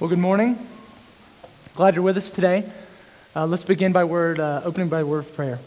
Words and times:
Well, 0.00 0.08
good 0.08 0.18
morning. 0.18 0.58
Glad 1.74 1.94
you're 1.94 2.02
with 2.02 2.16
us 2.16 2.30
today. 2.30 2.64
Uh, 3.36 3.44
let's 3.44 3.64
begin 3.64 3.92
by 3.92 4.04
word, 4.04 4.40
uh, 4.40 4.62
opening 4.64 4.88
by 4.88 5.04
word 5.04 5.18
of 5.18 5.36
prayer. 5.36 5.58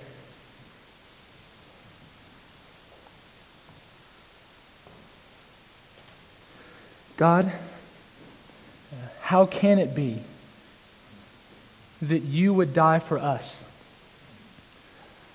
God, 7.15 7.51
how 9.21 9.46
can 9.46 9.77
it 9.77 9.93
be 9.93 10.23
that 12.02 12.23
you 12.23 12.55
would 12.55 12.73
die 12.73 12.97
for 12.97 13.20
us? 13.20 13.63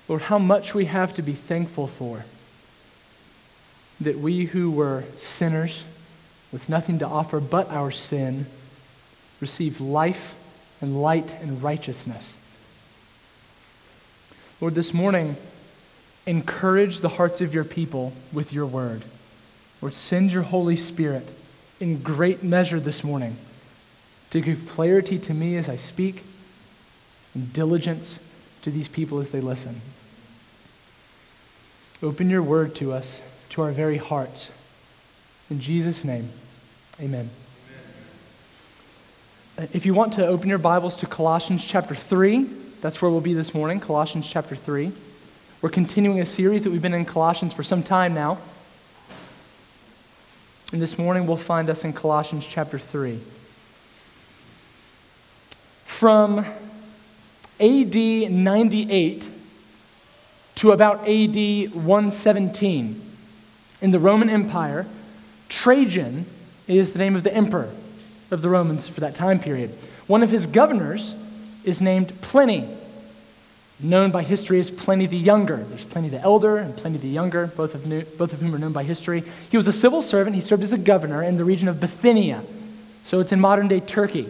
Lord, 0.08 0.22
how 0.22 0.40
much 0.40 0.74
we 0.74 0.86
have 0.86 1.14
to 1.14 1.22
be 1.22 1.34
thankful 1.34 1.86
for 1.86 2.24
that 4.00 4.18
we 4.18 4.46
who 4.46 4.72
were 4.72 5.04
sinners 5.16 5.84
with 6.50 6.68
nothing 6.68 6.98
to 6.98 7.06
offer 7.06 7.38
but 7.38 7.70
our 7.70 7.92
sin 7.92 8.46
receive 9.40 9.80
life 9.80 10.34
and 10.80 11.00
light 11.00 11.34
and 11.40 11.62
righteousness. 11.62 12.34
Lord, 14.60 14.74
this 14.74 14.92
morning, 14.92 15.36
encourage 16.26 17.00
the 17.00 17.10
hearts 17.10 17.40
of 17.40 17.54
your 17.54 17.64
people 17.64 18.12
with 18.32 18.52
your 18.52 18.66
word. 18.66 19.04
Lord, 19.80 19.94
send 19.94 20.32
your 20.32 20.42
Holy 20.42 20.76
Spirit 20.76 21.28
in 21.80 22.02
great 22.02 22.42
measure 22.42 22.80
this 22.80 23.04
morning 23.04 23.36
to 24.30 24.40
give 24.40 24.68
clarity 24.68 25.18
to 25.18 25.32
me 25.32 25.56
as 25.56 25.68
I 25.68 25.76
speak 25.76 26.24
and 27.34 27.52
diligence 27.52 28.18
to 28.62 28.70
these 28.70 28.88
people 28.88 29.20
as 29.20 29.30
they 29.30 29.40
listen. 29.40 29.80
Open 32.02 32.28
your 32.28 32.42
word 32.42 32.74
to 32.76 32.92
us, 32.92 33.22
to 33.50 33.62
our 33.62 33.70
very 33.70 33.96
hearts. 33.96 34.52
In 35.50 35.60
Jesus' 35.60 36.04
name, 36.04 36.30
amen. 37.00 37.30
If 39.58 39.84
you 39.84 39.92
want 39.92 40.12
to 40.12 40.24
open 40.24 40.48
your 40.48 40.58
Bibles 40.58 40.94
to 40.98 41.06
Colossians 41.06 41.64
chapter 41.64 41.92
3, 41.92 42.44
that's 42.80 43.02
where 43.02 43.10
we'll 43.10 43.20
be 43.20 43.34
this 43.34 43.54
morning, 43.54 43.80
Colossians 43.80 44.30
chapter 44.30 44.54
3. 44.54 44.92
We're 45.60 45.68
continuing 45.68 46.20
a 46.20 46.26
series 46.26 46.62
that 46.62 46.70
we've 46.70 46.80
been 46.80 46.94
in 46.94 47.04
Colossians 47.04 47.52
for 47.52 47.64
some 47.64 47.82
time 47.82 48.14
now. 48.14 48.38
And 50.70 50.80
this 50.80 50.96
morning 50.96 51.26
we'll 51.26 51.36
find 51.36 51.68
us 51.68 51.82
in 51.82 51.92
Colossians 51.92 52.46
chapter 52.46 52.78
3. 52.78 53.18
From 55.86 56.46
AD 57.58 57.96
98 57.96 59.28
to 60.54 60.70
about 60.70 61.00
AD 61.00 61.72
117 61.74 63.12
in 63.80 63.90
the 63.90 63.98
Roman 63.98 64.30
Empire, 64.30 64.86
Trajan 65.48 66.26
is 66.68 66.92
the 66.92 67.00
name 67.00 67.16
of 67.16 67.24
the 67.24 67.34
emperor 67.34 67.72
of 68.30 68.42
the 68.42 68.48
Romans 68.48 68.88
for 68.88 69.00
that 69.00 69.14
time 69.14 69.38
period. 69.38 69.70
One 70.06 70.22
of 70.22 70.30
his 70.30 70.46
governors 70.46 71.14
is 71.64 71.80
named 71.80 72.20
Pliny, 72.20 72.68
known 73.80 74.10
by 74.10 74.22
history 74.22 74.60
as 74.60 74.70
Pliny 74.70 75.06
the 75.06 75.16
Younger. 75.16 75.58
There's 75.58 75.84
Pliny 75.84 76.08
the 76.08 76.20
Elder 76.20 76.56
and 76.56 76.76
Pliny 76.76 76.98
the 76.98 77.08
Younger, 77.08 77.48
both 77.48 77.74
of, 77.74 77.86
new, 77.86 78.02
both 78.02 78.32
of 78.32 78.40
whom 78.40 78.54
are 78.54 78.58
known 78.58 78.72
by 78.72 78.84
history. 78.84 79.22
He 79.50 79.56
was 79.56 79.68
a 79.68 79.72
civil 79.72 80.02
servant. 80.02 80.34
He 80.34 80.42
served 80.42 80.62
as 80.62 80.72
a 80.72 80.78
governor 80.78 81.22
in 81.22 81.36
the 81.36 81.44
region 81.44 81.68
of 81.68 81.80
Bithynia. 81.80 82.42
So 83.02 83.20
it's 83.20 83.32
in 83.32 83.40
modern 83.40 83.68
day 83.68 83.80
Turkey. 83.80 84.28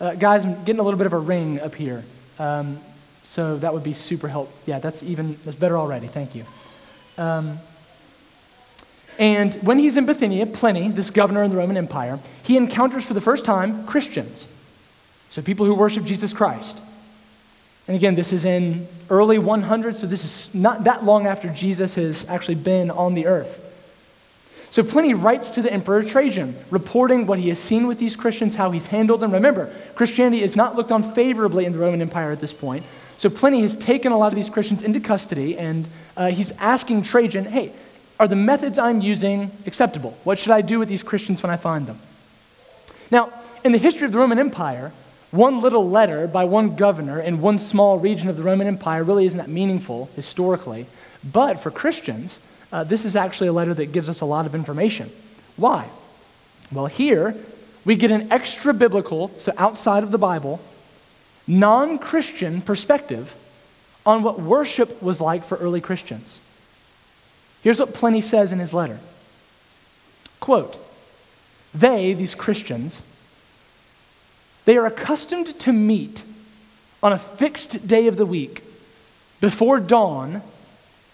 Uh, 0.00 0.14
guys, 0.14 0.44
I'm 0.44 0.64
getting 0.64 0.80
a 0.80 0.82
little 0.82 0.98
bit 0.98 1.06
of 1.06 1.12
a 1.12 1.18
ring 1.18 1.60
up 1.60 1.74
here. 1.74 2.04
Um, 2.38 2.78
so 3.22 3.58
that 3.58 3.72
would 3.72 3.84
be 3.84 3.92
super 3.92 4.28
helpful. 4.28 4.56
Yeah, 4.66 4.78
that's 4.78 5.02
even, 5.02 5.36
that's 5.44 5.56
better 5.56 5.76
already. 5.76 6.06
Thank 6.06 6.34
you. 6.34 6.44
Um, 7.18 7.58
and 9.20 9.52
when 9.56 9.78
he's 9.78 9.98
in 9.98 10.06
Bithynia, 10.06 10.46
Pliny, 10.46 10.88
this 10.88 11.10
governor 11.10 11.42
in 11.42 11.50
the 11.50 11.56
Roman 11.58 11.76
Empire, 11.76 12.18
he 12.42 12.56
encounters 12.56 13.04
for 13.04 13.12
the 13.12 13.20
first 13.20 13.44
time 13.44 13.86
Christians. 13.86 14.48
So 15.28 15.42
people 15.42 15.66
who 15.66 15.74
worship 15.74 16.04
Jesus 16.04 16.32
Christ. 16.32 16.80
And 17.86 17.94
again, 17.94 18.14
this 18.14 18.32
is 18.32 18.46
in 18.46 18.88
early 19.10 19.38
100, 19.38 19.98
so 19.98 20.06
this 20.06 20.24
is 20.24 20.54
not 20.54 20.84
that 20.84 21.04
long 21.04 21.26
after 21.26 21.50
Jesus 21.50 21.96
has 21.96 22.26
actually 22.30 22.54
been 22.54 22.90
on 22.90 23.12
the 23.12 23.26
earth. 23.26 23.66
So 24.70 24.82
Pliny 24.82 25.12
writes 25.12 25.50
to 25.50 25.62
the 25.62 25.70
Emperor 25.70 26.02
Trajan, 26.02 26.56
reporting 26.70 27.26
what 27.26 27.38
he 27.38 27.50
has 27.50 27.58
seen 27.58 27.86
with 27.86 27.98
these 27.98 28.16
Christians, 28.16 28.54
how 28.54 28.70
he's 28.70 28.86
handled 28.86 29.20
them. 29.20 29.32
Remember, 29.32 29.70
Christianity 29.96 30.42
is 30.42 30.56
not 30.56 30.76
looked 30.76 30.92
on 30.92 31.02
favorably 31.02 31.66
in 31.66 31.72
the 31.72 31.78
Roman 31.78 32.00
Empire 32.00 32.32
at 32.32 32.40
this 32.40 32.54
point. 32.54 32.86
So 33.18 33.28
Pliny 33.28 33.60
has 33.60 33.76
taken 33.76 34.12
a 34.12 34.16
lot 34.16 34.28
of 34.28 34.36
these 34.36 34.48
Christians 34.48 34.82
into 34.82 34.98
custody, 34.98 35.58
and 35.58 35.86
uh, 36.16 36.28
he's 36.28 36.52
asking 36.52 37.02
Trajan, 37.02 37.44
hey, 37.44 37.72
are 38.20 38.28
the 38.28 38.36
methods 38.36 38.78
I'm 38.78 39.00
using 39.00 39.50
acceptable? 39.66 40.14
What 40.24 40.38
should 40.38 40.52
I 40.52 40.60
do 40.60 40.78
with 40.78 40.90
these 40.90 41.02
Christians 41.02 41.42
when 41.42 41.50
I 41.50 41.56
find 41.56 41.86
them? 41.86 41.98
Now, 43.10 43.32
in 43.64 43.72
the 43.72 43.78
history 43.78 44.04
of 44.04 44.12
the 44.12 44.18
Roman 44.18 44.38
Empire, 44.38 44.92
one 45.30 45.62
little 45.62 45.88
letter 45.88 46.26
by 46.26 46.44
one 46.44 46.76
governor 46.76 47.18
in 47.18 47.40
one 47.40 47.58
small 47.58 47.98
region 47.98 48.28
of 48.28 48.36
the 48.36 48.42
Roman 48.42 48.66
Empire 48.66 49.02
really 49.02 49.24
isn't 49.24 49.38
that 49.38 49.48
meaningful 49.48 50.10
historically. 50.16 50.84
But 51.24 51.60
for 51.60 51.70
Christians, 51.70 52.38
uh, 52.70 52.84
this 52.84 53.06
is 53.06 53.16
actually 53.16 53.48
a 53.48 53.54
letter 53.54 53.72
that 53.72 53.86
gives 53.86 54.10
us 54.10 54.20
a 54.20 54.26
lot 54.26 54.44
of 54.44 54.54
information. 54.54 55.10
Why? 55.56 55.88
Well, 56.70 56.86
here 56.86 57.34
we 57.86 57.96
get 57.96 58.10
an 58.10 58.30
extra 58.30 58.74
biblical, 58.74 59.30
so 59.38 59.52
outside 59.56 60.02
of 60.02 60.10
the 60.10 60.18
Bible, 60.18 60.60
non 61.46 61.98
Christian 61.98 62.60
perspective 62.60 63.34
on 64.04 64.22
what 64.22 64.38
worship 64.38 65.02
was 65.02 65.22
like 65.22 65.42
for 65.42 65.56
early 65.56 65.80
Christians. 65.80 66.38
Here's 67.62 67.78
what 67.78 67.94
Pliny 67.94 68.20
says 68.20 68.52
in 68.52 68.58
his 68.58 68.74
letter 68.74 68.98
Quote, 70.40 70.78
they, 71.74 72.14
these 72.14 72.34
Christians, 72.34 73.02
they 74.64 74.76
are 74.76 74.86
accustomed 74.86 75.58
to 75.60 75.72
meet 75.72 76.22
on 77.02 77.12
a 77.12 77.18
fixed 77.18 77.86
day 77.86 78.06
of 78.06 78.16
the 78.16 78.26
week 78.26 78.62
before 79.40 79.80
dawn 79.80 80.42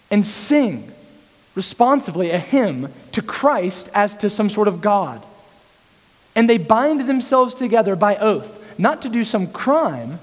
and 0.09 0.25
sing 0.25 0.91
responsively 1.55 2.31
a 2.31 2.39
hymn 2.39 2.91
to 3.11 3.21
Christ 3.21 3.89
as 3.93 4.15
to 4.17 4.29
some 4.29 4.49
sort 4.49 4.67
of 4.67 4.81
God. 4.81 5.25
And 6.35 6.49
they 6.49 6.57
bind 6.57 7.07
themselves 7.07 7.55
together 7.55 7.95
by 7.95 8.15
oath, 8.17 8.63
not 8.77 9.01
to 9.01 9.09
do 9.09 9.23
some 9.23 9.47
crime, 9.47 10.19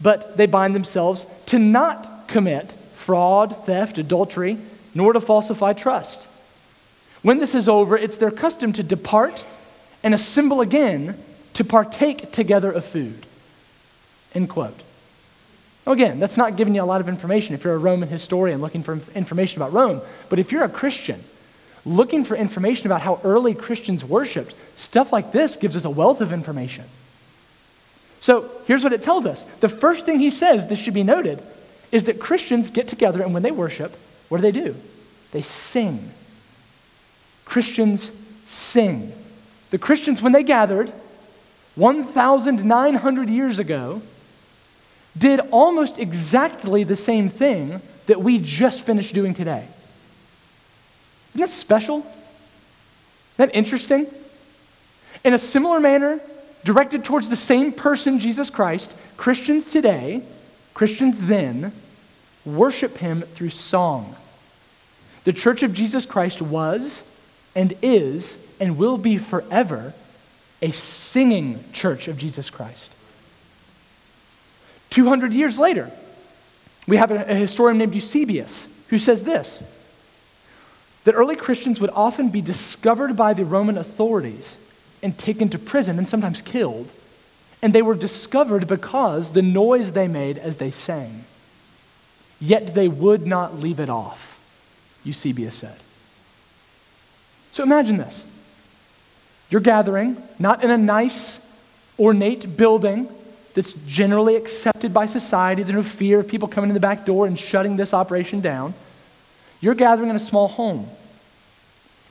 but 0.00 0.36
they 0.36 0.46
bind 0.46 0.74
themselves 0.74 1.24
to 1.46 1.58
not 1.58 2.26
commit 2.26 2.72
fraud, 2.94 3.64
theft, 3.64 3.98
adultery 3.98 4.58
nor 4.96 5.12
to 5.12 5.20
falsify 5.20 5.74
trust. 5.74 6.26
When 7.20 7.38
this 7.38 7.54
is 7.54 7.68
over, 7.68 7.98
it's 7.98 8.16
their 8.16 8.30
custom 8.30 8.72
to 8.72 8.82
depart 8.82 9.44
and 10.02 10.14
assemble 10.14 10.62
again 10.62 11.18
to 11.52 11.64
partake 11.64 12.32
together 12.32 12.72
of 12.72 12.82
food. 12.82 13.26
End 14.34 14.48
quote. 14.48 14.82
Again, 15.86 16.18
that's 16.18 16.38
not 16.38 16.56
giving 16.56 16.74
you 16.74 16.82
a 16.82 16.84
lot 16.84 17.02
of 17.02 17.10
information 17.10 17.54
if 17.54 17.62
you're 17.62 17.74
a 17.74 17.78
Roman 17.78 18.08
historian 18.08 18.62
looking 18.62 18.82
for 18.82 18.98
information 19.14 19.60
about 19.60 19.74
Rome. 19.74 20.00
But 20.30 20.38
if 20.38 20.50
you're 20.50 20.64
a 20.64 20.68
Christian 20.68 21.22
looking 21.84 22.24
for 22.24 22.34
information 22.34 22.86
about 22.86 23.02
how 23.02 23.20
early 23.22 23.54
Christians 23.54 24.02
worshiped, 24.02 24.54
stuff 24.76 25.12
like 25.12 25.30
this 25.30 25.56
gives 25.56 25.76
us 25.76 25.84
a 25.84 25.90
wealth 25.90 26.22
of 26.22 26.32
information. 26.32 26.84
So 28.18 28.50
here's 28.66 28.82
what 28.82 28.94
it 28.94 29.02
tells 29.02 29.26
us. 29.26 29.44
The 29.60 29.68
first 29.68 30.06
thing 30.06 30.20
he 30.20 30.30
says, 30.30 30.66
this 30.66 30.78
should 30.78 30.94
be 30.94 31.04
noted, 31.04 31.42
is 31.92 32.04
that 32.04 32.18
Christians 32.18 32.70
get 32.70 32.88
together 32.88 33.22
and 33.22 33.34
when 33.34 33.42
they 33.42 33.50
worship, 33.50 33.94
what 34.28 34.38
do 34.38 34.42
they 34.42 34.52
do? 34.52 34.74
They 35.32 35.42
sing. 35.42 36.10
Christians 37.44 38.10
sing. 38.46 39.12
The 39.70 39.78
Christians, 39.78 40.22
when 40.22 40.32
they 40.32 40.42
gathered 40.42 40.92
1,900 41.74 43.28
years 43.28 43.58
ago, 43.58 44.02
did 45.16 45.40
almost 45.50 45.98
exactly 45.98 46.84
the 46.84 46.96
same 46.96 47.28
thing 47.28 47.80
that 48.06 48.20
we 48.20 48.38
just 48.38 48.84
finished 48.84 49.14
doing 49.14 49.34
today. 49.34 49.66
Isn't 51.34 51.40
that 51.40 51.50
special? 51.50 51.98
Isn't 51.98 52.14
that 53.36 53.54
interesting? 53.54 54.06
In 55.24 55.34
a 55.34 55.38
similar 55.38 55.80
manner, 55.80 56.20
directed 56.64 57.04
towards 57.04 57.28
the 57.28 57.36
same 57.36 57.72
person, 57.72 58.18
Jesus 58.18 58.50
Christ, 58.50 58.94
Christians 59.16 59.66
today, 59.66 60.22
Christians 60.74 61.22
then, 61.22 61.72
worship 62.46 62.98
him 62.98 63.22
through 63.22 63.50
song. 63.50 64.16
The 65.24 65.32
church 65.32 65.62
of 65.62 65.74
Jesus 65.74 66.06
Christ 66.06 66.40
was 66.40 67.02
and 67.54 67.74
is 67.82 68.38
and 68.60 68.78
will 68.78 68.96
be 68.96 69.18
forever 69.18 69.92
a 70.62 70.70
singing 70.70 71.62
church 71.72 72.08
of 72.08 72.16
Jesus 72.16 72.48
Christ. 72.48 72.92
200 74.90 75.32
years 75.32 75.58
later, 75.58 75.90
we 76.86 76.96
have 76.96 77.10
a, 77.10 77.34
historian 77.34 77.78
named 77.78 77.94
Eusebius 77.94 78.68
who 78.88 78.98
says 78.98 79.24
this 79.24 79.62
that 81.04 81.14
early 81.14 81.36
Christians 81.36 81.80
would 81.80 81.90
often 81.90 82.30
be 82.30 82.40
discovered 82.40 83.16
by 83.16 83.32
the 83.32 83.44
Roman 83.44 83.78
authorities 83.78 84.58
and 85.02 85.16
taken 85.16 85.48
to 85.50 85.58
prison 85.58 85.98
and 85.98 86.08
sometimes 86.08 86.42
killed. 86.42 86.90
And 87.62 87.72
they 87.72 87.82
were 87.82 87.94
discovered 87.94 88.66
because 88.66 89.32
the 89.32 89.42
noise 89.42 89.92
they 89.92 90.08
made 90.08 90.36
as 90.36 90.56
they 90.56 90.72
sang. 90.72 91.24
Yet 92.40 92.74
they 92.74 92.88
would 92.88 93.26
not 93.26 93.58
leave 93.58 93.80
it 93.80 93.88
off, 93.88 94.38
Eusebius 95.04 95.54
said. 95.54 95.76
So 97.52 97.62
imagine 97.62 97.96
this. 97.96 98.26
You're 99.48 99.60
gathering, 99.60 100.22
not 100.38 100.62
in 100.62 100.70
a 100.70 100.76
nice 100.76 101.40
ornate 101.98 102.56
building 102.56 103.08
that's 103.54 103.72
generally 103.86 104.36
accepted 104.36 104.92
by 104.92 105.06
society. 105.06 105.62
There's 105.62 105.74
no 105.74 105.82
fear 105.82 106.20
of 106.20 106.28
people 106.28 106.48
coming 106.48 106.68
in 106.68 106.74
the 106.74 106.80
back 106.80 107.06
door 107.06 107.26
and 107.26 107.38
shutting 107.38 107.76
this 107.76 107.94
operation 107.94 108.40
down. 108.40 108.74
You're 109.60 109.74
gathering 109.74 110.10
in 110.10 110.16
a 110.16 110.20
small 110.20 110.48
home. 110.48 110.88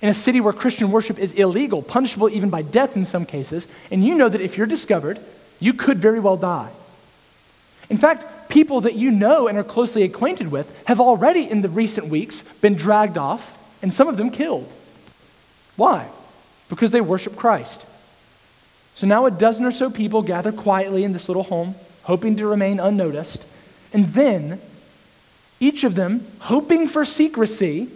In 0.01 0.09
a 0.09 0.13
city 0.13 0.41
where 0.41 0.53
Christian 0.53 0.91
worship 0.91 1.19
is 1.19 1.31
illegal, 1.33 1.83
punishable 1.83 2.29
even 2.29 2.49
by 2.49 2.63
death 2.63 2.95
in 2.95 3.05
some 3.05 3.25
cases, 3.25 3.67
and 3.91 4.03
you 4.03 4.15
know 4.15 4.27
that 4.27 4.41
if 4.41 4.57
you're 4.57 4.67
discovered, 4.67 5.19
you 5.59 5.73
could 5.73 5.99
very 5.99 6.19
well 6.19 6.37
die. 6.37 6.71
In 7.89 7.97
fact, 7.97 8.25
people 8.55 8.79
that 8.79 8.95
you 8.95 9.11
know 9.11 9.49
and 9.49 9.57
are 9.57 9.65
closely 9.65 10.03
acquainted 10.03 10.49
with 10.49 10.85
have 10.85 11.01
already 11.01 11.41
in 11.41 11.61
the 11.61 11.67
recent 11.67 12.07
weeks 12.07 12.41
been 12.61 12.73
dragged 12.73 13.17
off 13.17 13.57
and 13.81 13.93
some 13.93 14.07
of 14.07 14.15
them 14.15 14.31
killed. 14.31 14.71
Why? 15.75 16.07
Because 16.69 16.91
they 16.91 17.01
worship 17.01 17.35
Christ. 17.35 17.85
So 18.93 19.05
now 19.07 19.25
a 19.25 19.31
dozen 19.31 19.65
or 19.65 19.71
so 19.71 19.89
people 19.89 20.21
gather 20.21 20.53
quietly 20.53 21.03
in 21.03 21.11
this 21.11 21.27
little 21.27 21.43
home, 21.43 21.75
hoping 22.03 22.37
to 22.37 22.47
remain 22.47 22.79
unnoticed. 22.79 23.45
And 23.91 24.05
then 24.13 24.61
each 25.59 25.83
of 25.83 25.95
them, 25.95 26.25
hoping 26.39 26.87
for 26.87 27.03
secrecy, 27.03 27.89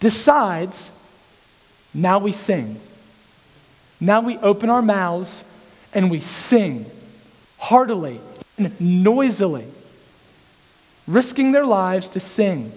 decides 0.00 0.90
now 1.94 2.18
we 2.18 2.32
sing. 2.32 2.80
Now 4.00 4.22
we 4.22 4.38
open 4.38 4.70
our 4.70 4.82
mouths 4.82 5.44
and 5.92 6.10
we 6.10 6.18
sing 6.18 6.86
heartily 7.58 8.20
and 8.58 8.80
noisily, 8.80 9.66
risking 11.06 11.52
their 11.52 11.66
lives 11.66 12.08
to 12.10 12.20
sing. 12.20 12.72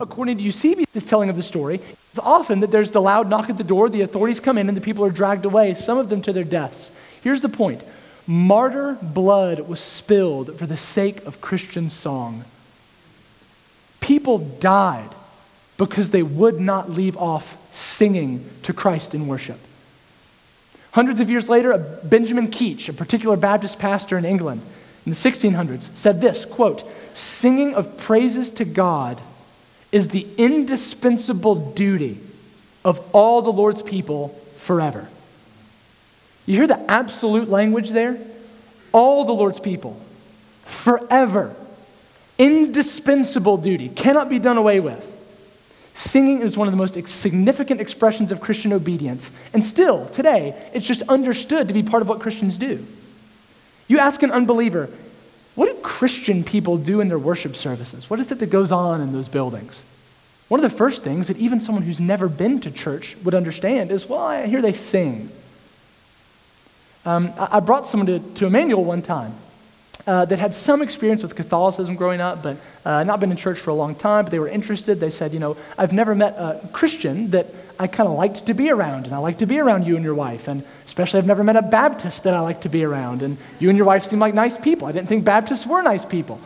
According 0.00 0.38
to 0.38 0.42
Eusebius' 0.42 1.04
telling 1.04 1.28
of 1.28 1.36
the 1.36 1.42
story, 1.42 1.80
it's 2.10 2.18
often 2.18 2.60
that 2.60 2.70
there's 2.70 2.90
the 2.90 3.00
loud 3.00 3.28
knock 3.28 3.50
at 3.50 3.58
the 3.58 3.64
door, 3.64 3.88
the 3.88 4.00
authorities 4.00 4.40
come 4.40 4.58
in, 4.58 4.68
and 4.68 4.76
the 4.76 4.80
people 4.80 5.04
are 5.04 5.10
dragged 5.10 5.44
away, 5.44 5.74
some 5.74 5.98
of 5.98 6.08
them 6.08 6.22
to 6.22 6.32
their 6.32 6.44
deaths. 6.44 6.90
Here's 7.22 7.40
the 7.40 7.48
point 7.48 7.84
martyr 8.26 8.96
blood 9.02 9.60
was 9.60 9.80
spilled 9.80 10.58
for 10.58 10.66
the 10.66 10.76
sake 10.76 11.24
of 11.24 11.40
Christian 11.40 11.90
song. 11.90 12.44
People 14.00 14.38
died 14.38 15.10
because 15.76 16.10
they 16.10 16.22
would 16.22 16.60
not 16.60 16.90
leave 16.90 17.16
off 17.16 17.56
singing 17.74 18.48
to 18.62 18.72
Christ 18.72 19.14
in 19.14 19.26
worship. 19.26 19.58
Hundreds 20.92 21.20
of 21.20 21.30
years 21.30 21.48
later, 21.48 21.78
Benjamin 22.02 22.48
Keach, 22.48 22.88
a 22.88 22.92
particular 22.92 23.36
Baptist 23.36 23.78
pastor 23.78 24.18
in 24.18 24.24
England 24.24 24.62
in 25.06 25.10
the 25.10 25.16
1600s, 25.16 25.94
said 25.96 26.20
this 26.20 26.44
quote, 26.44 26.84
Singing 27.14 27.74
of 27.74 27.98
praises 27.98 28.50
to 28.52 28.64
God 28.64 29.20
is 29.92 30.08
the 30.08 30.26
indispensable 30.36 31.72
duty 31.72 32.18
of 32.84 33.00
all 33.14 33.42
the 33.42 33.52
Lord's 33.52 33.82
people 33.82 34.28
forever. 34.56 35.08
You 36.46 36.56
hear 36.56 36.66
the 36.66 36.90
absolute 36.90 37.48
language 37.48 37.90
there? 37.90 38.18
All 38.92 39.24
the 39.24 39.32
Lord's 39.32 39.60
people, 39.60 40.00
forever. 40.64 41.54
Indispensable 42.38 43.56
duty, 43.56 43.88
cannot 43.88 44.28
be 44.28 44.38
done 44.38 44.56
away 44.56 44.80
with. 44.80 45.06
Singing 45.94 46.40
is 46.40 46.56
one 46.56 46.66
of 46.66 46.72
the 46.72 46.78
most 46.78 46.96
significant 47.08 47.80
expressions 47.80 48.32
of 48.32 48.40
Christian 48.40 48.72
obedience. 48.72 49.32
And 49.52 49.62
still, 49.62 50.06
today, 50.06 50.54
it's 50.72 50.86
just 50.86 51.02
understood 51.02 51.68
to 51.68 51.74
be 51.74 51.82
part 51.82 52.00
of 52.00 52.08
what 52.08 52.20
Christians 52.20 52.56
do. 52.56 52.86
You 53.90 53.98
ask 53.98 54.22
an 54.22 54.30
unbeliever, 54.30 54.88
what 55.56 55.66
do 55.66 55.74
Christian 55.82 56.44
people 56.44 56.78
do 56.78 57.00
in 57.00 57.08
their 57.08 57.18
worship 57.18 57.56
services? 57.56 58.08
What 58.08 58.20
is 58.20 58.30
it 58.30 58.38
that 58.38 58.48
goes 58.48 58.70
on 58.70 59.00
in 59.00 59.10
those 59.10 59.26
buildings? 59.26 59.82
One 60.46 60.62
of 60.62 60.70
the 60.70 60.76
first 60.76 61.02
things 61.02 61.26
that 61.26 61.36
even 61.38 61.58
someone 61.58 61.82
who's 61.82 61.98
never 61.98 62.28
been 62.28 62.60
to 62.60 62.70
church 62.70 63.16
would 63.24 63.34
understand 63.34 63.90
is, 63.90 64.08
well, 64.08 64.20
I 64.20 64.46
hear 64.46 64.62
they 64.62 64.74
sing. 64.74 65.28
Um, 67.04 67.32
I 67.36 67.58
brought 67.58 67.88
someone 67.88 68.06
to, 68.06 68.20
to 68.34 68.46
Emmanuel 68.46 68.84
one 68.84 69.02
time 69.02 69.34
uh, 70.06 70.24
that 70.24 70.38
had 70.38 70.54
some 70.54 70.82
experience 70.82 71.24
with 71.24 71.34
Catholicism 71.34 71.96
growing 71.96 72.20
up, 72.20 72.44
but 72.44 72.58
uh, 72.84 73.02
not 73.02 73.18
been 73.18 73.32
in 73.32 73.36
church 73.36 73.58
for 73.58 73.70
a 73.70 73.74
long 73.74 73.96
time, 73.96 74.24
but 74.24 74.30
they 74.30 74.38
were 74.38 74.48
interested. 74.48 75.00
They 75.00 75.10
said, 75.10 75.32
you 75.32 75.40
know, 75.40 75.56
I've 75.76 75.92
never 75.92 76.14
met 76.14 76.34
a 76.34 76.60
Christian 76.72 77.30
that 77.30 77.46
I 77.80 77.86
kind 77.86 78.06
of 78.06 78.14
liked 78.14 78.44
to 78.44 78.52
be 78.52 78.70
around, 78.70 79.06
and 79.06 79.14
I 79.14 79.18
like 79.18 79.38
to 79.38 79.46
be 79.46 79.58
around 79.58 79.86
you 79.86 79.96
and 79.96 80.04
your 80.04 80.14
wife. 80.14 80.48
And 80.48 80.62
especially, 80.86 81.16
I've 81.16 81.26
never 81.26 81.42
met 81.42 81.56
a 81.56 81.62
Baptist 81.62 82.24
that 82.24 82.34
I 82.34 82.40
like 82.40 82.60
to 82.60 82.68
be 82.68 82.84
around. 82.84 83.22
And 83.22 83.38
you 83.58 83.70
and 83.70 83.78
your 83.78 83.86
wife 83.86 84.04
seem 84.04 84.18
like 84.18 84.34
nice 84.34 84.58
people. 84.58 84.86
I 84.86 84.92
didn't 84.92 85.08
think 85.08 85.24
Baptists 85.24 85.66
were 85.66 85.80
nice 85.80 86.04
people. 86.04 86.38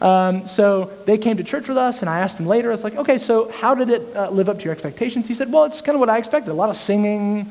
Um, 0.00 0.46
so 0.46 0.90
they 1.04 1.18
came 1.18 1.36
to 1.36 1.44
church 1.44 1.68
with 1.68 1.76
us, 1.76 2.00
and 2.00 2.08
I 2.08 2.20
asked 2.20 2.38
him 2.38 2.46
later, 2.46 2.68
I 2.68 2.72
was 2.72 2.84
like, 2.84 2.96
okay, 2.96 3.18
so 3.18 3.50
how 3.50 3.74
did 3.74 3.90
it 3.90 4.16
uh, 4.16 4.30
live 4.30 4.48
up 4.48 4.58
to 4.60 4.64
your 4.64 4.72
expectations? 4.72 5.28
He 5.28 5.34
said, 5.34 5.52
well, 5.52 5.64
it's 5.64 5.82
kind 5.82 5.94
of 5.94 6.00
what 6.00 6.08
I 6.08 6.16
expected 6.16 6.50
a 6.50 6.54
lot 6.54 6.70
of 6.70 6.76
singing. 6.76 7.50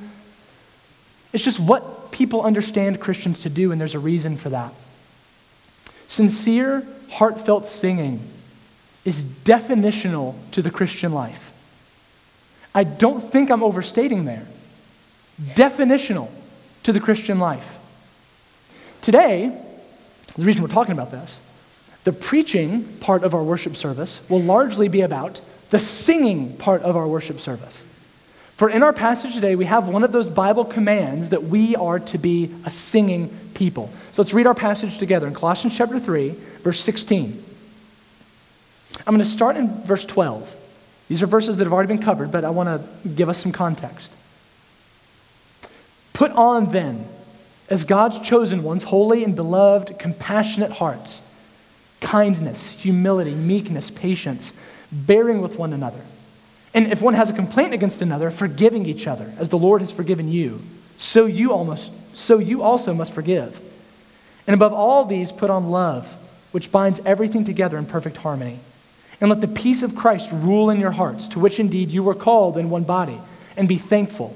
It's 1.31 1.43
just 1.43 1.59
what 1.59 2.11
people 2.11 2.41
understand 2.41 2.99
Christians 2.99 3.41
to 3.41 3.49
do, 3.49 3.71
and 3.71 3.79
there's 3.79 3.93
a 3.93 3.99
reason 3.99 4.35
for 4.35 4.49
that. 4.49 4.73
Sincere, 6.07 6.87
heartfelt 7.11 7.67
singing 7.67 8.19
is 9.05 9.23
definitional 9.23 10.33
to 10.53 10.63
the 10.63 10.71
Christian 10.71 11.13
life. 11.13 11.46
I 12.77 12.83
don't 12.83 13.21
think 13.21 13.49
I'm 13.49 13.63
overstating 13.63 14.25
there. 14.25 14.45
Definitional 15.41 16.29
to 16.83 16.93
the 16.93 16.99
Christian 16.99 17.39
life. 17.39 17.75
Today, 19.01 19.51
the 20.35 20.43
reason 20.43 20.61
we're 20.61 20.69
talking 20.69 20.91
about 20.91 21.09
this, 21.09 21.39
the 22.03 22.13
preaching 22.13 22.83
part 22.99 23.23
of 23.23 23.33
our 23.33 23.41
worship 23.41 23.75
service 23.75 24.21
will 24.29 24.43
largely 24.43 24.89
be 24.89 25.01
about 25.01 25.41
the 25.71 25.79
singing 25.79 26.55
part 26.57 26.83
of 26.83 26.95
our 26.95 27.07
worship 27.07 27.39
service. 27.39 27.83
For 28.57 28.69
in 28.69 28.83
our 28.83 28.93
passage 28.93 29.33
today, 29.33 29.55
we 29.55 29.65
have 29.65 29.87
one 29.87 30.03
of 30.03 30.11
those 30.11 30.27
Bible 30.27 30.63
commands 30.63 31.31
that 31.31 31.45
we 31.45 31.75
are 31.75 31.97
to 31.97 32.19
be 32.19 32.53
a 32.63 32.69
singing 32.69 33.35
people. 33.55 33.89
So 34.11 34.21
let's 34.21 34.35
read 34.35 34.45
our 34.45 34.53
passage 34.53 34.99
together 34.99 35.25
in 35.25 35.33
Colossians 35.33 35.75
chapter 35.75 35.97
3, 35.97 36.29
verse 36.61 36.79
16. 36.81 37.43
I'm 39.07 39.15
going 39.15 39.25
to 39.25 39.31
start 39.31 39.57
in 39.57 39.81
verse 39.81 40.05
12. 40.05 40.55
These 41.07 41.23
are 41.23 41.27
verses 41.27 41.57
that 41.57 41.63
have 41.63 41.73
already 41.73 41.87
been 41.87 42.03
covered, 42.03 42.31
but 42.31 42.43
I 42.43 42.49
want 42.49 42.67
to 42.67 43.09
give 43.09 43.29
us 43.29 43.37
some 43.37 43.51
context. 43.51 44.11
Put 46.13 46.31
on 46.31 46.71
then, 46.71 47.07
as 47.69 47.83
God's 47.83 48.19
chosen 48.19 48.63
ones, 48.63 48.83
holy 48.83 49.23
and 49.23 49.35
beloved, 49.35 49.99
compassionate 49.99 50.71
hearts, 50.71 51.21
kindness, 52.01 52.69
humility, 52.71 53.33
meekness, 53.33 53.89
patience, 53.89 54.53
bearing 54.91 55.41
with 55.41 55.57
one 55.57 55.73
another. 55.73 56.01
And 56.73 56.91
if 56.91 57.01
one 57.01 57.13
has 57.13 57.29
a 57.29 57.33
complaint 57.33 57.73
against 57.73 58.01
another, 58.01 58.29
forgiving 58.29 58.85
each 58.85 59.07
other, 59.07 59.31
as 59.37 59.49
the 59.49 59.57
Lord 59.57 59.81
has 59.81 59.91
forgiven 59.91 60.31
you, 60.31 60.61
so 60.97 61.25
you 61.25 61.53
almost 61.53 61.93
so 62.17 62.39
you 62.39 62.63
also 62.63 62.93
must 62.93 63.13
forgive. 63.13 63.61
And 64.47 64.53
above 64.53 64.73
all 64.73 65.05
these, 65.05 65.31
put 65.31 65.51
on 65.51 65.69
love, 65.69 66.11
which 66.51 66.71
binds 66.71 66.99
everything 67.05 67.45
together 67.45 67.77
in 67.77 67.85
perfect 67.85 68.17
harmony. 68.17 68.59
And 69.19 69.29
let 69.29 69.41
the 69.41 69.47
peace 69.47 69.81
of 69.81 69.95
Christ 69.95 70.29
rule 70.31 70.69
in 70.69 70.79
your 70.79 70.91
hearts, 70.91 71.27
to 71.29 71.39
which 71.39 71.59
indeed 71.59 71.89
you 71.89 72.03
were 72.03 72.13
called 72.13 72.57
in 72.57 72.69
one 72.69 72.83
body, 72.83 73.19
and 73.55 73.67
be 73.67 73.77
thankful. 73.77 74.35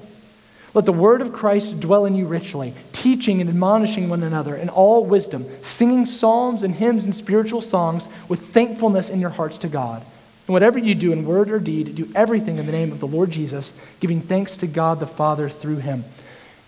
Let 0.74 0.86
the 0.86 0.94
word 0.94 1.22
of 1.22 1.34
Christ 1.34 1.80
dwell 1.80 2.06
in 2.06 2.16
you 2.16 2.26
richly, 2.26 2.74
teaching 2.94 3.42
and 3.42 3.50
admonishing 3.50 4.10
one 4.10 4.24
another 4.24 4.56
in 4.56 4.70
all 4.70 5.06
wisdom, 5.06 5.46
singing 5.62 6.06
psalms 6.06 6.64
and 6.64 6.74
hymns 6.74 7.04
and 7.04 7.14
spiritual 7.14 7.62
songs 7.62 8.08
with 8.30 8.48
thankfulness 8.48 9.10
in 9.10 9.20
your 9.20 9.32
hearts 9.32 9.58
to 9.60 9.68
God. 9.68 10.02
And 10.48 10.54
whatever 10.54 10.80
you 10.80 10.96
do 10.96 11.12
in 11.12 11.26
word 11.26 11.52
or 11.52 11.60
deed, 11.60 11.96
do 11.96 12.10
everything 12.16 12.58
in 12.58 12.66
the 12.66 12.72
name 12.72 12.92
of 12.92 13.00
the 13.00 13.08
Lord 13.08 13.32
Jesus, 13.32 13.74
giving 14.00 14.22
thanks 14.22 14.58
to 14.58 14.68
God 14.68 15.00
the 15.00 15.08
Father 15.08 15.50
through 15.50 15.78
him. 15.78 16.06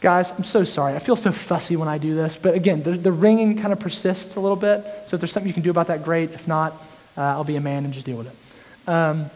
Guys, 0.01 0.31
I'm 0.31 0.43
so 0.43 0.65
sorry. 0.65 0.95
I 0.95 0.99
feel 0.99 1.15
so 1.15 1.31
fussy 1.31 1.77
when 1.77 1.87
I 1.87 1.97
do 1.97 2.13
this. 2.13 2.37
But 2.37 2.55
again, 2.55 2.83
the, 2.83 2.91
the 2.91 3.11
ringing 3.11 3.57
kind 3.57 3.71
of 3.71 3.79
persists 3.79 4.35
a 4.35 4.39
little 4.41 4.57
bit. 4.57 4.83
So 5.07 5.15
if 5.15 5.21
there's 5.21 5.31
something 5.31 5.47
you 5.47 5.53
can 5.53 5.63
do 5.63 5.71
about 5.71 5.87
that, 5.87 6.03
great. 6.03 6.31
If 6.31 6.45
not, 6.45 6.73
uh, 7.17 7.21
I'll 7.21 7.43
be 7.43 7.55
a 7.55 7.61
man 7.61 7.85
and 7.85 7.93
just 7.93 8.05
deal 8.05 8.17
with 8.17 8.27
it. 8.27 8.89
Um, 8.89 9.29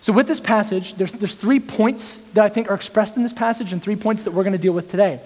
so, 0.00 0.12
with 0.12 0.26
this 0.26 0.40
passage, 0.40 0.94
there's, 0.94 1.12
there's 1.12 1.36
three 1.36 1.60
points 1.60 2.16
that 2.34 2.44
I 2.44 2.48
think 2.48 2.70
are 2.70 2.74
expressed 2.74 3.16
in 3.16 3.22
this 3.22 3.32
passage 3.32 3.72
and 3.72 3.80
three 3.80 3.94
points 3.94 4.24
that 4.24 4.32
we're 4.32 4.42
going 4.42 4.52
to 4.52 4.58
deal 4.58 4.72
with 4.72 4.90
today. 4.90 5.20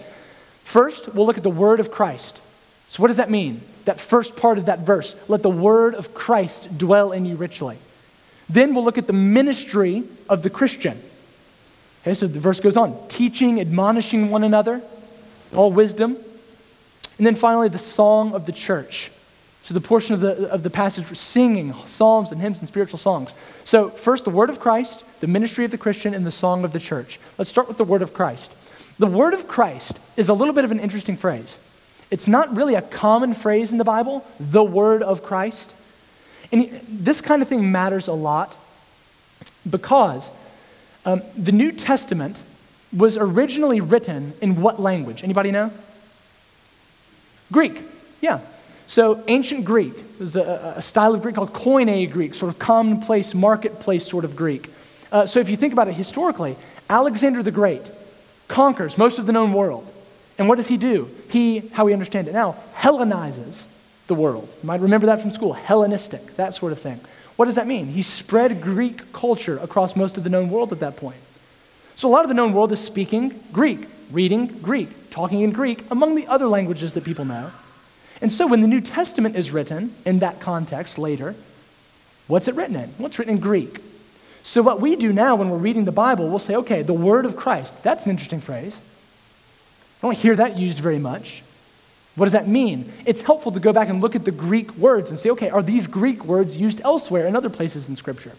First, 0.64 1.14
we'll 1.14 1.24
look 1.24 1.38
at 1.38 1.42
the 1.42 1.50
word 1.50 1.80
of 1.80 1.90
Christ. 1.90 2.40
So, 2.88 3.00
what 3.02 3.08
does 3.08 3.16
that 3.16 3.30
mean? 3.30 3.62
That 3.86 4.00
first 4.00 4.36
part 4.36 4.58
of 4.58 4.66
that 4.66 4.80
verse 4.80 5.16
let 5.28 5.42
the 5.42 5.50
word 5.50 5.94
of 5.94 6.12
Christ 6.12 6.76
dwell 6.76 7.12
in 7.12 7.24
you 7.24 7.36
richly. 7.36 7.78
Then 8.48 8.74
we'll 8.74 8.84
look 8.84 8.98
at 8.98 9.06
the 9.06 9.12
ministry 9.12 10.04
of 10.28 10.42
the 10.42 10.50
Christian. 10.50 11.00
Okay, 12.02 12.14
so 12.14 12.26
the 12.26 12.38
verse 12.38 12.60
goes 12.60 12.76
on 12.76 13.08
teaching, 13.08 13.60
admonishing 13.60 14.30
one 14.30 14.44
another, 14.44 14.82
all 15.54 15.72
wisdom. 15.72 16.16
And 17.18 17.26
then 17.26 17.34
finally, 17.34 17.68
the 17.68 17.78
song 17.78 18.34
of 18.34 18.46
the 18.46 18.52
church. 18.52 19.10
So 19.66 19.74
the 19.74 19.80
portion 19.80 20.14
of 20.14 20.20
the, 20.20 20.48
of 20.48 20.62
the 20.62 20.70
passage 20.70 21.04
for 21.06 21.16
singing 21.16 21.74
psalms 21.86 22.30
and 22.30 22.40
hymns 22.40 22.60
and 22.60 22.68
spiritual 22.68 23.00
songs. 23.00 23.34
So, 23.64 23.90
first, 23.90 24.22
the 24.22 24.30
word 24.30 24.48
of 24.48 24.60
Christ, 24.60 25.02
the 25.18 25.26
ministry 25.26 25.64
of 25.64 25.72
the 25.72 25.76
Christian, 25.76 26.14
and 26.14 26.24
the 26.24 26.30
song 26.30 26.62
of 26.62 26.72
the 26.72 26.78
church. 26.78 27.18
Let's 27.36 27.50
start 27.50 27.66
with 27.66 27.76
the 27.76 27.82
word 27.82 28.00
of 28.00 28.14
Christ. 28.14 28.52
The 29.00 29.08
word 29.08 29.34
of 29.34 29.48
Christ 29.48 29.98
is 30.16 30.28
a 30.28 30.34
little 30.34 30.54
bit 30.54 30.64
of 30.64 30.70
an 30.70 30.78
interesting 30.78 31.16
phrase. 31.16 31.58
It's 32.12 32.28
not 32.28 32.54
really 32.54 32.76
a 32.76 32.82
common 32.82 33.34
phrase 33.34 33.72
in 33.72 33.78
the 33.78 33.84
Bible, 33.84 34.24
the 34.38 34.62
word 34.62 35.02
of 35.02 35.24
Christ. 35.24 35.74
And 36.52 36.70
this 36.88 37.20
kind 37.20 37.42
of 37.42 37.48
thing 37.48 37.72
matters 37.72 38.06
a 38.06 38.12
lot 38.12 38.54
because 39.68 40.30
um, 41.04 41.22
the 41.36 41.50
New 41.50 41.72
Testament 41.72 42.40
was 42.96 43.16
originally 43.16 43.80
written 43.80 44.34
in 44.40 44.62
what 44.62 44.78
language? 44.78 45.24
Anybody 45.24 45.50
know? 45.50 45.72
Greek, 47.50 47.82
yeah. 48.20 48.38
So 48.86 49.22
ancient 49.26 49.64
Greek 49.64 49.94
was 50.18 50.36
a, 50.36 50.74
a, 50.76 50.82
style 50.82 51.14
of 51.14 51.22
Greek 51.22 51.34
called 51.34 51.52
Koine 51.52 52.10
Greek, 52.10 52.34
sort 52.34 52.52
of 52.52 52.58
commonplace, 52.58 53.34
marketplace 53.34 54.06
sort 54.06 54.24
of 54.24 54.36
Greek. 54.36 54.70
Uh, 55.10 55.26
so 55.26 55.40
if 55.40 55.50
you 55.50 55.56
think 55.56 55.72
about 55.72 55.88
it 55.88 55.94
historically, 55.94 56.56
Alexander 56.88 57.42
the 57.42 57.50
Great 57.50 57.90
conquers 58.48 58.96
most 58.96 59.18
of 59.18 59.26
the 59.26 59.32
known 59.32 59.52
world. 59.52 59.92
And 60.38 60.48
what 60.48 60.56
does 60.56 60.68
he 60.68 60.76
do? 60.76 61.10
He, 61.30 61.60
how 61.72 61.84
we 61.84 61.92
understand 61.92 62.28
it 62.28 62.32
now, 62.32 62.56
Hellenizes 62.74 63.66
the 64.06 64.14
world. 64.14 64.48
You 64.62 64.66
might 64.66 64.80
remember 64.80 65.06
that 65.06 65.20
from 65.20 65.30
school, 65.30 65.52
Hellenistic, 65.52 66.36
that 66.36 66.54
sort 66.54 66.72
of 66.72 66.78
thing. 66.78 67.00
What 67.36 67.46
does 67.46 67.56
that 67.56 67.66
mean? 67.66 67.86
He 67.86 68.02
spread 68.02 68.60
Greek 68.60 69.12
culture 69.12 69.58
across 69.58 69.96
most 69.96 70.16
of 70.16 70.24
the 70.24 70.30
known 70.30 70.48
world 70.48 70.72
at 70.72 70.80
that 70.80 70.96
point. 70.96 71.18
So 71.96 72.08
a 72.08 72.10
lot 72.10 72.22
of 72.22 72.28
the 72.28 72.34
known 72.34 72.52
world 72.52 72.72
is 72.72 72.80
speaking 72.80 73.40
Greek, 73.52 73.88
reading 74.10 74.46
Greek, 74.46 75.10
talking 75.10 75.40
in 75.40 75.50
Greek, 75.50 75.84
among 75.90 76.14
the 76.14 76.26
other 76.28 76.46
languages 76.46 76.94
that 76.94 77.04
people 77.04 77.24
know. 77.24 77.50
And 78.20 78.32
so 78.32 78.46
when 78.46 78.60
the 78.62 78.68
New 78.68 78.80
Testament 78.80 79.36
is 79.36 79.50
written 79.50 79.94
in 80.04 80.20
that 80.20 80.40
context 80.40 80.98
later, 80.98 81.34
what's 82.26 82.48
it 82.48 82.54
written 82.54 82.76
in? 82.76 82.92
It's 82.98 83.18
written 83.18 83.34
in 83.34 83.40
Greek. 83.40 83.80
So 84.42 84.62
what 84.62 84.80
we 84.80 84.96
do 84.96 85.12
now 85.12 85.34
when 85.36 85.50
we're 85.50 85.58
reading 85.58 85.84
the 85.84 85.92
Bible, 85.92 86.28
we'll 86.28 86.38
say, 86.38 86.54
okay, 86.56 86.82
the 86.82 86.92
word 86.92 87.24
of 87.26 87.36
Christ. 87.36 87.82
That's 87.82 88.04
an 88.04 88.10
interesting 88.10 88.40
phrase. 88.40 88.78
I 90.02 90.06
don't 90.06 90.16
hear 90.16 90.36
that 90.36 90.56
used 90.56 90.78
very 90.78 90.98
much. 90.98 91.42
What 92.14 92.26
does 92.26 92.32
that 92.32 92.48
mean? 92.48 92.92
It's 93.04 93.20
helpful 93.20 93.52
to 93.52 93.60
go 93.60 93.72
back 93.72 93.88
and 93.88 94.00
look 94.00 94.16
at 94.16 94.24
the 94.24 94.30
Greek 94.30 94.74
words 94.76 95.10
and 95.10 95.18
say, 95.18 95.30
okay, 95.30 95.50
are 95.50 95.62
these 95.62 95.86
Greek 95.86 96.24
words 96.24 96.56
used 96.56 96.80
elsewhere 96.82 97.26
in 97.26 97.36
other 97.36 97.50
places 97.50 97.88
in 97.88 97.96
Scripture? 97.96 98.32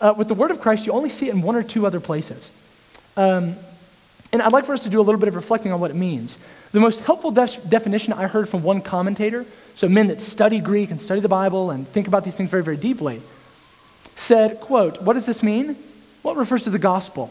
Uh, 0.00 0.12
with 0.16 0.28
the 0.28 0.34
word 0.34 0.50
of 0.50 0.60
Christ, 0.60 0.84
you 0.84 0.92
only 0.92 1.08
see 1.08 1.28
it 1.28 1.34
in 1.34 1.40
one 1.40 1.56
or 1.56 1.62
two 1.62 1.86
other 1.86 2.00
places. 2.00 2.50
Um, 3.16 3.56
and 4.32 4.42
I'd 4.42 4.52
like 4.52 4.64
for 4.66 4.72
us 4.72 4.82
to 4.82 4.88
do 4.88 5.00
a 5.00 5.02
little 5.02 5.20
bit 5.20 5.28
of 5.28 5.36
reflecting 5.36 5.72
on 5.72 5.80
what 5.80 5.90
it 5.90 5.96
means. 5.96 6.38
The 6.72 6.80
most 6.80 7.00
helpful 7.00 7.30
de- 7.30 7.58
definition 7.68 8.12
I 8.12 8.26
heard 8.26 8.48
from 8.48 8.62
one 8.62 8.82
commentator, 8.82 9.46
so 9.74 9.88
men 9.88 10.08
that 10.08 10.20
study 10.20 10.60
Greek 10.60 10.90
and 10.90 11.00
study 11.00 11.20
the 11.20 11.28
Bible 11.28 11.70
and 11.70 11.86
think 11.88 12.08
about 12.08 12.24
these 12.24 12.36
things 12.36 12.50
very, 12.50 12.62
very 12.62 12.76
deeply, 12.76 13.22
said, 14.16 14.60
quote, 14.60 15.00
what 15.02 15.12
does 15.12 15.26
this 15.26 15.42
mean? 15.42 15.76
Well, 16.22 16.34
refers 16.34 16.64
to 16.64 16.70
the 16.70 16.78
gospel, 16.78 17.30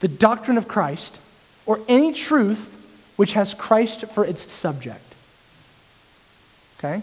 the 0.00 0.08
doctrine 0.08 0.56
of 0.56 0.68
Christ, 0.68 1.20
or 1.66 1.80
any 1.88 2.12
truth 2.12 2.76
which 3.16 3.34
has 3.34 3.52
Christ 3.52 4.06
for 4.06 4.24
its 4.24 4.50
subject. 4.50 5.04
Okay? 6.78 7.02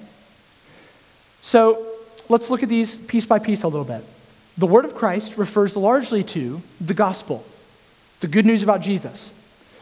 So 1.41 1.85
let's 2.27 2.49
look 2.49 2.63
at 2.63 2.69
these 2.69 2.95
piece 2.95 3.25
by 3.25 3.39
piece 3.39 3.63
a 3.63 3.67
little 3.67 3.85
bit. 3.85 4.03
The 4.57 4.65
word 4.65 4.85
of 4.85 4.95
Christ 4.95 5.37
refers 5.37 5.75
largely 5.75 6.23
to 6.23 6.61
the 6.81 6.95
gospel, 6.95 7.45
the 8.19 8.27
good 8.27 8.45
news 8.45 8.63
about 8.63 8.81
Jesus. 8.81 9.31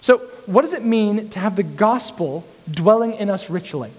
So, 0.01 0.19
what 0.45 0.61
does 0.61 0.73
it 0.73 0.83
mean 0.83 1.29
to 1.29 1.39
have 1.39 1.55
the 1.55 1.63
gospel 1.63 2.45
dwelling 2.69 3.13
in 3.13 3.29
us 3.29 3.49
richly? 3.49 3.91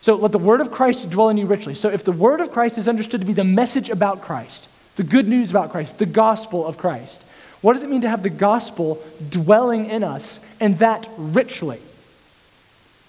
So, 0.00 0.14
let 0.14 0.32
the 0.32 0.38
word 0.38 0.60
of 0.60 0.70
Christ 0.70 1.10
dwell 1.10 1.28
in 1.28 1.38
you 1.38 1.46
richly. 1.46 1.74
So, 1.74 1.88
if 1.88 2.04
the 2.04 2.12
word 2.12 2.40
of 2.40 2.52
Christ 2.52 2.78
is 2.78 2.86
understood 2.86 3.20
to 3.20 3.26
be 3.26 3.32
the 3.32 3.44
message 3.44 3.90
about 3.90 4.22
Christ, 4.22 4.68
the 4.96 5.02
good 5.02 5.26
news 5.26 5.50
about 5.50 5.70
Christ, 5.70 5.98
the 5.98 6.06
gospel 6.06 6.64
of 6.66 6.78
Christ, 6.78 7.24
what 7.60 7.72
does 7.72 7.82
it 7.82 7.90
mean 7.90 8.02
to 8.02 8.08
have 8.08 8.22
the 8.22 8.30
gospel 8.30 9.02
dwelling 9.28 9.86
in 9.86 10.04
us 10.04 10.38
and 10.60 10.78
that 10.78 11.08
richly? 11.16 11.80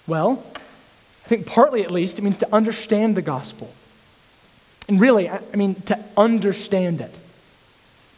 Well, 0.06 0.44
I 1.24 1.28
think 1.28 1.46
partly 1.46 1.84
at 1.84 1.92
least, 1.92 2.18
it 2.18 2.22
means 2.22 2.38
to 2.38 2.52
understand 2.52 3.16
the 3.16 3.22
gospel. 3.22 3.72
And 4.88 5.00
really, 5.00 5.30
I 5.30 5.40
mean, 5.54 5.76
to 5.82 5.98
understand 6.16 7.00
it. 7.00 7.16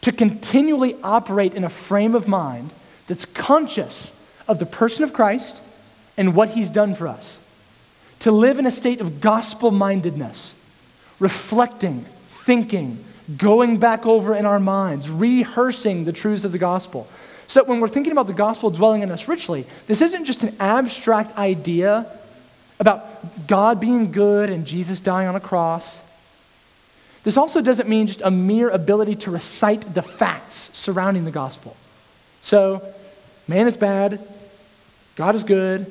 To 0.03 0.11
continually 0.11 0.95
operate 1.03 1.53
in 1.53 1.63
a 1.63 1.69
frame 1.69 2.15
of 2.15 2.27
mind 2.27 2.71
that's 3.07 3.25
conscious 3.25 4.11
of 4.47 4.59
the 4.59 4.65
person 4.65 5.03
of 5.03 5.13
Christ 5.13 5.61
and 6.17 6.35
what 6.35 6.49
he's 6.49 6.69
done 6.69 6.95
for 6.95 7.07
us. 7.07 7.39
To 8.19 8.31
live 8.31 8.59
in 8.59 8.65
a 8.65 8.71
state 8.71 9.01
of 9.01 9.19
gospel 9.19 9.71
mindedness, 9.71 10.53
reflecting, 11.19 12.05
thinking, 12.27 13.03
going 13.37 13.77
back 13.77 14.05
over 14.05 14.35
in 14.35 14.45
our 14.45 14.59
minds, 14.59 15.09
rehearsing 15.09 16.05
the 16.05 16.13
truths 16.13 16.43
of 16.43 16.51
the 16.51 16.57
gospel. 16.57 17.07
So 17.47 17.63
when 17.63 17.79
we're 17.79 17.87
thinking 17.87 18.11
about 18.11 18.27
the 18.27 18.33
gospel 18.33 18.69
dwelling 18.69 19.01
in 19.01 19.11
us 19.11 19.27
richly, 19.27 19.65
this 19.87 20.01
isn't 20.01 20.25
just 20.25 20.43
an 20.43 20.55
abstract 20.59 21.37
idea 21.37 22.05
about 22.79 23.47
God 23.47 23.79
being 23.79 24.11
good 24.11 24.49
and 24.49 24.65
Jesus 24.65 24.99
dying 24.99 25.27
on 25.27 25.35
a 25.35 25.39
cross. 25.39 25.99
This 27.23 27.37
also 27.37 27.61
doesn't 27.61 27.87
mean 27.87 28.07
just 28.07 28.21
a 28.21 28.31
mere 28.31 28.69
ability 28.69 29.15
to 29.15 29.31
recite 29.31 29.93
the 29.93 30.01
facts 30.01 30.69
surrounding 30.73 31.25
the 31.25 31.31
gospel. 31.31 31.75
So, 32.41 32.81
man 33.47 33.67
is 33.67 33.77
bad, 33.77 34.19
God 35.15 35.35
is 35.35 35.43
good, 35.43 35.89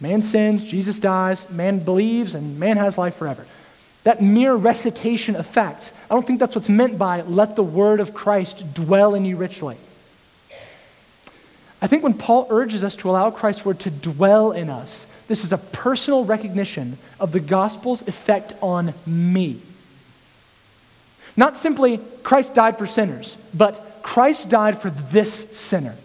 man 0.00 0.20
sins, 0.20 0.64
Jesus 0.64 1.00
dies, 1.00 1.48
man 1.48 1.78
believes, 1.78 2.34
and 2.34 2.58
man 2.58 2.76
has 2.76 2.98
life 2.98 3.16
forever. 3.16 3.46
That 4.02 4.22
mere 4.22 4.54
recitation 4.54 5.34
of 5.34 5.46
facts, 5.46 5.92
I 6.10 6.14
don't 6.14 6.26
think 6.26 6.38
that's 6.38 6.54
what's 6.54 6.68
meant 6.68 6.98
by 6.98 7.22
let 7.22 7.56
the 7.56 7.62
word 7.62 8.00
of 8.00 8.12
Christ 8.12 8.74
dwell 8.74 9.14
in 9.14 9.24
you 9.24 9.36
richly. 9.36 9.78
I 11.80 11.86
think 11.86 12.02
when 12.02 12.14
Paul 12.14 12.46
urges 12.50 12.84
us 12.84 12.96
to 12.96 13.10
allow 13.10 13.30
Christ's 13.30 13.64
word 13.64 13.80
to 13.80 13.90
dwell 13.90 14.52
in 14.52 14.68
us, 14.68 15.06
this 15.28 15.44
is 15.44 15.52
a 15.52 15.58
personal 15.58 16.26
recognition 16.26 16.98
of 17.18 17.32
the 17.32 17.40
gospel's 17.40 18.06
effect 18.06 18.52
on 18.60 18.92
me. 19.06 19.60
Not 21.36 21.56
simply 21.56 22.00
Christ 22.22 22.54
died 22.54 22.78
for 22.78 22.86
sinners, 22.86 23.36
but 23.52 24.02
Christ 24.02 24.48
died 24.48 24.80
for 24.80 24.90
this 24.90 25.32
sinner. 25.56 25.96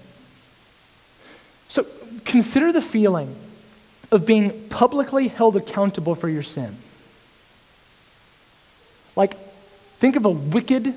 So 1.68 1.86
consider 2.26 2.72
the 2.72 2.82
feeling 2.82 3.36
of 4.12 4.26
being 4.26 4.70
publicly 4.70 5.28
held 5.28 5.56
accountable 5.56 6.16
for 6.16 6.30
your 6.30 6.44
sin. 6.44 6.76
Like, 9.16 9.36
think 10.00 10.16
of 10.16 10.26
a 10.26 10.30
wicked, 10.30 10.94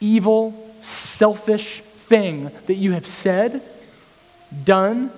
evil, 0.00 0.74
selfish 0.80 1.80
thing 1.80 2.50
that 2.66 2.74
you 2.74 2.92
have 2.92 3.06
said, 3.06 3.62
done, 4.64 5.12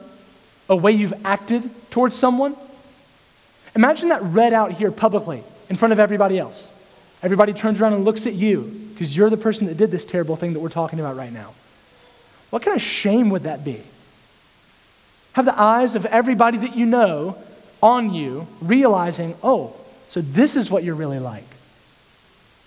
a 0.69 0.77
way 0.77 0.93
you've 0.93 1.15
acted 1.25 1.71
towards 1.91 2.17
someone. 2.17 2.57
Imagine 3.75 4.11
that 4.11 4.23
read 4.23 4.53
out 4.53 4.73
here 4.73 4.91
publicly 4.91 5.43
in 5.71 5.77
front 5.77 5.93
of 5.93 6.01
everybody 6.01 6.39
else. 6.39 6.73
Everybody 7.25 7.55
turns 7.55 7.81
around 7.81 7.95
and 7.95 8.05
looks 8.05 8.27
at 8.27 8.35
you 8.35 8.91
because 8.93 9.17
you're 9.17 9.31
the 9.31 9.39
person 9.39 9.67
that 9.69 9.79
did 9.79 9.91
this 9.91 10.05
terrible 10.05 10.37
thing 10.37 10.53
that 10.53 10.61
we're 10.61 10.69
talking 10.69 11.01
about 11.01 11.17
right 11.17 11.33
now. 11.33 11.55
What 12.51 12.61
kind 12.61 12.77
of 12.77 12.83
shame 12.83 13.31
would 13.31 13.45
that 13.45 13.65
be? 13.65 13.81
Have 15.33 15.47
the 15.47 15.59
eyes 15.59 15.95
of 15.95 16.05
everybody 16.05 16.59
that 16.59 16.77
you 16.77 16.85
know 16.85 17.39
on 17.83 18.13
you, 18.13 18.47
realizing, 18.61 19.35
oh, 19.43 19.75
so 20.11 20.21
this 20.21 20.55
is 20.55 20.71
what 20.71 20.85
you're 20.85 20.95
really 20.95 21.19
like. 21.19 21.47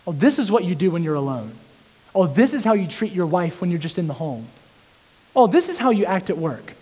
Oh, 0.07 0.11
this 0.11 0.39
is 0.39 0.51
what 0.51 0.63
you 0.63 0.73
do 0.73 0.89
when 0.89 1.03
you're 1.03 1.15
alone. 1.15 1.51
Oh, 2.15 2.25
this 2.25 2.55
is 2.55 2.63
how 2.63 2.73
you 2.73 2.87
treat 2.87 3.11
your 3.11 3.27
wife 3.27 3.61
when 3.61 3.69
you're 3.69 3.79
just 3.79 3.99
in 3.99 4.07
the 4.07 4.13
home. 4.15 4.47
Oh, 5.35 5.45
this 5.45 5.69
is 5.69 5.77
how 5.77 5.91
you 5.91 6.05
act 6.05 6.31
at 6.31 6.37
work. 6.37 6.73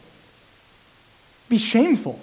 Be 1.49 1.57
shameful 1.57 2.21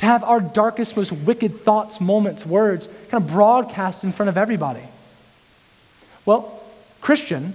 to 0.00 0.06
have 0.06 0.24
our 0.24 0.40
darkest, 0.40 0.96
most 0.96 1.12
wicked 1.12 1.60
thoughts, 1.60 2.00
moments, 2.00 2.46
words 2.46 2.88
kind 3.10 3.22
of 3.22 3.30
broadcast 3.30 4.02
in 4.02 4.12
front 4.12 4.30
of 4.30 4.38
everybody. 4.38 4.82
Well, 6.24 6.58
Christian, 7.02 7.54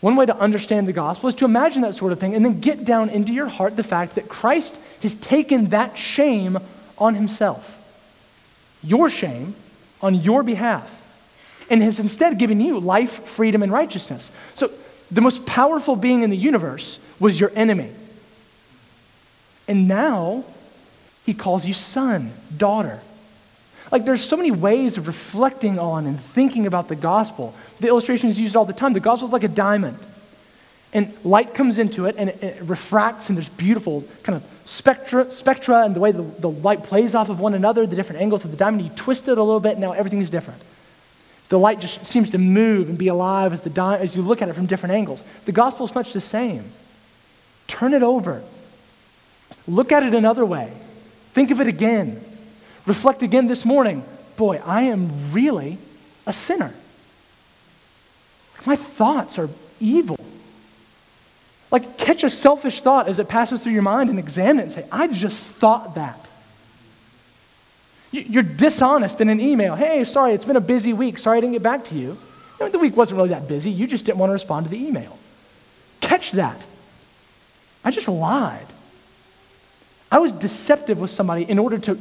one 0.00 0.16
way 0.16 0.24
to 0.24 0.34
understand 0.34 0.88
the 0.88 0.94
gospel 0.94 1.28
is 1.28 1.34
to 1.36 1.44
imagine 1.44 1.82
that 1.82 1.94
sort 1.94 2.12
of 2.12 2.18
thing 2.18 2.34
and 2.34 2.42
then 2.42 2.60
get 2.60 2.86
down 2.86 3.10
into 3.10 3.34
your 3.34 3.48
heart 3.48 3.76
the 3.76 3.82
fact 3.82 4.14
that 4.14 4.30
Christ 4.30 4.78
has 5.02 5.14
taken 5.14 5.66
that 5.66 5.98
shame 5.98 6.58
on 6.96 7.14
himself. 7.14 7.74
Your 8.82 9.10
shame 9.10 9.54
on 10.00 10.14
your 10.14 10.42
behalf 10.42 10.94
and 11.68 11.82
has 11.82 12.00
instead 12.00 12.38
given 12.38 12.62
you 12.62 12.80
life, 12.80 13.26
freedom, 13.26 13.62
and 13.62 13.70
righteousness. 13.70 14.32
So 14.54 14.70
the 15.10 15.20
most 15.20 15.44
powerful 15.44 15.96
being 15.96 16.22
in 16.22 16.30
the 16.30 16.36
universe 16.36 16.98
was 17.20 17.38
your 17.38 17.52
enemy. 17.54 17.90
And 19.66 19.86
now 19.86 20.44
he 21.28 21.34
calls 21.34 21.66
you 21.66 21.74
son, 21.74 22.32
daughter. 22.56 23.00
Like 23.92 24.06
there's 24.06 24.24
so 24.24 24.34
many 24.34 24.50
ways 24.50 24.96
of 24.96 25.06
reflecting 25.06 25.78
on 25.78 26.06
and 26.06 26.18
thinking 26.18 26.66
about 26.66 26.88
the 26.88 26.96
gospel. 26.96 27.54
The 27.80 27.88
illustration 27.88 28.30
is 28.30 28.40
used 28.40 28.56
all 28.56 28.64
the 28.64 28.72
time. 28.72 28.94
The 28.94 29.00
gospel 29.00 29.26
is 29.26 29.32
like 29.34 29.44
a 29.44 29.48
diamond. 29.48 29.98
And 30.94 31.12
light 31.26 31.52
comes 31.52 31.78
into 31.78 32.06
it 32.06 32.14
and 32.16 32.30
it, 32.30 32.42
it 32.42 32.62
refracts, 32.62 33.28
and 33.28 33.36
there's 33.36 33.50
beautiful 33.50 34.04
kind 34.22 34.36
of 34.36 34.50
spectra, 34.64 35.30
spectra 35.30 35.84
and 35.84 35.94
the 35.94 36.00
way 36.00 36.12
the, 36.12 36.22
the 36.22 36.48
light 36.48 36.84
plays 36.84 37.14
off 37.14 37.28
of 37.28 37.40
one 37.40 37.52
another, 37.52 37.86
the 37.86 37.94
different 37.94 38.22
angles 38.22 38.46
of 38.46 38.50
the 38.50 38.56
diamond. 38.56 38.84
You 38.84 38.90
twist 38.96 39.28
it 39.28 39.36
a 39.36 39.42
little 39.42 39.60
bit, 39.60 39.72
and 39.72 39.82
now 39.82 39.92
everything 39.92 40.22
is 40.22 40.30
different. 40.30 40.62
The 41.50 41.58
light 41.58 41.78
just 41.78 42.06
seems 42.06 42.30
to 42.30 42.38
move 42.38 42.88
and 42.88 42.96
be 42.96 43.08
alive 43.08 43.52
as, 43.52 43.60
the 43.60 43.68
di- 43.68 43.98
as 43.98 44.16
you 44.16 44.22
look 44.22 44.40
at 44.40 44.48
it 44.48 44.54
from 44.54 44.64
different 44.64 44.94
angles. 44.94 45.22
The 45.44 45.52
gospel 45.52 45.84
is 45.84 45.94
much 45.94 46.14
the 46.14 46.22
same. 46.22 46.64
Turn 47.66 47.92
it 47.92 48.02
over. 48.02 48.42
Look 49.66 49.92
at 49.92 50.02
it 50.02 50.14
another 50.14 50.46
way. 50.46 50.72
Think 51.38 51.52
of 51.52 51.60
it 51.60 51.68
again. 51.68 52.20
Reflect 52.84 53.22
again 53.22 53.46
this 53.46 53.64
morning. 53.64 54.02
Boy, 54.36 54.60
I 54.66 54.82
am 54.82 55.32
really 55.32 55.78
a 56.26 56.32
sinner. 56.32 56.74
My 58.66 58.74
thoughts 58.74 59.38
are 59.38 59.48
evil. 59.78 60.18
Like, 61.70 61.96
catch 61.96 62.24
a 62.24 62.28
selfish 62.28 62.80
thought 62.80 63.06
as 63.06 63.20
it 63.20 63.28
passes 63.28 63.62
through 63.62 63.70
your 63.70 63.82
mind 63.82 64.10
and 64.10 64.18
examine 64.18 64.58
it 64.58 64.62
and 64.64 64.72
say, 64.72 64.86
I 64.90 65.06
just 65.06 65.38
thought 65.38 65.94
that. 65.94 66.28
You're 68.10 68.42
dishonest 68.42 69.20
in 69.20 69.28
an 69.28 69.40
email. 69.40 69.76
Hey, 69.76 70.02
sorry, 70.02 70.32
it's 70.32 70.44
been 70.44 70.56
a 70.56 70.60
busy 70.60 70.92
week. 70.92 71.18
Sorry 71.18 71.38
I 71.38 71.40
didn't 71.40 71.52
get 71.52 71.62
back 71.62 71.84
to 71.84 71.94
you. 71.94 72.18
the 72.58 72.80
week 72.80 72.96
wasn't 72.96 73.18
really 73.18 73.28
that 73.28 73.46
busy. 73.46 73.70
You 73.70 73.86
just 73.86 74.04
didn't 74.04 74.18
want 74.18 74.30
to 74.30 74.34
respond 74.34 74.66
to 74.66 74.70
the 74.70 74.84
email. 74.84 75.16
Catch 76.00 76.32
that. 76.32 76.66
I 77.84 77.92
just 77.92 78.08
lied. 78.08 78.66
I 80.10 80.18
was 80.18 80.32
deceptive 80.32 80.98
with 80.98 81.10
somebody 81.10 81.44
in 81.44 81.58
order 81.58 81.78
to 81.78 81.98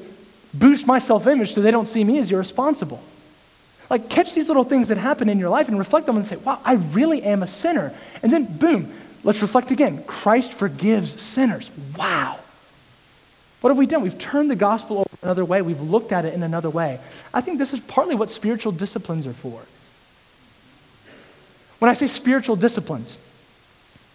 boost 0.53 0.87
my 0.87 0.99
self 0.99 1.27
image 1.27 1.53
so 1.53 1.61
they 1.61 1.71
don't 1.71 1.87
see 1.87 2.03
me 2.03 2.19
as 2.19 2.31
irresponsible. 2.31 3.01
Like, 3.89 4.09
catch 4.09 4.33
these 4.33 4.47
little 4.47 4.63
things 4.63 4.89
that 4.89 4.97
happen 4.97 5.29
in 5.29 5.39
your 5.39 5.49
life 5.49 5.69
and 5.69 5.79
reflect 5.79 6.09
on 6.09 6.15
them 6.15 6.21
and 6.21 6.25
say, 6.25 6.35
wow, 6.37 6.59
I 6.65 6.73
really 6.73 7.23
am 7.23 7.41
a 7.41 7.47
sinner. 7.47 7.93
And 8.21 8.33
then, 8.33 8.45
boom, 8.57 8.93
let's 9.23 9.41
reflect 9.41 9.71
again. 9.71 10.03
Christ 10.03 10.51
forgives 10.51 11.21
sinners. 11.21 11.71
Wow. 11.97 12.37
What 13.61 13.69
have 13.69 13.77
we 13.77 13.87
done? 13.87 14.01
We've 14.01 14.19
turned 14.19 14.51
the 14.51 14.55
gospel 14.55 14.99
over 14.99 15.09
another 15.23 15.45
way. 15.45 15.61
We've 15.61 15.81
looked 15.81 16.11
at 16.11 16.25
it 16.25 16.33
in 16.33 16.43
another 16.43 16.69
way. 16.69 16.99
I 17.33 17.41
think 17.41 17.59
this 17.59 17.73
is 17.73 17.79
partly 17.79 18.15
what 18.15 18.29
spiritual 18.29 18.73
disciplines 18.73 19.25
are 19.25 19.33
for. 19.33 19.61
When 21.79 21.89
I 21.89 21.93
say 21.93 22.07
spiritual 22.07 22.55
disciplines, 22.55 23.17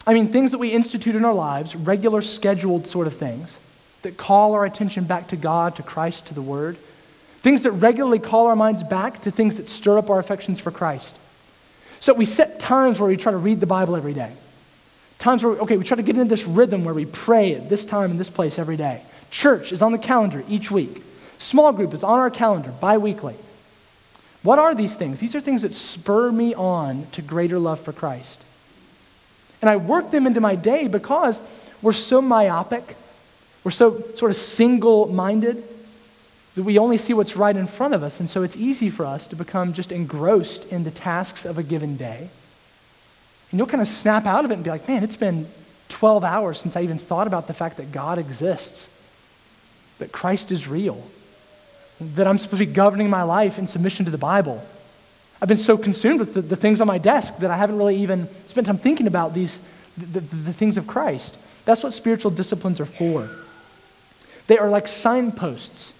I 0.06 0.14
mean 0.14 0.28
things 0.28 0.50
that 0.50 0.58
we 0.58 0.70
institute 0.70 1.14
in 1.14 1.25
our 1.25 1.34
lives, 1.34 1.75
regular, 1.75 2.20
scheduled 2.20 2.87
sort 2.87 3.06
of 3.06 3.16
things 3.16 3.56
that 4.02 4.16
call 4.16 4.54
our 4.54 4.64
attention 4.64 5.04
back 5.04 5.28
to 5.28 5.37
God, 5.37 5.76
to 5.76 5.82
Christ, 5.82 6.26
to 6.26 6.35
the 6.35 6.42
Word. 6.42 6.76
Things 7.40 7.62
that 7.62 7.73
regularly 7.73 8.18
call 8.18 8.47
our 8.47 8.56
minds 8.56 8.82
back 8.85 9.23
to 9.23 9.30
things 9.30 9.56
that 9.56 9.68
stir 9.68 9.99
up 9.99 10.11
our 10.11 10.18
affections 10.18 10.61
for 10.61 10.71
Christ. 10.71 11.16
So 12.00 12.14
we 12.14 12.25
set 12.25 12.61
times 12.61 12.99
where 12.99 13.09
we 13.09 13.16
try 13.16 13.32
to 13.32 13.38
read 13.38 13.61
the 13.61 13.66
Bible 13.66 13.97
every 13.97 14.14
day. 14.14 14.32
Times 15.18 15.44
where, 15.44 15.54
okay, 15.61 15.76
we 15.76 15.85
try 15.85 15.97
to 15.97 16.02
get 16.02 16.16
into 16.16 16.28
this 16.28 16.47
rhythm 16.47 16.85
where 16.85 16.94
we 16.94 17.06
pray 17.06 17.54
at 17.54 17.68
this 17.68 17.85
time 17.85 18.11
in 18.11 18.18
this 18.18 18.30
place 18.30 18.59
every 18.59 18.76
day. 18.76 19.02
Church 19.30 19.73
is 19.73 19.82
on 19.82 19.92
the 19.92 19.99
calendar 19.99 20.44
each 20.49 20.71
week. 20.71 21.02
Small 21.38 21.73
group 21.73 21.94
is 21.94 22.04
on 22.04 22.18
our 22.18 22.30
calendar 22.30 22.71
bi 22.80 22.99
weekly. 22.99 23.37
What 24.42 24.59
are 24.59 24.75
these 24.75 24.97
things? 24.97 25.21
These 25.21 25.35
are 25.35 25.40
things 25.40 25.62
that 25.62 25.75
spur 25.75 26.32
me 26.32 26.54
on 26.54 27.06
to 27.12 27.23
greater 27.23 27.59
love 27.59 27.80
for 27.80 27.92
Christ. 27.92 28.42
And 29.61 29.71
I 29.71 29.76
work 29.76 30.11
them 30.11 30.26
into 30.26 30.40
my 30.40 30.56
day 30.56 30.88
because 30.88 31.42
we're 31.80 31.92
so 31.92 32.21
myopic, 32.21 32.97
we're 33.64 33.71
so 33.71 34.02
sort 34.14 34.31
of 34.31 34.37
single 34.37 35.07
minded 35.07 35.62
that 36.54 36.62
we 36.64 36.78
only 36.78 36.99
see 36.99 37.14
what's 37.14 37.37
right 37.37 37.57
in 37.57 37.66
front 37.66 37.95
of 37.95 38.02
us. 38.02 38.21
And 38.21 38.28
so 38.28 38.42
it's 38.42 38.57
easy 38.57 38.90
for 38.90 39.07
us 39.07 39.26
to 39.28 39.37
become 39.37 39.73
just 39.73 39.90
engrossed 39.90 40.66
in 40.66 40.85
the 40.85 40.90
tasks 40.90 41.45
of 41.45 41.59
a 41.59 41.62
given 41.62 41.97
day. 41.97 42.28
And 43.50 43.59
you'll 43.59 43.69
kind 43.69 43.81
of 43.81 43.88
snap 43.88 44.26
out 44.26 44.45
of 44.45 44.50
it 44.50 44.54
and 44.54 44.64
be 44.64 44.71
like, 44.71 44.87
man, 44.88 45.02
it's 45.02 45.16
been 45.16 45.47
12 45.88 46.25
hours 46.25 46.59
since 46.59 46.76
I 46.76 46.83
even 46.83 46.99
thought 46.99 47.26
about 47.26 47.47
the 47.47 47.54
fact 47.54 47.76
that 47.78 47.92
God 47.92 48.19
exists 48.19 48.88
that 50.02 50.11
Christ 50.11 50.50
is 50.50 50.66
real, 50.66 51.00
that 52.00 52.26
I'm 52.26 52.37
supposed 52.37 52.61
to 52.61 52.66
be 52.66 52.73
governing 52.73 53.09
my 53.09 53.23
life 53.23 53.59
in 53.59 53.69
submission 53.69 54.04
to 54.07 54.11
the 54.11 54.19
Bible. 54.19 54.61
I've 55.40 55.49
been 55.49 55.59
so 55.59 55.78
consumed 55.78 56.19
with 56.19 56.35
the, 56.35 56.42
the 56.42 56.57
things 56.57 56.81
on 56.81 56.88
my 56.88 56.99
desk 56.99 57.38
that 57.38 57.52
I 57.52 57.57
haven't 57.57 57.78
really 57.78 57.97
even 57.97 58.28
spent 58.47 58.66
time 58.66 58.78
thinking 58.78 59.07
about 59.07 59.33
these, 59.33 59.61
the, 59.97 60.19
the, 60.19 60.37
the 60.37 60.52
things 60.52 60.76
of 60.76 60.88
Christ. 60.88 61.38
That's 61.64 61.85
what 61.85 61.95
spiritual 61.95 62.33
disciplines 62.33 62.81
are 62.81 62.87
for. 62.87 63.31
They 64.52 64.59
are 64.59 64.68
like 64.68 64.87
signposts 64.87 65.94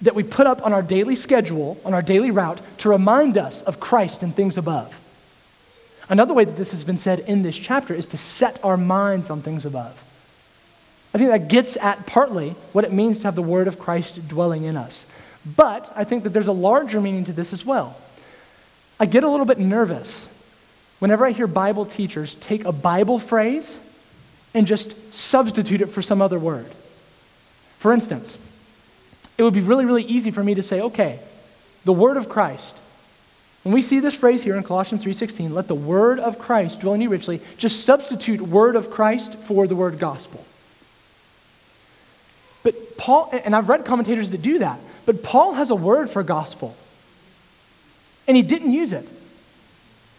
that 0.00 0.14
we 0.14 0.22
put 0.22 0.46
up 0.46 0.64
on 0.64 0.72
our 0.72 0.80
daily 0.80 1.14
schedule, 1.14 1.78
on 1.84 1.92
our 1.92 2.00
daily 2.00 2.30
route, 2.30 2.58
to 2.78 2.88
remind 2.88 3.36
us 3.36 3.60
of 3.64 3.80
Christ 3.80 4.22
and 4.22 4.34
things 4.34 4.56
above. 4.56 4.98
Another 6.08 6.32
way 6.32 6.46
that 6.46 6.56
this 6.56 6.70
has 6.70 6.84
been 6.84 6.96
said 6.96 7.18
in 7.18 7.42
this 7.42 7.54
chapter 7.54 7.92
is 7.92 8.06
to 8.06 8.16
set 8.16 8.58
our 8.64 8.78
minds 8.78 9.28
on 9.28 9.42
things 9.42 9.66
above. 9.66 10.02
I 11.12 11.18
think 11.18 11.28
that 11.32 11.48
gets 11.48 11.76
at 11.76 12.06
partly 12.06 12.54
what 12.72 12.84
it 12.84 12.94
means 12.94 13.18
to 13.18 13.24
have 13.24 13.34
the 13.34 13.42
word 13.42 13.68
of 13.68 13.78
Christ 13.78 14.26
dwelling 14.26 14.64
in 14.64 14.78
us. 14.78 15.04
But 15.44 15.92
I 15.94 16.04
think 16.04 16.22
that 16.22 16.30
there's 16.30 16.48
a 16.48 16.52
larger 16.52 16.98
meaning 16.98 17.24
to 17.24 17.34
this 17.34 17.52
as 17.52 17.66
well. 17.66 17.98
I 18.98 19.04
get 19.04 19.22
a 19.22 19.28
little 19.28 19.44
bit 19.44 19.58
nervous 19.58 20.30
whenever 20.98 21.26
I 21.26 21.32
hear 21.32 21.46
Bible 21.46 21.84
teachers 21.84 22.36
take 22.36 22.64
a 22.64 22.72
Bible 22.72 23.18
phrase 23.18 23.78
and 24.54 24.66
just 24.66 25.12
substitute 25.12 25.82
it 25.82 25.90
for 25.90 26.00
some 26.00 26.22
other 26.22 26.38
word. 26.38 26.72
For 27.82 27.92
instance, 27.92 28.38
it 29.36 29.42
would 29.42 29.54
be 29.54 29.60
really, 29.60 29.84
really 29.84 30.04
easy 30.04 30.30
for 30.30 30.44
me 30.44 30.54
to 30.54 30.62
say, 30.62 30.80
okay, 30.82 31.18
the 31.84 31.92
word 31.92 32.16
of 32.16 32.28
Christ. 32.28 32.76
When 33.64 33.74
we 33.74 33.82
see 33.82 33.98
this 33.98 34.14
phrase 34.14 34.44
here 34.44 34.54
in 34.54 34.62
Colossians 34.62 35.02
3:16, 35.02 35.52
let 35.52 35.66
the 35.66 35.74
word 35.74 36.20
of 36.20 36.38
Christ 36.38 36.78
dwell 36.78 36.94
in 36.94 37.00
you 37.00 37.08
richly, 37.08 37.40
just 37.56 37.84
substitute 37.84 38.40
word 38.40 38.76
of 38.76 38.88
Christ 38.88 39.34
for 39.34 39.66
the 39.66 39.74
word 39.74 39.98
gospel. 39.98 40.44
But 42.62 42.96
Paul, 42.98 43.30
and 43.32 43.56
I've 43.56 43.68
read 43.68 43.84
commentators 43.84 44.30
that 44.30 44.42
do 44.42 44.60
that, 44.60 44.78
but 45.04 45.24
Paul 45.24 45.54
has 45.54 45.70
a 45.70 45.74
word 45.74 46.08
for 46.08 46.22
gospel. 46.22 46.76
And 48.28 48.36
he 48.36 48.44
didn't 48.44 48.70
use 48.70 48.92
it. 48.92 49.08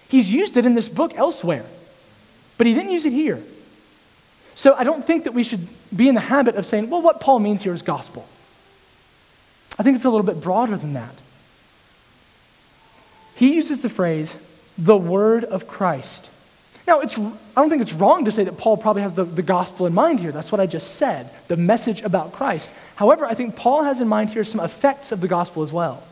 He's 0.10 0.30
used 0.30 0.58
it 0.58 0.65
in 0.65 0.76
this 0.76 0.89
book 0.89 1.13
elsewhere, 1.15 1.65
but 2.58 2.67
he 2.67 2.73
didn't 2.73 2.91
use 2.91 3.06
it 3.06 3.13
here. 3.13 3.41
So 4.55 4.73
I 4.75 4.83
don't 4.83 5.05
think 5.05 5.23
that 5.23 5.33
we 5.33 5.43
should 5.43 5.67
be 5.95 6.07
in 6.07 6.15
the 6.15 6.21
habit 6.21 6.55
of 6.55 6.65
saying, 6.65 6.89
well, 6.89 7.01
what 7.01 7.19
Paul 7.19 7.39
means 7.39 7.63
here 7.63 7.73
is 7.73 7.81
gospel. 7.81 8.27
I 9.77 9.83
think 9.83 9.95
it's 9.95 10.05
a 10.05 10.09
little 10.09 10.25
bit 10.25 10.41
broader 10.41 10.77
than 10.77 10.93
that. 10.93 11.15
He 13.35 13.55
uses 13.55 13.81
the 13.81 13.89
phrase, 13.89 14.37
the 14.77 14.95
word 14.97 15.43
of 15.43 15.67
Christ. 15.67 16.29
Now, 16.85 16.99
it's, 16.99 17.17
I 17.17 17.31
don't 17.55 17.69
think 17.69 17.81
it's 17.81 17.93
wrong 17.93 18.25
to 18.25 18.31
say 18.31 18.43
that 18.43 18.57
Paul 18.57 18.77
probably 18.77 19.03
has 19.03 19.13
the, 19.13 19.23
the 19.23 19.41
gospel 19.41 19.85
in 19.85 19.93
mind 19.93 20.19
here. 20.19 20.31
That's 20.31 20.51
what 20.51 20.59
I 20.59 20.65
just 20.65 20.95
said, 20.95 21.29
the 21.47 21.57
message 21.57 22.01
about 22.01 22.33
Christ. 22.33 22.73
However, 22.95 23.25
I 23.25 23.33
think 23.33 23.55
Paul 23.55 23.83
has 23.83 24.01
in 24.01 24.07
mind 24.07 24.31
here 24.31 24.43
some 24.43 24.59
effects 24.59 25.11
of 25.11 25.21
the 25.21 25.27
gospel 25.27 25.63
as 25.63 25.71
well. 25.71 26.03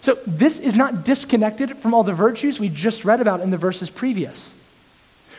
So, 0.00 0.18
this 0.26 0.58
is 0.58 0.76
not 0.76 1.04
disconnected 1.04 1.76
from 1.78 1.94
all 1.94 2.04
the 2.04 2.12
virtues 2.12 2.60
we 2.60 2.68
just 2.68 3.04
read 3.04 3.20
about 3.20 3.40
in 3.40 3.50
the 3.50 3.56
verses 3.56 3.90
previous. 3.90 4.54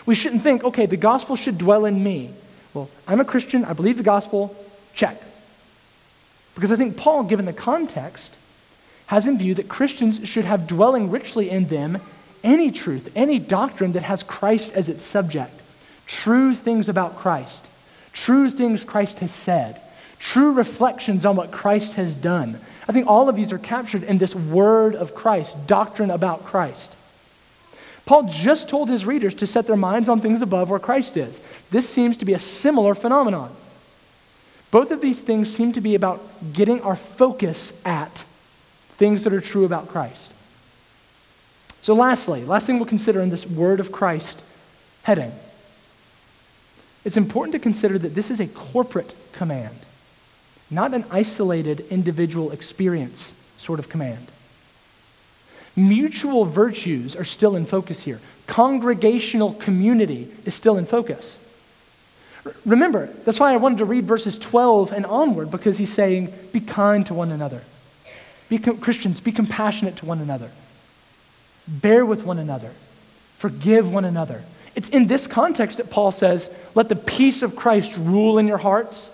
We 0.06 0.16
shouldn't 0.16 0.44
think, 0.44 0.64
okay, 0.64 0.86
the 0.86 0.98
gospel 0.98 1.36
should 1.36 1.58
dwell 1.58 1.86
in 1.86 2.04
me. 2.04 2.32
Well, 2.74 2.90
I'm 3.08 3.20
a 3.20 3.26
Christian, 3.26 3.66
I 3.66 3.74
believe 3.74 3.98
the 3.98 4.04
gospel, 4.04 4.56
check. 4.94 5.22
Because 6.56 6.72
I 6.72 6.76
think 6.76 6.98
Paul, 6.98 7.24
given 7.24 7.46
the 7.46 7.54
context, 7.54 8.38
has 9.08 9.26
in 9.26 9.38
view 9.38 9.56
that 9.56 9.68
Christians 9.68 10.28
should 10.28 10.46
have 10.46 10.68
dwelling 10.68 11.10
richly 11.10 11.50
in 11.50 11.68
them 11.68 12.00
any 12.44 12.72
truth, 12.72 13.12
any 13.16 13.40
doctrine 13.40 13.94
that 13.94 14.04
has 14.04 14.24
Christ 14.24 14.72
as 14.74 14.88
its 14.88 15.04
subject, 15.04 15.62
true 16.06 16.54
things 16.54 16.88
about 16.90 17.18
Christ, 17.18 17.68
true 18.14 18.50
things 18.50 18.84
Christ 18.84 19.20
has 19.20 19.34
said, 19.34 19.82
true 20.20 20.54
reflections 20.54 21.26
on 21.26 21.36
what 21.36 21.52
Christ 21.52 21.94
has 21.94 22.16
done. 22.16 22.60
I 22.88 22.92
think 22.92 23.08
all 23.08 23.30
of 23.30 23.36
these 23.36 23.52
are 23.52 23.60
captured 23.60 24.04
in 24.04 24.18
this 24.18 24.36
word 24.36 24.96
of 24.96 25.16
Christ, 25.16 25.68
doctrine 25.68 26.12
about 26.12 26.46
Christ. 26.46 26.96
Paul 28.10 28.24
just 28.24 28.68
told 28.68 28.90
his 28.90 29.06
readers 29.06 29.36
to 29.36 29.46
set 29.46 29.68
their 29.68 29.76
minds 29.76 30.10
on 30.10 30.20
things 30.20 30.42
above 30.42 30.72
where 30.72 30.80
Christ 30.80 31.16
is. 31.16 31.44
This 31.70 31.88
seems 31.88 32.18
to 32.18 32.26
be 32.26 32.34
a 32.34 32.40
similar 32.40 32.96
phenomenon. 32.96 33.56
Both 34.72 34.90
of 34.90 35.00
these 35.00 35.22
things 35.22 35.56
seem 35.56 35.74
to 35.74 35.80
be 35.80 35.94
about 35.94 36.20
getting 36.52 36.82
our 36.82 36.96
focus 36.96 37.72
at 37.86 38.26
things 38.94 39.26
that 39.26 39.34
are 39.34 39.40
true 39.40 39.64
about 39.64 39.90
Christ. 39.90 40.34
So, 41.84 41.94
lastly, 41.94 42.44
last 42.44 42.66
thing 42.66 42.78
we'll 42.80 42.88
consider 42.88 43.22
in 43.22 43.30
this 43.30 43.46
word 43.46 43.80
of 43.80 43.92
Christ 43.92 44.42
heading 45.04 45.32
it's 47.06 47.16
important 47.16 47.54
to 47.54 47.60
consider 47.60 48.00
that 48.00 48.16
this 48.16 48.32
is 48.32 48.40
a 48.40 48.48
corporate 48.48 49.14
command, 49.34 49.78
not 50.72 50.96
an 50.96 51.06
isolated 51.12 51.82
individual 51.92 52.50
experience 52.50 53.36
sort 53.60 53.78
of 53.78 53.88
command. 53.88 54.32
Mutual 55.80 56.44
virtues 56.44 57.16
are 57.16 57.24
still 57.24 57.56
in 57.56 57.66
focus 57.66 58.04
here. 58.04 58.20
Congregational 58.48 59.54
community 59.54 60.28
is 60.46 60.54
still 60.54 60.78
in 60.78 60.86
focus. 60.86 61.38
Remember, 62.66 63.08
that's 63.26 63.40
why 63.40 63.54
I 63.54 63.58
wanted 63.58 63.78
to 63.78 63.86
read 63.86 64.06
verses 64.06 64.38
12 64.38 64.92
and 64.92 65.06
onward, 65.06 65.52
because 65.52 65.78
he's 65.78 65.94
saying, 65.94 66.34
Be 66.52 66.60
kind 66.60 67.06
to 67.08 67.14
one 67.14 67.32
another. 67.32 67.62
Be 68.50 68.58
com- 68.58 68.78
Christians, 68.78 69.22
be 69.22 69.32
compassionate 69.32 69.96
to 69.98 70.06
one 70.06 70.20
another. 70.20 70.52
Bear 71.68 72.06
with 72.06 72.26
one 72.26 72.40
another. 72.40 72.72
Forgive 73.38 73.92
one 73.92 74.06
another. 74.06 74.44
It's 74.76 74.90
in 74.90 75.08
this 75.08 75.28
context 75.28 75.78
that 75.78 75.90
Paul 75.90 76.12
says, 76.12 76.54
Let 76.76 76.90
the 76.90 76.96
peace 76.96 77.42
of 77.42 77.56
Christ 77.56 77.96
rule 77.98 78.38
in 78.38 78.48
your 78.48 78.58
hearts. 78.58 79.12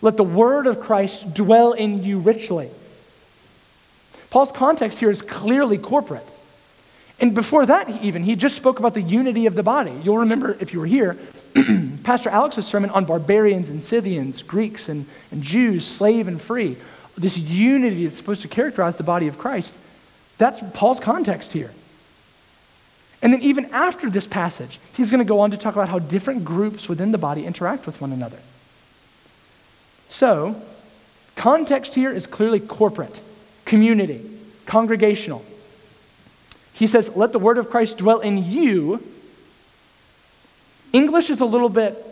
Let 0.00 0.16
the 0.16 0.24
word 0.24 0.66
of 0.66 0.80
Christ 0.80 1.34
dwell 1.34 1.72
in 1.72 2.04
you 2.04 2.18
richly. 2.18 2.70
Paul's 4.30 4.52
context 4.52 4.98
here 4.98 5.10
is 5.10 5.22
clearly 5.22 5.78
corporate. 5.78 6.26
And 7.18 7.34
before 7.34 7.64
that, 7.66 7.88
even, 8.02 8.22
he 8.24 8.36
just 8.36 8.56
spoke 8.56 8.78
about 8.78 8.94
the 8.94 9.00
unity 9.00 9.46
of 9.46 9.54
the 9.54 9.62
body. 9.62 9.92
You'll 10.02 10.18
remember, 10.18 10.56
if 10.60 10.72
you 10.72 10.80
were 10.80 10.86
here, 10.86 11.16
Pastor 12.04 12.28
Alex's 12.28 12.66
sermon 12.66 12.90
on 12.90 13.06
barbarians 13.06 13.70
and 13.70 13.82
Scythians, 13.82 14.42
Greeks 14.42 14.88
and, 14.88 15.06
and 15.30 15.42
Jews, 15.42 15.86
slave 15.86 16.28
and 16.28 16.40
free. 16.40 16.76
This 17.16 17.38
unity 17.38 18.04
that's 18.04 18.18
supposed 18.18 18.42
to 18.42 18.48
characterize 18.48 18.96
the 18.96 19.02
body 19.02 19.28
of 19.28 19.38
Christ. 19.38 19.78
That's 20.36 20.60
Paul's 20.74 21.00
context 21.00 21.54
here. 21.54 21.72
And 23.22 23.32
then, 23.32 23.40
even 23.40 23.64
after 23.66 24.10
this 24.10 24.26
passage, 24.26 24.78
he's 24.92 25.10
going 25.10 25.24
to 25.24 25.28
go 25.28 25.40
on 25.40 25.50
to 25.50 25.56
talk 25.56 25.74
about 25.74 25.88
how 25.88 25.98
different 25.98 26.44
groups 26.44 26.88
within 26.88 27.12
the 27.12 27.18
body 27.18 27.46
interact 27.46 27.86
with 27.86 28.00
one 28.00 28.12
another. 28.12 28.38
So, 30.10 30.60
context 31.34 31.94
here 31.94 32.12
is 32.12 32.26
clearly 32.26 32.60
corporate, 32.60 33.22
community, 33.66 34.24
congregational. 34.64 35.44
He 36.72 36.86
says, 36.86 37.14
Let 37.14 37.32
the 37.32 37.38
word 37.38 37.58
of 37.58 37.68
Christ 37.68 37.98
dwell 37.98 38.20
in 38.20 38.42
you. 38.42 39.02
English 40.92 41.28
is 41.28 41.42
a 41.42 41.44
little 41.44 41.68
bit 41.68 42.02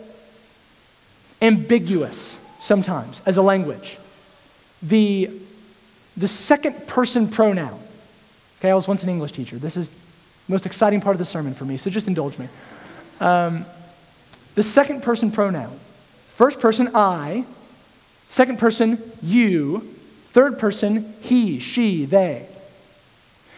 ambiguous 1.41 2.37
sometimes 2.59 3.21
as 3.25 3.37
a 3.37 3.41
language. 3.41 3.97
The, 4.83 5.31
the 6.15 6.27
second 6.27 6.87
person 6.87 7.27
pronoun. 7.27 7.79
Okay, 8.59 8.69
I 8.69 8.75
was 8.75 8.87
once 8.87 9.03
an 9.03 9.09
English 9.09 9.31
teacher. 9.31 9.57
This 9.57 9.77
is 9.77 9.89
the 9.89 9.97
most 10.47 10.65
exciting 10.65 11.01
part 11.01 11.15
of 11.15 11.19
the 11.19 11.25
sermon 11.25 11.53
for 11.53 11.65
me, 11.65 11.77
so 11.77 11.89
just 11.89 12.07
indulge 12.07 12.37
me. 12.37 12.47
Um, 13.19 13.65
the 14.55 14.63
second 14.63 15.03
person 15.03 15.31
pronoun. 15.31 15.79
First 16.29 16.59
person, 16.59 16.91
I. 16.95 17.45
Second 18.29 18.59
person, 18.59 18.99
you. 19.21 19.94
Third 20.35 20.59
person, 20.59 21.13
he, 21.21 21.59
she, 21.59 22.03
they. 22.03 22.45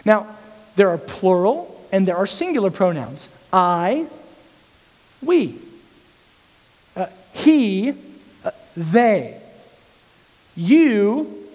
Now, 0.05 0.27
there 0.75 0.89
are 0.89 0.99
plural 0.99 1.75
and 1.91 2.07
there 2.07 2.15
are 2.15 2.27
singular 2.27 2.69
pronouns. 2.69 3.29
I, 3.51 4.05
we. 5.19 5.57
Uh, 6.95 7.07
he, 7.33 7.95
uh, 8.45 8.51
they. 8.75 9.41
You, 10.55 11.49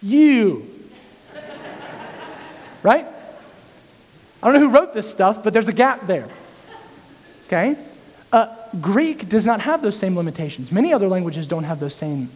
you. 0.00 0.66
right? 2.82 3.06
I 4.42 4.46
don't 4.46 4.54
know 4.54 4.70
who 4.70 4.74
wrote 4.74 4.94
this 4.94 5.10
stuff, 5.10 5.44
but 5.44 5.52
there's 5.52 5.68
a 5.68 5.74
gap 5.74 6.06
there. 6.06 6.30
Okay? 7.48 7.76
Uh, 8.32 8.56
Greek 8.80 9.28
does 9.28 9.44
not 9.44 9.60
have 9.60 9.82
those 9.82 9.98
same 9.98 10.16
limitations. 10.16 10.72
Many 10.72 10.94
other 10.94 11.08
languages 11.08 11.46
don't 11.46 11.64
have 11.64 11.78
those 11.78 11.94
same 11.94 12.30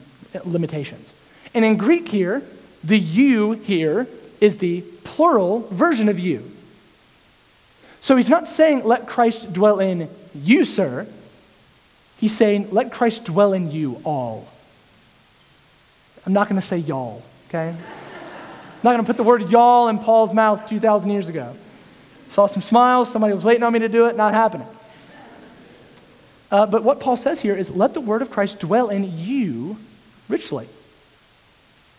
limitations. 0.45 1.15
And 1.55 1.65
in 1.65 1.77
Greek 1.77 2.09
here, 2.09 2.43
the 2.85 2.99
you 2.99 3.53
here 3.53 4.07
is 4.41 4.59
the 4.59 4.83
plural 5.05 5.61
version 5.71 6.09
of 6.09 6.19
you. 6.19 6.51
So 8.01 8.17
he's 8.17 8.31
not 8.31 8.49
saying, 8.49 8.85
let 8.85 9.07
Christ 9.07 9.53
dwell 9.53 9.81
in 9.81 10.09
you, 10.35 10.65
sir. 10.65 11.07
He's 12.17 12.35
saying, 12.37 12.71
let 12.71 12.93
Christ 12.93 13.25
dwell 13.25 13.53
in 13.53 13.71
you 13.71 14.01
all. 14.05 14.49
I'm 16.25 16.33
not 16.33 16.49
going 16.49 16.61
to 16.61 16.67
say 16.67 16.79
y'all, 16.79 17.23
okay? 17.49 17.69
I'm 17.69 18.83
not 18.83 18.93
going 18.93 19.05
to 19.05 19.07
put 19.07 19.17
the 19.17 19.23
word 19.23 19.51
y'all 19.51 19.89
in 19.89 19.99
Paul's 19.99 20.33
mouth 20.33 20.67
2,000 20.67 21.11
years 21.11 21.29
ago. 21.29 21.55
Saw 22.29 22.47
some 22.47 22.63
smiles, 22.63 23.11
somebody 23.11 23.35
was 23.35 23.45
waiting 23.45 23.63
on 23.63 23.73
me 23.73 23.81
to 23.81 23.89
do 23.89 24.07
it, 24.07 24.17
not 24.17 24.33
happening. 24.33 24.69
Uh, 26.51 26.67
but 26.67 26.83
what 26.83 27.01
Paul 27.01 27.17
says 27.17 27.41
here 27.41 27.55
is 27.55 27.71
let 27.71 27.95
the 27.95 28.01
word 28.01 28.23
of 28.23 28.31
Christ 28.31 28.61
dwell 28.61 28.89
in 28.89 29.19
you 29.19 29.77
richly. 30.29 30.69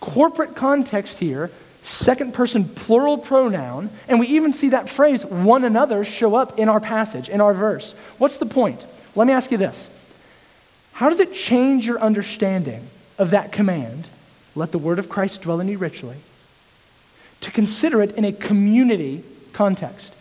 Corporate 0.01 0.55
context 0.55 1.19
here 1.19 1.49
second 1.81 2.33
person 2.33 2.65
plural 2.65 3.17
pronoun, 3.17 3.89
and 4.07 4.19
we 4.19 4.27
even 4.27 4.53
see 4.53 4.69
that 4.69 4.89
phrase, 4.89 5.25
one 5.25 5.63
another, 5.63 6.05
show 6.05 6.35
up 6.35 6.59
in 6.59 6.69
our 6.69 6.79
passage, 6.79 7.29
in 7.29 7.41
our 7.41 7.53
verse. 7.53 7.93
What's 8.17 8.37
the 8.37 8.45
point? 8.45 8.85
Let 9.15 9.27
me 9.27 9.33
ask 9.33 9.51
you 9.51 9.57
this 9.57 9.89
How 10.93 11.09
does 11.09 11.19
it 11.19 11.33
change 11.33 11.85
your 11.85 11.99
understanding 11.99 12.87
of 13.17 13.31
that 13.31 13.51
command, 13.51 14.09
let 14.55 14.71
the 14.71 14.77
word 14.77 14.99
of 14.99 15.09
Christ 15.09 15.41
dwell 15.41 15.59
in 15.59 15.67
you 15.67 15.77
richly, 15.77 16.17
to 17.41 17.51
consider 17.51 18.01
it 18.01 18.13
in 18.13 18.25
a 18.25 18.31
community 18.31 19.23
context? 19.53 20.15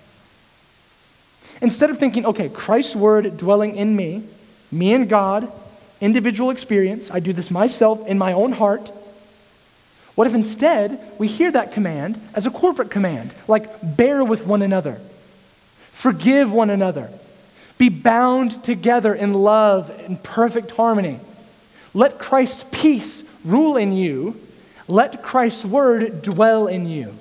Instead 1.60 1.90
of 1.90 1.98
thinking, 1.98 2.24
okay, 2.24 2.48
Christ's 2.48 2.96
word 2.96 3.36
dwelling 3.36 3.76
in 3.76 3.94
me, 3.94 4.24
me 4.72 4.94
and 4.94 5.10
God, 5.10 5.52
individual 6.00 6.48
experience, 6.48 7.10
I 7.10 7.20
do 7.20 7.34
this 7.34 7.50
myself 7.50 8.06
in 8.06 8.16
my 8.16 8.32
own 8.32 8.52
heart 8.52 8.90
what 10.20 10.26
if 10.26 10.34
instead 10.34 11.00
we 11.16 11.26
hear 11.26 11.50
that 11.50 11.72
command 11.72 12.20
as 12.34 12.44
a 12.44 12.50
corporate 12.50 12.90
command, 12.90 13.34
like 13.48 13.96
bear 13.96 14.22
with 14.22 14.44
one 14.44 14.60
another, 14.60 15.00
forgive 15.92 16.52
one 16.52 16.68
another, 16.68 17.08
be 17.78 17.88
bound 17.88 18.62
together 18.62 19.14
in 19.14 19.32
love 19.32 19.88
and 19.88 20.22
perfect 20.22 20.72
harmony? 20.72 21.20
Let 21.94 22.18
Christ's 22.18 22.66
peace 22.70 23.22
rule 23.46 23.78
in 23.78 23.94
you, 23.94 24.38
let 24.88 25.22
Christ's 25.22 25.64
word 25.64 26.20
dwell 26.20 26.66
in 26.66 26.86
you. 26.86 27.14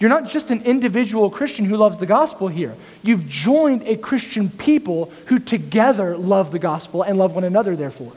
You're 0.00 0.08
not 0.08 0.28
just 0.28 0.50
an 0.50 0.62
individual 0.62 1.28
Christian 1.28 1.66
who 1.66 1.76
loves 1.76 1.98
the 1.98 2.06
gospel 2.06 2.48
here. 2.48 2.74
You've 3.02 3.28
joined 3.28 3.82
a 3.82 3.98
Christian 3.98 4.48
people 4.48 5.12
who 5.26 5.38
together 5.38 6.16
love 6.16 6.50
the 6.50 6.58
gospel 6.58 7.02
and 7.02 7.18
love 7.18 7.34
one 7.34 7.44
another, 7.44 7.76
therefore. 7.76 8.14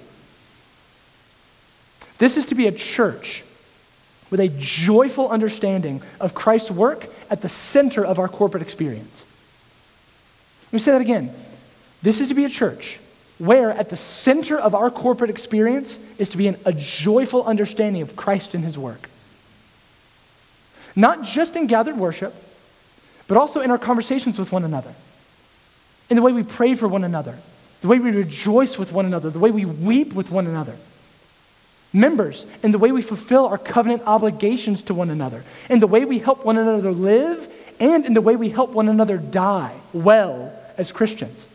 This 2.19 2.35
is 2.37 2.45
to 2.47 2.55
be 2.55 2.67
a 2.67 2.71
church 2.71 3.43
with 4.29 4.39
a 4.39 4.49
joyful 4.49 5.29
understanding 5.29 6.03
of 6.19 6.35
Christ's 6.35 6.69
work 6.69 7.07
at 7.29 7.41
the 7.41 7.49
center 7.49 8.05
of 8.05 8.19
our 8.19 8.27
corporate 8.27 8.61
experience. 8.61 9.25
Let 10.67 10.73
me 10.73 10.79
say 10.79 10.91
that 10.91 11.01
again. 11.01 11.33
This 12.03 12.21
is 12.21 12.27
to 12.27 12.35
be 12.35 12.45
a 12.45 12.49
church 12.49 12.99
where, 13.39 13.71
at 13.71 13.89
the 13.89 13.95
center 13.95 14.59
of 14.59 14.75
our 14.75 14.91
corporate 14.91 15.29
experience, 15.29 15.97
is 16.17 16.29
to 16.29 16.37
be 16.37 16.47
an, 16.47 16.57
a 16.65 16.73
joyful 16.73 17.43
understanding 17.45 18.01
of 18.01 18.15
Christ 18.15 18.53
and 18.53 18.63
his 18.63 18.77
work. 18.77 19.09
Not 20.95 21.23
just 21.23 21.55
in 21.55 21.67
gathered 21.67 21.97
worship, 21.97 22.35
but 23.27 23.37
also 23.37 23.61
in 23.61 23.71
our 23.71 23.77
conversations 23.77 24.37
with 24.37 24.51
one 24.51 24.65
another, 24.65 24.93
in 26.09 26.17
the 26.17 26.21
way 26.21 26.33
we 26.33 26.43
pray 26.43 26.75
for 26.75 26.87
one 26.87 27.05
another, 27.05 27.37
the 27.81 27.87
way 27.87 27.97
we 27.97 28.11
rejoice 28.11 28.77
with 28.77 28.91
one 28.91 29.05
another, 29.05 29.29
the 29.29 29.39
way 29.39 29.51
we 29.51 29.63
weep 29.63 30.13
with 30.13 30.29
one 30.29 30.45
another 30.45 30.75
members 31.91 32.45
in 32.63 32.71
the 32.71 32.77
way 32.77 32.91
we 32.91 33.01
fulfill 33.01 33.47
our 33.47 33.57
covenant 33.57 34.03
obligations 34.05 34.83
to 34.83 34.93
one 34.93 35.09
another, 35.09 35.43
in 35.69 35.79
the 35.79 35.87
way 35.87 36.05
we 36.05 36.19
help 36.19 36.45
one 36.45 36.57
another 36.57 36.91
live, 36.91 37.51
and 37.79 38.05
in 38.05 38.13
the 38.13 38.21
way 38.21 38.35
we 38.35 38.49
help 38.49 38.71
one 38.71 38.89
another 38.89 39.17
die 39.17 39.75
well 39.93 40.53
as 40.77 40.91
Christians. 40.91 41.47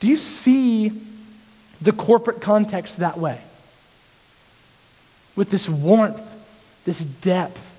Do 0.00 0.08
you 0.08 0.16
see 0.16 0.92
the 1.80 1.92
corporate 1.92 2.40
context 2.40 2.98
that 2.98 3.18
way? 3.18 3.40
With 5.36 5.50
this 5.50 5.68
warmth, 5.68 6.22
this 6.84 7.00
depth. 7.00 7.73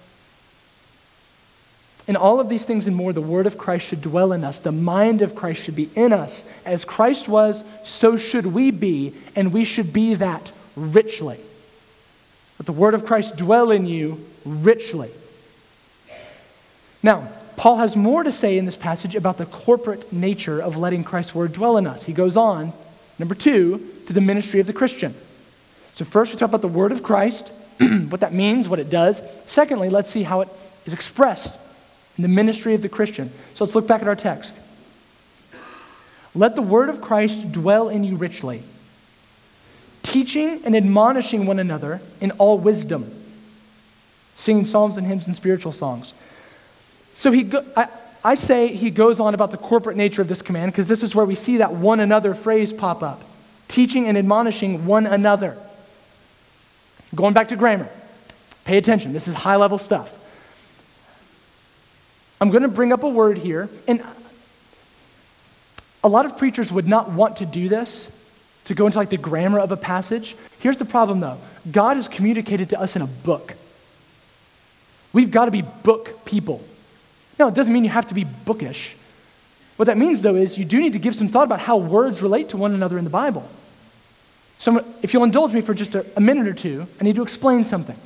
In 2.08 2.16
all 2.16 2.40
of 2.40 2.50
these 2.50 2.66
things 2.66 2.86
and 2.86 2.96
more, 2.96 3.14
the 3.14 3.22
word 3.22 3.48
of 3.48 3.58
Christ 3.58 3.88
should 3.88 4.02
dwell 4.02 4.32
in 4.32 4.44
us. 4.44 4.60
The 4.60 4.72
mind 4.72 5.22
of 5.22 5.34
Christ 5.34 5.64
should 5.64 5.76
be 5.76 5.90
in 5.96 6.14
us. 6.14 6.44
As 6.64 6.86
Christ 6.86 7.28
was, 7.28 7.64
so 7.84 8.16
should 8.16 8.46
we 8.48 8.70
be, 8.70 9.14
and 9.36 9.52
we 9.52 9.64
should 9.64 9.92
be 9.92 10.14
that 10.16 10.52
richly. 10.76 11.40
Let 12.60 12.66
the 12.68 12.74
word 12.74 12.94
of 12.94 13.06
Christ 13.06 13.38
dwell 13.38 13.72
in 13.72 13.88
you 13.88 14.24
richly. 14.46 15.10
Now, 17.02 17.28
Paul 17.58 17.78
has 17.78 17.96
more 17.96 18.22
to 18.22 18.32
say 18.32 18.58
in 18.58 18.66
this 18.66 18.78
passage 18.78 19.16
about 19.16 19.38
the 19.38 19.46
corporate 19.48 20.12
nature 20.14 20.62
of 20.62 20.78
letting 20.78 21.04
Christ's 21.04 21.34
word 21.34 21.54
dwell 21.54 21.78
in 21.78 21.88
us. 21.88 22.04
He 22.04 22.14
goes 22.14 22.38
on, 22.38 22.74
number 23.18 23.34
two, 23.34 23.92
to 24.06 24.14
the 24.14 24.22
ministry 24.22 24.60
of 24.60 24.68
the 24.68 24.74
Christian. 24.74 25.16
So, 25.94 26.06
first, 26.06 26.32
we 26.32 26.38
talk 26.38 26.50
about 26.50 26.62
the 26.62 26.68
word 26.68 26.92
of 26.92 27.02
Christ, 27.02 27.50
what 28.10 28.22
that 28.22 28.34
means, 28.34 28.70
what 28.70 28.80
it 28.80 28.90
does. 28.92 29.24
Secondly, 29.46 29.90
let's 29.90 30.10
see 30.10 30.24
how 30.24 30.42
it 30.42 30.50
is 30.86 30.94
expressed 30.94 31.58
in 32.18 32.22
the 32.22 32.28
ministry 32.28 32.74
of 32.74 32.82
the 32.82 32.90
Christian. 32.90 33.30
So, 33.56 33.66
let's 33.66 33.76
look 33.76 33.88
back 33.88 34.02
at 34.02 34.08
our 34.08 34.16
text. 34.16 34.54
Let 36.34 36.56
the 36.56 36.62
word 36.62 36.90
of 36.90 37.02
Christ 37.02 37.52
dwell 37.52 37.90
in 37.90 38.04
you 38.04 38.16
richly 38.16 38.64
teaching 40.04 40.62
and 40.64 40.76
admonishing 40.76 41.46
one 41.46 41.60
another 41.60 42.00
in 42.22 42.32
all 42.32 42.58
wisdom, 42.60 43.12
singing 44.36 44.66
psalms 44.66 44.98
and 44.98 45.08
hymns 45.08 45.26
and 45.26 45.36
spiritual 45.36 45.72
songs. 45.72 46.14
So 47.16 47.32
he 47.32 47.44
go, 47.44 47.66
I, 47.76 47.88
I 48.24 48.36
say 48.36 48.74
he 48.74 48.92
goes 48.92 49.20
on 49.20 49.34
about 49.34 49.52
the 49.52 49.58
corporate 49.58 49.98
nature 49.98 50.22
of 50.22 50.28
this 50.28 50.42
command 50.42 50.72
because 50.72 50.88
this 50.88 51.04
is 51.04 51.16
where 51.16 51.26
we 51.26 51.36
see 51.36 51.58
that 51.58 51.74
one 51.74 52.00
another 52.00 52.34
phrase 52.34 52.72
pop 52.72 53.02
up 53.04 53.22
teaching 53.68 54.08
and 54.08 54.18
admonishing 54.18 54.86
one 54.86 55.06
another. 55.06 55.58
Going 57.14 57.34
back 57.34 57.50
to 57.50 57.56
grammar, 57.56 57.90
pay 58.64 58.78
attention. 58.78 59.12
This 59.12 59.28
is 59.28 59.34
high 59.34 59.56
level 59.56 59.78
stuff. 59.78 60.18
I'm 62.40 62.50
going 62.50 62.64
to 62.64 62.70
bring 62.70 62.92
up 62.92 63.04
a 63.04 63.10
word 63.10 63.38
here, 63.38 63.70
and 63.88 64.04
a 66.04 66.10
lot 66.10 66.26
of 66.26 66.38
preachers 66.38 66.72
would 66.72 66.88
not 66.88 67.12
want 67.12 67.38
to 67.38 67.46
do 67.46 67.70
this 67.70 68.12
to 68.66 68.74
go 68.74 68.86
into 68.86 68.98
like 68.98 69.10
the 69.10 69.18
grammar 69.18 69.60
of 69.60 69.72
a 69.72 69.78
passage. 69.78 70.36
Here's 70.60 70.78
the 70.78 70.86
problem 70.86 71.20
though 71.20 71.38
God 71.72 71.98
has 71.98 72.08
communicated 72.08 72.70
to 72.70 72.80
us 72.80 72.96
in 72.96 73.02
a 73.02 73.08
book. 73.08 73.54
We've 75.14 75.32
got 75.32 75.46
to 75.46 75.52
be 75.52 75.62
book 75.62 76.26
people. 76.26 76.62
Now, 77.40 77.48
it 77.48 77.54
doesn't 77.54 77.74
mean 77.74 77.84
you 77.84 77.90
have 77.90 78.08
to 78.08 78.14
be 78.14 78.24
bookish. 78.24 78.96
What 79.78 79.86
that 79.86 79.98
means, 79.98 80.22
though, 80.22 80.36
is 80.36 80.58
you 80.58 80.66
do 80.66 80.80
need 80.80 80.94
to 80.94 81.00
give 81.00 81.16
some 81.16 81.28
thought 81.28 81.44
about 81.44 81.60
how 81.60 81.78
words 81.78 82.22
relate 82.22 82.50
to 82.50 82.58
one 82.58 82.74
another 82.74 82.98
in 82.98 83.04
the 83.04 83.10
Bible. 83.10 83.48
So, 84.58 84.86
if 85.02 85.14
you'll 85.14 85.24
indulge 85.24 85.54
me 85.54 85.62
for 85.62 85.74
just 85.74 85.96
a, 85.96 86.06
a 86.16 86.22
minute 86.22 86.48
or 86.48 86.54
two, 86.54 86.88
I 87.00 87.04
need 87.04 87.16
to 87.16 87.24
explain 87.24 87.64
something. 87.64 87.98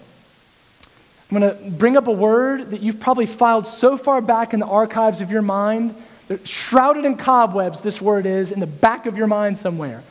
I'm 1.32 1.40
going 1.40 1.56
to 1.56 1.70
bring 1.70 1.96
up 1.96 2.08
a 2.08 2.12
word 2.12 2.72
that 2.72 2.82
you've 2.82 3.00
probably 3.00 3.28
filed 3.28 3.68
so 3.68 3.98
far 3.98 4.20
back 4.20 4.54
in 4.54 4.60
the 4.60 4.66
archives 4.66 5.22
of 5.22 5.30
your 5.30 5.44
mind, 5.44 5.96
shrouded 6.44 7.06
in 7.06 7.18
cobwebs, 7.18 7.82
this 7.82 8.02
word 8.02 8.26
is, 8.26 8.52
in 8.52 8.60
the 8.60 8.68
back 8.68 9.06
of 9.06 9.16
your 9.16 9.28
mind 9.28 9.58
somewhere. 9.58 10.02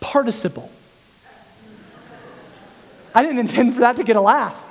Participle. 0.00 0.70
I 3.14 3.22
didn't 3.22 3.38
intend 3.38 3.74
for 3.74 3.80
that 3.80 3.96
to 3.96 4.02
get 4.02 4.16
a 4.16 4.20
laugh. 4.20 4.62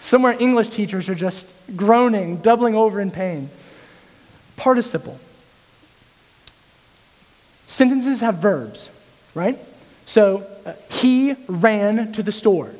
Somewhere 0.00 0.34
English 0.38 0.70
teachers 0.70 1.08
are 1.08 1.14
just 1.14 1.52
groaning, 1.76 2.38
doubling 2.38 2.74
over 2.74 3.00
in 3.00 3.12
pain. 3.12 3.50
Participle. 4.56 5.18
Sentences 7.66 8.20
have 8.20 8.36
verbs, 8.36 8.88
right? 9.34 9.58
So, 10.06 10.44
uh, 10.66 10.72
he 10.90 11.36
ran 11.46 12.12
to 12.12 12.22
the 12.24 12.32
store. 12.32 12.70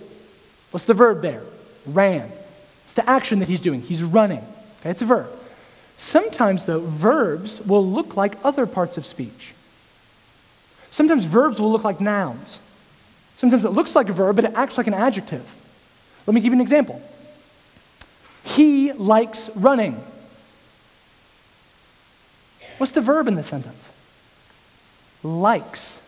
What's 0.73 0.87
the 0.87 0.95
verb 0.95 1.23
there? 1.23 1.45
Ran. 1.87 2.31
It's 2.85 2.95
the 2.95 3.09
action 3.09 3.39
that 3.39 3.49
he's 3.49 3.61
doing. 3.61 3.83
He's 3.83 4.03
running. 4.03 4.45
Okay, 4.81 4.91
it's 4.91 5.03
a 5.03 5.07
verb. 5.07 5.31
Sometimes, 5.97 6.65
though, 6.65 6.81
verbs 6.81 7.61
will 7.61 7.87
look 7.87 8.17
like 8.17 8.37
other 8.45 8.67
parts 8.67 8.97
of 8.97 9.05
speech. 9.05 9.55
Sometimes 10.91 11.25
verbs 11.25 11.61
will 11.61 11.71
look 11.71 11.85
like 11.85 12.01
nouns. 12.01 12.59
Sometimes 13.37 13.65
it 13.65 13.71
looks 13.71 13.95
like 13.95 14.09
a 14.09 14.13
verb, 14.13 14.37
but 14.37 14.45
it 14.45 14.53
acts 14.55 14.77
like 14.77 14.87
an 14.87 14.95
adjective. 14.95 15.49
Let 16.27 16.35
me 16.35 16.41
give 16.41 16.53
you 16.53 16.59
an 16.59 16.61
example. 16.61 17.01
He 18.45 18.93
likes 18.93 19.51
running. 19.55 20.03
What's 22.79 22.93
the 22.93 23.01
verb 23.01 23.29
in 23.29 23.35
this 23.35 23.47
sentence? 23.47 23.91
Likes. 25.23 26.01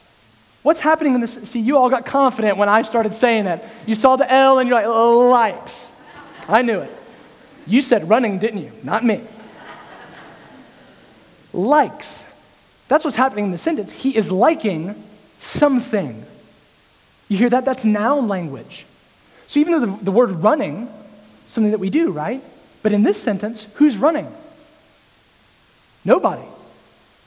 What's 0.62 0.80
happening 0.80 1.14
in 1.14 1.20
this? 1.20 1.34
See, 1.44 1.60
you 1.60 1.76
all 1.76 1.90
got 1.90 2.06
confident 2.06 2.56
when 2.56 2.68
I 2.68 2.82
started 2.82 3.14
saying 3.14 3.44
that. 3.44 3.64
You 3.84 3.94
saw 3.94 4.16
the 4.16 4.30
L 4.30 4.58
and 4.58 4.68
you're 4.68 4.80
like, 4.80 4.86
likes. 4.86 5.88
I 6.48 6.62
knew 6.62 6.80
it. 6.80 6.90
You 7.66 7.80
said 7.80 8.08
running, 8.08 8.38
didn't 8.38 8.62
you? 8.62 8.72
Not 8.82 9.04
me. 9.04 9.20
Likes. 11.52 12.24
That's 12.88 13.04
what's 13.04 13.16
happening 13.16 13.46
in 13.46 13.50
the 13.50 13.58
sentence. 13.58 13.92
He 13.92 14.16
is 14.16 14.30
liking 14.30 15.02
something. 15.38 16.24
You 17.28 17.38
hear 17.38 17.50
that? 17.50 17.64
That's 17.64 17.84
noun 17.84 18.28
language. 18.28 18.86
So 19.46 19.60
even 19.60 19.72
though 19.72 19.86
the, 19.86 20.04
the 20.04 20.12
word 20.12 20.30
running, 20.30 20.88
something 21.46 21.72
that 21.72 21.80
we 21.80 21.90
do, 21.90 22.10
right? 22.10 22.42
But 22.82 22.92
in 22.92 23.02
this 23.02 23.20
sentence, 23.20 23.66
who's 23.74 23.96
running? 23.96 24.32
Nobody. 26.04 26.42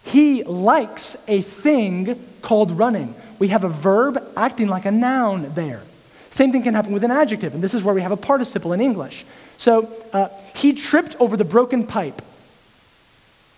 He 0.03 0.43
likes 0.43 1.17
a 1.27 1.41
thing 1.41 2.23
called 2.41 2.71
running. 2.71 3.15
We 3.39 3.49
have 3.49 3.63
a 3.63 3.69
verb 3.69 4.23
acting 4.37 4.67
like 4.67 4.85
a 4.85 4.91
noun 4.91 5.53
there. 5.55 5.81
Same 6.29 6.51
thing 6.51 6.63
can 6.63 6.73
happen 6.73 6.91
with 6.91 7.03
an 7.03 7.11
adjective, 7.11 7.53
and 7.53 7.63
this 7.63 7.73
is 7.73 7.83
where 7.83 7.95
we 7.95 8.01
have 8.01 8.11
a 8.11 8.17
participle 8.17 8.73
in 8.73 8.81
English. 8.81 9.25
So 9.57 9.89
uh, 10.11 10.29
he 10.53 10.73
tripped 10.73 11.15
over 11.19 11.37
the 11.37 11.45
broken 11.45 11.87
pipe. 11.87 12.21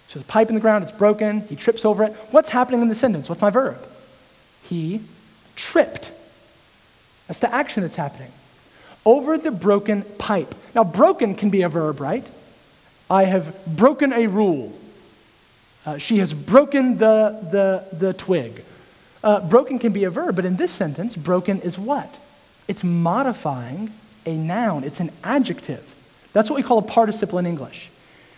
So 0.08 0.20
the 0.20 0.26
pipe 0.26 0.50
in 0.50 0.56
the 0.56 0.62
ground, 0.62 0.84
it's 0.84 0.94
broken. 0.94 1.42
He 1.48 1.56
trips 1.56 1.84
over 1.86 2.04
it. 2.04 2.14
What's 2.32 2.50
happening 2.50 2.82
in 2.82 2.90
the 2.90 2.96
sentence? 2.96 3.30
What's 3.30 3.42
my 3.42 3.50
verb? 3.50 3.78
He 4.64 5.02
tripped. 5.56 6.12
That's 7.28 7.40
the 7.40 7.54
action 7.54 7.84
that's 7.84 7.96
happening. 7.96 8.32
Over 9.06 9.38
the 9.38 9.52
broken 9.52 10.04
pipe. 10.18 10.54
Now, 10.76 10.84
broken 10.84 11.36
can 11.36 11.50
be 11.50 11.62
a 11.64 11.70
verb, 11.70 12.00
right? 12.00 12.26
I 13.10 13.26
have 13.26 13.66
broken 13.66 14.14
a 14.14 14.28
rule. 14.28 14.74
Uh, 15.86 15.98
she 15.98 16.18
has 16.20 16.34
broken 16.34 16.98
the, 16.98 17.40
the, 17.52 17.98
the 17.98 18.14
twig. 18.14 18.64
Uh, 19.28 19.42
broken 19.42 19.78
can 19.78 19.92
be 19.92 20.06
a 20.06 20.10
verb, 20.10 20.38
but 20.38 20.46
in 20.46 20.56
this 20.56 20.72
sentence, 20.72 21.14
broken 21.14 21.60
is 21.60 21.78
what? 21.78 22.18
It's 22.70 22.82
modifying 22.82 23.92
a 24.26 24.38
noun, 24.38 24.86
it's 24.86 25.02
an 25.02 25.12
adjective. 25.22 25.84
That's 26.32 26.50
what 26.50 26.56
we 26.56 26.64
call 26.64 26.78
a 26.78 26.82
participle 26.82 27.38
in 27.38 27.46
English. 27.46 27.92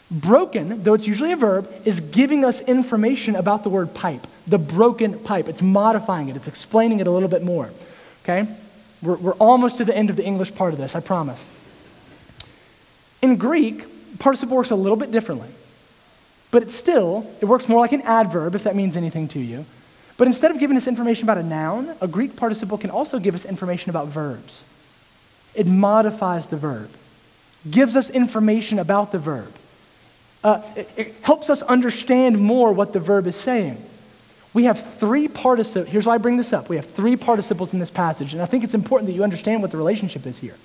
Broken, 0.09 0.81
though 0.81 0.95
it's 0.95 1.05
usually 1.05 1.31
a 1.31 1.35
verb, 1.35 1.71
is 1.85 1.99
giving 1.99 2.43
us 2.43 2.59
information 2.61 3.35
about 3.35 3.61
the 3.61 3.69
word 3.69 3.93
pipe, 3.93 4.25
the 4.47 4.57
broken 4.57 5.19
pipe. 5.19 5.47
It's 5.47 5.61
modifying 5.61 6.27
it, 6.27 6.35
it's 6.35 6.47
explaining 6.47 6.99
it 6.99 7.05
a 7.05 7.11
little 7.11 7.29
bit 7.29 7.43
more. 7.43 7.69
Okay? 8.23 8.47
We're, 9.03 9.17
we're 9.17 9.33
almost 9.33 9.77
to 9.77 9.85
the 9.85 9.95
end 9.95 10.09
of 10.09 10.15
the 10.15 10.25
English 10.25 10.55
part 10.55 10.73
of 10.73 10.79
this, 10.79 10.95
I 10.95 11.01
promise. 11.01 11.45
In 13.21 13.35
Greek, 13.35 13.85
participle 14.17 14.57
works 14.57 14.71
a 14.71 14.75
little 14.75 14.97
bit 14.97 15.11
differently. 15.11 15.49
But 16.49 16.63
it 16.63 16.71
still, 16.71 17.31
it 17.41 17.45
works 17.45 17.69
more 17.69 17.79
like 17.79 17.91
an 17.91 18.01
adverb, 18.01 18.55
if 18.55 18.63
that 18.63 18.75
means 18.75 18.97
anything 18.97 19.27
to 19.27 19.39
you. 19.39 19.67
But 20.19 20.27
instead 20.27 20.51
of 20.51 20.59
giving 20.59 20.75
us 20.75 20.85
information 20.85 21.23
about 21.23 21.37
a 21.37 21.43
noun, 21.43 21.95
a 22.01 22.07
Greek 22.07 22.35
participle 22.35 22.77
can 22.77 22.89
also 22.89 23.19
give 23.19 23.33
us 23.33 23.45
information 23.45 23.89
about 23.89 24.09
verbs. 24.09 24.65
It 25.55 25.65
modifies 25.65 26.47
the 26.47 26.57
verb, 26.57 26.89
gives 27.71 27.95
us 27.95 28.09
information 28.09 28.79
about 28.79 29.13
the 29.13 29.17
verb. 29.17 29.55
Uh, 30.43 30.61
it, 30.75 30.89
it 30.97 31.15
helps 31.21 31.49
us 31.49 31.61
understand 31.61 32.37
more 32.37 32.73
what 32.73 32.91
the 32.91 32.99
verb 32.99 33.27
is 33.27 33.37
saying. 33.37 33.81
We 34.53 34.65
have 34.65 34.95
three 34.95 35.29
participles. 35.29 35.87
Here's 35.87 36.05
why 36.05 36.15
I 36.15 36.17
bring 36.17 36.35
this 36.35 36.51
up. 36.51 36.67
We 36.67 36.75
have 36.75 36.85
three 36.85 37.15
participles 37.15 37.71
in 37.71 37.79
this 37.79 37.91
passage, 37.91 38.33
and 38.33 38.41
I 38.41 38.45
think 38.45 38.65
it's 38.65 38.73
important 38.73 39.07
that 39.07 39.13
you 39.13 39.23
understand 39.23 39.61
what 39.61 39.71
the 39.71 39.77
relationship 39.77 40.25
is 40.25 40.37
here. 40.37 40.55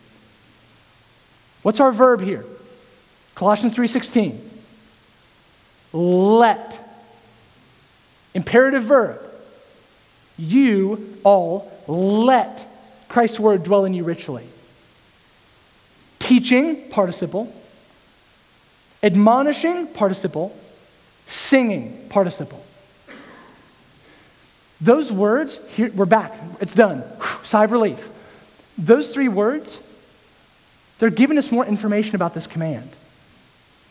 What's 1.62 1.78
our 1.78 1.92
verb 1.92 2.22
here? 2.22 2.44
Colossians 3.36 3.76
3:16 3.76 4.50
let. 5.92 6.80
Imperative 8.34 8.82
verb. 8.82 9.20
You 10.36 11.18
all 11.24 11.70
let 11.86 12.66
Christ's 13.08 13.38
word 13.38 13.62
dwell 13.62 13.84
in 13.84 13.94
you 13.94 14.04
richly. 14.04 14.46
Teaching, 16.18 16.88
participle. 16.88 17.54
Admonishing, 19.02 19.88
participle. 19.88 20.56
Singing, 21.26 22.06
participle. 22.08 22.64
Those 24.80 25.12
words, 25.12 25.60
here, 25.68 25.90
we're 25.94 26.04
back. 26.04 26.34
It's 26.60 26.74
done. 26.74 26.98
Whew, 26.98 27.44
sigh 27.44 27.64
of 27.64 27.72
relief. 27.72 28.10
Those 28.76 29.12
three 29.12 29.28
words, 29.28 29.80
they're 30.98 31.10
giving 31.10 31.38
us 31.38 31.52
more 31.52 31.64
information 31.64 32.16
about 32.16 32.34
this 32.34 32.46
command. 32.46 32.90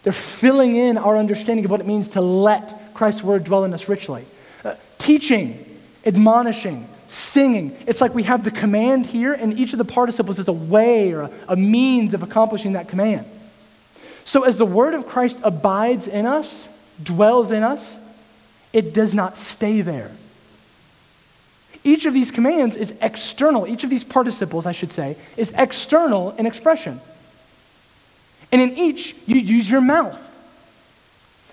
They're 0.04 0.12
filling 0.12 0.76
in 0.76 0.98
our 0.98 1.18
understanding 1.18 1.66
of 1.66 1.72
what 1.72 1.80
it 1.80 1.88
means 1.88 2.10
to 2.10 2.22
let 2.22 2.94
Christ's 2.94 3.24
word 3.24 3.46
dwell 3.46 3.64
in 3.64 3.74
us 3.74 3.88
richly. 3.88 4.26
Uh, 4.64 4.76
teaching, 4.98 5.66
admonishing, 6.06 6.88
singing. 7.08 7.76
It's 7.88 8.02
like 8.02 8.14
we 8.14 8.24
have 8.24 8.44
the 8.44 8.52
command 8.52 9.06
here, 9.06 9.34
and 9.34 9.58
each 9.58 9.74
of 9.74 9.78
the 9.78 9.86
participles 9.86 10.40
is 10.40 10.48
a 10.48 10.54
way 10.54 11.12
or 11.14 11.24
a, 11.24 11.32
a 11.50 11.56
means 11.56 12.14
of 12.14 12.24
accomplishing 12.24 12.74
that 12.74 12.90
command. 12.90 13.26
So 14.26 14.44
as 14.44 14.58
the 14.58 14.66
word 14.66 14.94
of 14.94 15.08
Christ 15.08 15.40
abides 15.44 16.08
in 16.08 16.26
us, 16.26 16.70
dwells 17.02 17.52
in 17.52 17.64
us, 17.64 18.00
it 18.72 18.94
does 18.94 19.14
not 19.14 19.38
stay 19.38 19.82
there. 19.82 20.12
Each 21.84 22.06
of 22.06 22.14
these 22.14 22.32
commands 22.32 22.76
is 22.76 22.94
external. 23.02 23.68
Each 23.68 23.84
of 23.84 23.90
these 23.90 24.04
participles, 24.04 24.66
I 24.66 24.72
should 24.72 24.92
say, 24.92 25.18
is 25.36 25.54
external 25.58 26.32
in 26.32 26.46
expression. 26.46 27.02
And 28.52 28.62
in 28.62 28.78
each, 28.78 29.16
you 29.26 29.36
use 29.36 29.70
your 29.70 29.82
mouth. 29.82 30.20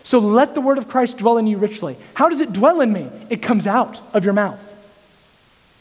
So 0.03 0.19
let 0.19 0.55
the 0.55 0.61
word 0.61 0.79
of 0.79 0.89
Christ 0.89 1.19
dwell 1.19 1.39
in 1.39 1.47
you 1.47 1.59
richly. 1.59 1.97
How 2.15 2.29
does 2.29 2.41
it 2.41 2.53
dwell 2.53 2.81
in 2.81 2.93
me? 2.93 3.09
It 3.29 3.43
comes 3.43 3.67
out 3.67 4.01
of 4.15 4.25
your 4.25 4.33
mouth. 4.33 4.61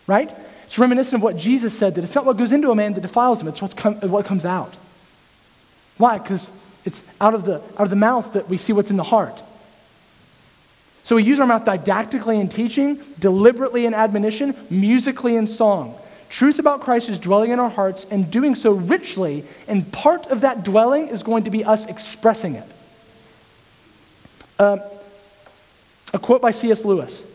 Right? 0.07 0.31
It's 0.65 0.77
reminiscent 0.77 1.15
of 1.15 1.21
what 1.23 1.37
Jesus 1.37 1.77
said 1.77 1.95
that 1.95 2.03
it's 2.03 2.15
not 2.15 2.25
what 2.25 2.37
goes 2.37 2.51
into 2.51 2.71
a 2.71 2.75
man 2.75 2.93
that 2.93 3.01
defiles 3.01 3.41
him, 3.41 3.47
it's 3.47 3.61
what's 3.61 3.73
com- 3.73 3.95
what 4.01 4.25
comes 4.25 4.45
out. 4.45 4.75
Why? 5.97 6.17
Because 6.17 6.51
it's 6.85 7.03
out 7.19 7.33
of, 7.33 7.43
the, 7.43 7.55
out 7.55 7.81
of 7.81 7.89
the 7.89 7.95
mouth 7.95 8.33
that 8.33 8.47
we 8.49 8.57
see 8.57 8.73
what's 8.73 8.91
in 8.91 8.97
the 8.97 9.03
heart. 9.03 9.43
So 11.03 11.15
we 11.15 11.23
use 11.23 11.39
our 11.39 11.47
mouth 11.47 11.65
didactically 11.65 12.39
in 12.39 12.49
teaching, 12.49 13.01
deliberately 13.17 13.85
in 13.85 13.93
admonition, 13.93 14.55
musically 14.69 15.35
in 15.35 15.47
song. 15.47 15.97
Truth 16.29 16.59
about 16.59 16.81
Christ 16.81 17.09
is 17.09 17.17
dwelling 17.17 17.51
in 17.51 17.59
our 17.59 17.69
hearts 17.69 18.05
and 18.11 18.29
doing 18.29 18.53
so 18.53 18.73
richly, 18.73 19.43
and 19.67 19.91
part 19.91 20.27
of 20.27 20.41
that 20.41 20.63
dwelling 20.63 21.07
is 21.07 21.23
going 21.23 21.45
to 21.45 21.49
be 21.49 21.63
us 21.63 21.87
expressing 21.87 22.55
it. 22.55 22.67
Uh, 24.59 24.77
a 26.13 26.19
quote 26.19 26.41
by 26.41 26.51
C.S. 26.51 26.85
Lewis. 26.85 27.25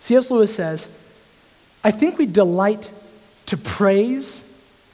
C.S. 0.00 0.30
Lewis 0.30 0.54
says, 0.54 0.88
I 1.82 1.92
think 1.92 2.18
we 2.18 2.26
delight 2.26 2.90
to 3.46 3.56
praise 3.56 4.42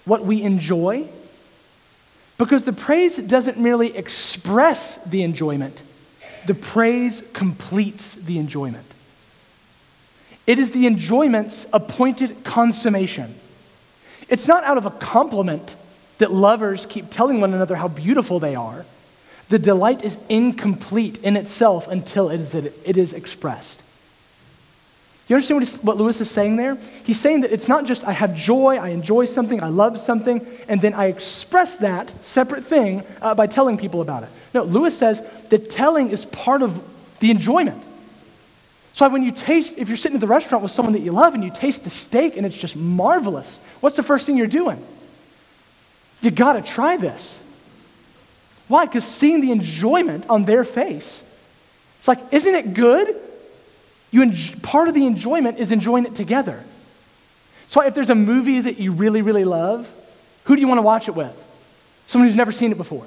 what 0.05 0.25
we 0.25 0.43
enjoy 0.43 1.09
because 2.37 2.65
the 2.65 2.73
praise 2.73 3.17
doesn't 3.17 3.59
merely 3.59 3.97
express 3.97 5.03
the 5.05 5.23
enjoyment, 5.23 5.83
the 6.47 6.55
praise 6.55 7.23
completes 7.33 8.15
the 8.15 8.39
enjoyment. 8.39 8.87
It 10.47 10.59
is 10.59 10.73
the 10.73 10.87
enjoyment's 10.87 11.67
appointed 11.73 12.45
consummation. 12.45 13.35
It's 14.29 14.49
not 14.49 14.65
out 14.65 14.77
of 14.77 14.85
a 14.85 14.91
compliment 14.91 15.77
that 16.19 16.33
lovers 16.33 16.87
keep 16.87 17.09
telling 17.11 17.41
one 17.41 17.55
another 17.55 17.77
how 17.77 17.89
beautiful 17.89 18.41
they 18.41 18.55
are. 18.55 18.85
The 19.49 19.59
delight 19.59 20.03
is 20.03 20.17
incomplete 20.29 21.19
in 21.19 21.37
itself 21.37 21.87
until 21.89 22.31
it 22.31 22.41
is, 22.41 22.55
it 22.55 22.97
is 22.97 23.13
expressed. 23.13 23.83
you 25.29 25.37
understand 25.37 25.61
what, 25.61 25.85
what 25.85 25.97
Lewis 25.99 26.21
is 26.21 26.31
saying 26.31 26.57
there? 26.57 26.79
He's 27.05 27.21
saying 27.21 27.43
that 27.43 27.53
it's 27.53 27.69
not 27.69 27.85
just 27.85 28.05
I 28.05 28.13
have 28.13 28.35
joy, 28.35 28.77
I 28.77 28.89
enjoy 28.89 29.27
something, 29.27 29.63
I 29.63 29.69
love 29.69 29.99
something, 29.99 30.47
and 30.69 30.81
then 30.81 30.95
I 30.95 31.07
express 31.07 31.77
that 31.79 32.25
separate 32.25 32.65
thing 32.65 33.03
uh, 33.21 33.35
by 33.35 33.47
telling 33.47 33.77
people 33.77 34.01
about 34.01 34.23
it. 34.23 34.31
No, 34.55 34.63
Lewis 34.63 34.97
says 34.97 35.23
that 35.51 35.71
telling 35.71 36.11
is 36.11 36.25
part 36.25 36.63
of 36.63 36.83
the 37.21 37.31
enjoyment. 37.31 37.83
So 38.95 39.09
when 39.09 39.25
you 39.25 39.33
taste, 39.33 39.77
if 39.77 39.89
you're 39.89 39.97
sitting 39.97 40.17
at 40.17 40.21
the 40.21 40.29
restaurant 40.29 40.63
with 40.63 40.73
someone 40.73 40.93
that 40.93 41.01
you 41.01 41.11
love 41.11 41.35
and 41.35 41.43
you 41.43 41.51
taste 41.51 41.85
the 41.85 41.91
steak 41.91 42.37
and 42.37 42.47
it's 42.47 42.57
just 42.57 42.77
marvelous, 42.77 43.59
what's 43.81 43.97
the 43.97 44.05
first 44.05 44.25
thing 44.25 44.37
you're 44.37 44.47
doing? 44.47 44.83
You 46.23 46.31
gotta 46.31 46.63
try 46.63 46.97
this. 46.97 47.41
Why? 48.69 48.87
Because 48.87 49.05
seeing 49.05 49.41
the 49.41 49.51
enjoyment 49.51 50.29
on 50.29 50.45
their 50.45 50.65
face, 50.65 51.23
it's 51.99 52.09
like, 52.09 52.21
isn't 52.33 52.55
it 52.55 52.75
good? 52.75 53.17
You 54.11 54.23
enjoy, 54.23 54.59
part 54.61 54.89
of 54.89 54.95
the 54.95 55.07
enjoyment 55.07 55.59
is 55.59 55.73
enjoying 55.73 56.05
it 56.05 56.15
together. 56.15 56.63
So 57.69 57.81
if 57.83 57.95
there's 57.95 58.11
a 58.11 58.15
movie 58.15 58.61
that 58.61 58.79
you 58.79 58.93
really, 58.93 59.23
really 59.23 59.45
love, 59.45 59.93
who 60.45 60.55
do 60.55 60.61
you 60.61 60.69
want 60.69 60.79
to 60.79 60.83
watch 60.83 61.09
it 61.09 61.15
with? 61.15 61.37
Someone 62.07 62.29
who's 62.29 62.37
never 62.37 62.53
seen 62.53 62.71
it 62.71 62.77
before. 62.77 63.07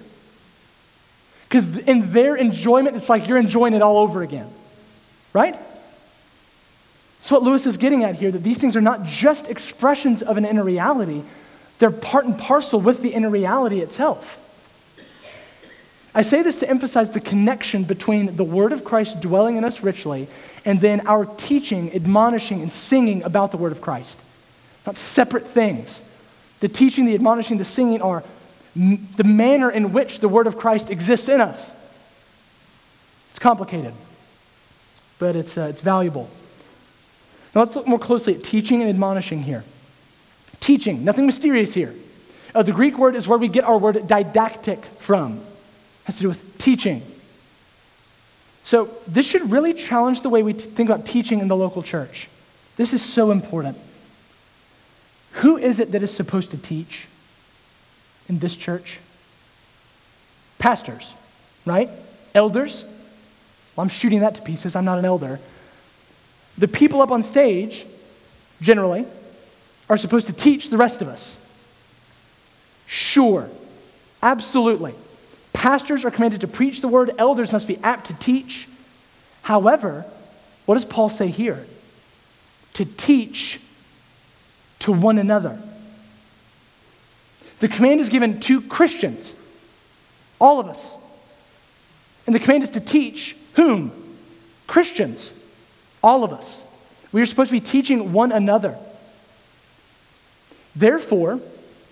Because 1.48 1.78
in 1.80 2.12
their 2.12 2.36
enjoyment, 2.36 2.98
it's 2.98 3.08
like 3.08 3.28
you're 3.28 3.38
enjoying 3.38 3.74
it 3.74 3.82
all 3.82 4.00
over 4.00 4.22
again. 4.22 4.52
Right? 5.32 5.58
So 7.22 7.36
what 7.36 7.44
Lewis 7.44 7.66
is 7.66 7.78
getting 7.78 8.04
at 8.04 8.16
here, 8.16 8.32
that 8.32 8.44
these 8.44 8.58
things 8.58 8.76
are 8.76 8.82
not 8.82 9.06
just 9.06 9.48
expressions 9.48 10.22
of 10.22 10.38
an 10.38 10.46
inner 10.46 10.64
reality, 10.64 11.22
they're 11.80 11.92
part 11.92 12.26
and 12.26 12.38
parcel 12.38 12.82
with 12.82 13.02
the 13.02 13.10
inner 13.10 13.30
reality 13.30 13.82
itself. 13.82 14.40
I 16.18 16.24
say 16.24 16.42
this 16.42 16.58
to 16.62 16.70
emphasize 16.70 17.12
the 17.12 17.20
connection 17.20 17.84
between 17.84 18.38
the 18.38 18.44
Word 18.44 18.72
of 18.72 18.84
Christ 18.84 19.22
dwelling 19.22 19.56
in 19.56 19.64
us 19.64 19.84
richly 19.84 20.28
and 20.66 20.82
then 20.82 21.06
our 21.06 21.26
teaching, 21.26 21.94
admonishing, 21.94 22.64
and 22.64 22.74
singing 22.74 23.22
about 23.22 23.52
the 23.52 23.58
Word 23.58 23.72
of 23.72 23.82
Christ. 23.82 24.20
Not 24.88 24.98
separate 24.98 25.48
things. 25.48 26.02
The 26.60 26.70
teaching, 26.70 27.06
the 27.06 27.14
admonishing, 27.14 27.60
the 27.60 27.66
singing 27.66 28.02
are 28.02 28.24
m- 28.76 29.08
the 29.16 29.26
manner 29.26 29.70
in 29.70 29.94
which 29.94 30.20
the 30.20 30.28
Word 30.28 30.48
of 30.48 30.58
Christ 30.58 30.90
exists 30.90 31.30
in 31.30 31.40
us. 31.40 31.72
It's 33.30 33.38
complicated, 33.38 33.94
but 35.20 35.36
it's, 35.36 35.56
uh, 35.56 35.68
it's 35.70 35.84
valuable. 35.84 36.32
Now 37.54 37.62
let's 37.62 37.76
look 37.76 37.86
more 37.86 38.00
closely 38.00 38.34
at 38.34 38.44
teaching 38.44 38.82
and 38.82 38.90
admonishing 38.90 39.44
here. 39.44 39.64
Teaching, 40.62 41.06
nothing 41.06 41.28
mysterious 41.28 41.76
here. 41.76 41.94
Uh, 42.56 42.64
the 42.64 42.72
Greek 42.72 42.98
word 42.98 43.16
is 43.16 43.28
where 43.28 43.38
we 43.38 43.50
get 43.50 43.66
our 43.66 43.78
word 43.78 44.08
didactic 44.08 44.84
from 44.84 45.42
has 46.08 46.16
to 46.16 46.22
do 46.22 46.30
with 46.30 46.58
teaching. 46.58 47.02
So, 48.64 48.90
this 49.08 49.28
should 49.28 49.52
really 49.52 49.74
challenge 49.74 50.22
the 50.22 50.30
way 50.30 50.42
we 50.42 50.54
t- 50.54 50.60
think 50.60 50.90
about 50.90 51.06
teaching 51.06 51.42
in 51.42 51.50
the 51.50 51.56
local 51.56 51.84
church. 51.84 52.30
This 52.78 52.94
is 52.94 53.04
so 53.04 53.30
important. 53.32 53.78
Who 55.34 55.58
is 55.58 55.82
it 55.82 55.92
that 55.92 56.02
is 56.02 56.16
supposed 56.16 56.52
to 56.52 56.58
teach 56.58 57.08
in 58.30 58.40
this 58.40 58.56
church? 58.56 59.00
Pastors, 60.60 61.14
right? 61.66 61.90
Elders. 62.34 62.86
Well, 63.76 63.84
I'm 63.84 63.90
shooting 63.90 64.22
that 64.22 64.36
to 64.36 64.42
pieces. 64.42 64.78
I'm 64.78 64.86
not 64.86 65.00
an 65.00 65.06
elder. 65.06 65.42
The 66.58 66.70
people 66.70 67.02
up 67.02 67.12
on 67.12 67.22
stage, 67.22 67.86
generally, 68.62 69.06
are 69.90 69.98
supposed 69.98 70.28
to 70.28 70.34
teach 70.34 70.70
the 70.70 70.78
rest 70.78 71.02
of 71.02 71.10
us. 71.10 71.36
Sure, 72.86 73.50
absolutely. 74.24 74.96
Pastors 75.58 76.06
are 76.06 76.12
commanded 76.12 76.42
to 76.42 76.48
preach 76.48 76.82
the 76.82 76.88
word, 76.88 77.10
elders 77.18 77.52
must 77.52 77.68
be 77.68 77.78
apt 77.78 78.06
to 78.06 78.14
teach. 78.14 78.70
However, 79.42 80.06
what 80.68 80.76
does 80.76 80.86
Paul 80.86 81.10
say 81.10 81.30
here? 81.30 81.66
To 82.74 82.86
teach 82.86 83.60
to 84.78 84.92
one 84.92 85.18
another. 85.18 85.60
The 87.60 87.68
command 87.68 88.02
is 88.02 88.10
given 88.10 88.40
to 88.42 88.62
Christians, 88.62 89.34
all 90.40 90.60
of 90.60 90.68
us. 90.68 90.96
And 92.28 92.36
the 92.36 92.40
command 92.40 92.62
is 92.62 92.70
to 92.70 92.80
teach 92.80 93.36
whom? 93.54 93.92
Christians, 94.68 95.34
all 96.04 96.24
of 96.24 96.34
us. 96.34 96.64
We 97.12 97.20
are 97.20 97.26
supposed 97.26 97.50
to 97.50 97.54
be 97.54 97.62
teaching 97.62 98.14
one 98.14 98.32
another. 98.32 98.78
Therefore, 100.76 101.40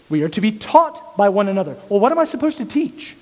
we 0.08 0.22
are 0.22 0.30
to 0.30 0.40
be 0.40 0.52
taught 0.52 1.18
by 1.18 1.30
one 1.30 1.48
another. 1.48 1.76
Well, 1.90 2.00
what 2.00 2.12
am 2.12 2.20
I 2.20 2.26
supposed 2.26 2.60
to 2.60 2.66
teach? 2.66 3.16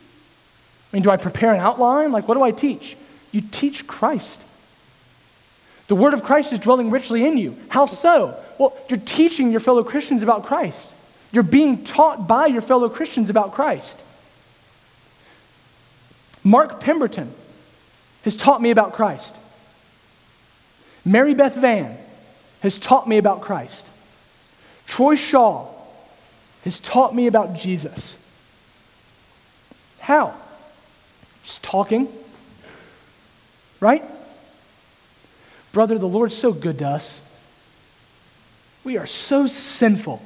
I 0.93 0.97
mean, 0.97 1.03
do 1.03 1.09
I 1.09 1.17
prepare 1.17 1.51
an 1.53 1.59
outline? 1.59 2.11
Like, 2.11 2.27
what 2.27 2.35
do 2.35 2.43
I 2.43 2.51
teach? 2.51 2.95
You 3.31 3.41
teach 3.41 3.87
Christ. 3.87 4.39
The 5.87 5.95
word 5.95 6.13
of 6.13 6.23
Christ 6.23 6.53
is 6.53 6.59
dwelling 6.59 6.91
richly 6.91 7.25
in 7.25 7.35
you. 7.35 7.57
How 7.69 7.87
so? 7.87 8.39
Well, 8.59 8.77
you're 8.89 8.99
teaching 8.99 9.49
your 9.49 9.59
fellow 9.59 9.83
Christians 9.83 10.21
about 10.21 10.45
Christ. 10.45 10.77
You're 11.31 11.41
being 11.41 11.83
taught 11.83 12.27
by 12.27 12.45
your 12.45 12.61
fellow 12.61 12.89
Christians 12.89 13.31
about 13.31 13.53
Christ. 13.53 14.03
Mark 16.43 16.79
Pemberton 16.79 17.33
has 18.23 18.35
taught 18.35 18.61
me 18.61 18.69
about 18.69 18.93
Christ. 18.93 19.35
Mary 21.03 21.33
Beth 21.33 21.55
Van 21.55 21.97
has 22.61 22.77
taught 22.77 23.07
me 23.07 23.17
about 23.17 23.41
Christ. 23.41 23.87
Troy 24.85 25.15
Shaw 25.15 25.67
has 26.63 26.79
taught 26.79 27.15
me 27.15 27.25
about 27.25 27.55
Jesus. 27.55 28.15
How? 29.99 30.35
Just 31.43 31.61
talking. 31.61 32.07
Right? 33.79 34.03
Brother, 35.71 35.97
the 35.97 36.07
Lord's 36.07 36.35
so 36.35 36.53
good 36.53 36.79
to 36.79 36.87
us. 36.87 37.21
We 38.83 38.97
are 38.97 39.07
so 39.07 39.47
sinful. 39.47 40.21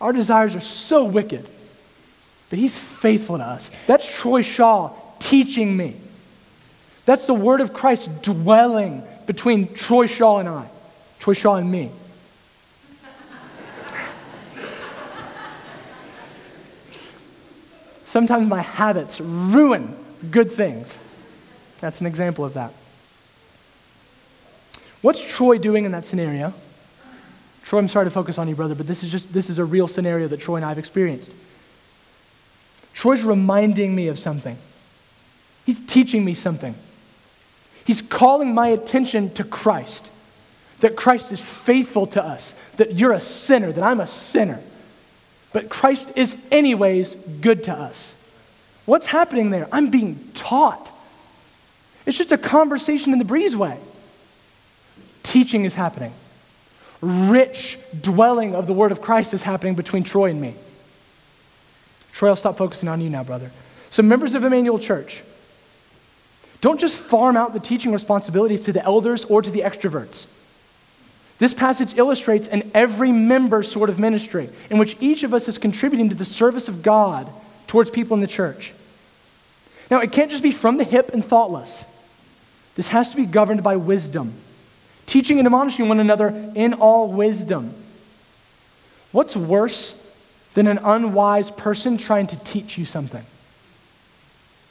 Our 0.00 0.12
desires 0.12 0.54
are 0.54 0.60
so 0.60 1.04
wicked. 1.04 1.46
But 2.50 2.58
He's 2.58 2.76
faithful 2.76 3.38
to 3.38 3.44
us. 3.44 3.70
That's 3.86 4.18
Troy 4.18 4.42
Shaw 4.42 4.92
teaching 5.18 5.76
me. 5.76 5.96
That's 7.04 7.26
the 7.26 7.34
word 7.34 7.60
of 7.60 7.72
Christ 7.72 8.22
dwelling 8.22 9.02
between 9.26 9.72
Troy 9.74 10.06
Shaw 10.06 10.38
and 10.38 10.48
I, 10.48 10.66
Troy 11.18 11.34
Shaw 11.34 11.56
and 11.56 11.70
me. 11.70 11.90
Sometimes 18.04 18.46
my 18.46 18.62
habits 18.62 19.20
ruin 19.20 19.94
good 20.30 20.52
things. 20.52 20.92
That's 21.80 22.00
an 22.00 22.06
example 22.06 22.44
of 22.44 22.54
that. 22.54 22.72
What's 25.02 25.22
Troy 25.22 25.58
doing 25.58 25.84
in 25.84 25.92
that 25.92 26.04
scenario? 26.04 26.52
Troy, 27.62 27.78
I'm 27.78 27.88
sorry 27.88 28.06
to 28.06 28.10
focus 28.10 28.38
on 28.38 28.48
you, 28.48 28.54
brother, 28.54 28.74
but 28.74 28.86
this 28.86 29.02
is 29.02 29.12
just 29.12 29.32
this 29.32 29.50
is 29.50 29.58
a 29.58 29.64
real 29.64 29.88
scenario 29.88 30.26
that 30.28 30.40
Troy 30.40 30.56
and 30.56 30.64
I 30.64 30.70
have 30.70 30.78
experienced. 30.78 31.30
Troy's 32.92 33.22
reminding 33.22 33.94
me 33.94 34.08
of 34.08 34.18
something. 34.18 34.56
He's 35.64 35.84
teaching 35.86 36.24
me 36.24 36.34
something. 36.34 36.74
He's 37.84 38.02
calling 38.02 38.54
my 38.54 38.68
attention 38.68 39.32
to 39.34 39.44
Christ. 39.44 40.10
That 40.80 40.96
Christ 40.96 41.30
is 41.30 41.44
faithful 41.44 42.06
to 42.08 42.24
us, 42.24 42.54
that 42.78 42.94
you're 42.94 43.12
a 43.12 43.20
sinner, 43.20 43.70
that 43.70 43.84
I'm 43.84 44.00
a 44.00 44.08
sinner. 44.08 44.60
But 45.52 45.68
Christ 45.68 46.12
is, 46.16 46.36
anyways, 46.50 47.14
good 47.40 47.64
to 47.64 47.72
us. 47.72 48.15
What's 48.86 49.06
happening 49.06 49.50
there? 49.50 49.68
I'm 49.70 49.90
being 49.90 50.30
taught. 50.34 50.92
It's 52.06 52.16
just 52.16 52.32
a 52.32 52.38
conversation 52.38 53.12
in 53.12 53.18
the 53.18 53.24
breezeway. 53.24 53.78
Teaching 55.24 55.64
is 55.64 55.74
happening. 55.74 56.12
Rich 57.00 57.78
dwelling 58.00 58.54
of 58.54 58.66
the 58.66 58.72
word 58.72 58.92
of 58.92 59.02
Christ 59.02 59.34
is 59.34 59.42
happening 59.42 59.74
between 59.74 60.04
Troy 60.04 60.30
and 60.30 60.40
me. 60.40 60.54
Troy, 62.12 62.30
I'll 62.30 62.36
stop 62.36 62.56
focusing 62.56 62.88
on 62.88 63.00
you 63.00 63.10
now, 63.10 63.24
brother. 63.24 63.50
So, 63.90 64.02
members 64.02 64.34
of 64.34 64.44
Emmanuel 64.44 64.78
Church, 64.78 65.22
don't 66.60 66.80
just 66.80 66.98
farm 66.98 67.36
out 67.36 67.52
the 67.52 67.60
teaching 67.60 67.92
responsibilities 67.92 68.60
to 68.62 68.72
the 68.72 68.82
elders 68.82 69.24
or 69.24 69.42
to 69.42 69.50
the 69.50 69.60
extroverts. 69.60 70.26
This 71.38 71.52
passage 71.52 71.98
illustrates 71.98 72.48
an 72.48 72.70
every 72.72 73.12
member 73.12 73.62
sort 73.62 73.90
of 73.90 73.98
ministry 73.98 74.48
in 74.70 74.78
which 74.78 74.96
each 75.00 75.22
of 75.22 75.34
us 75.34 75.48
is 75.48 75.58
contributing 75.58 76.08
to 76.08 76.14
the 76.14 76.24
service 76.24 76.68
of 76.68 76.82
God 76.82 77.28
towards 77.66 77.90
people 77.90 78.14
in 78.14 78.22
the 78.22 78.26
church. 78.26 78.72
Now, 79.90 80.00
it 80.00 80.12
can't 80.12 80.30
just 80.30 80.42
be 80.42 80.52
from 80.52 80.78
the 80.78 80.84
hip 80.84 81.12
and 81.12 81.24
thoughtless. 81.24 81.84
This 82.74 82.88
has 82.88 83.10
to 83.10 83.16
be 83.16 83.24
governed 83.24 83.62
by 83.62 83.76
wisdom, 83.76 84.34
teaching 85.06 85.38
and 85.38 85.46
admonishing 85.46 85.88
one 85.88 86.00
another 86.00 86.28
in 86.54 86.74
all 86.74 87.12
wisdom. 87.12 87.72
What's 89.12 89.36
worse 89.36 89.98
than 90.54 90.66
an 90.66 90.78
unwise 90.78 91.50
person 91.50 91.96
trying 91.96 92.26
to 92.28 92.36
teach 92.36 92.76
you 92.76 92.84
something? 92.84 93.24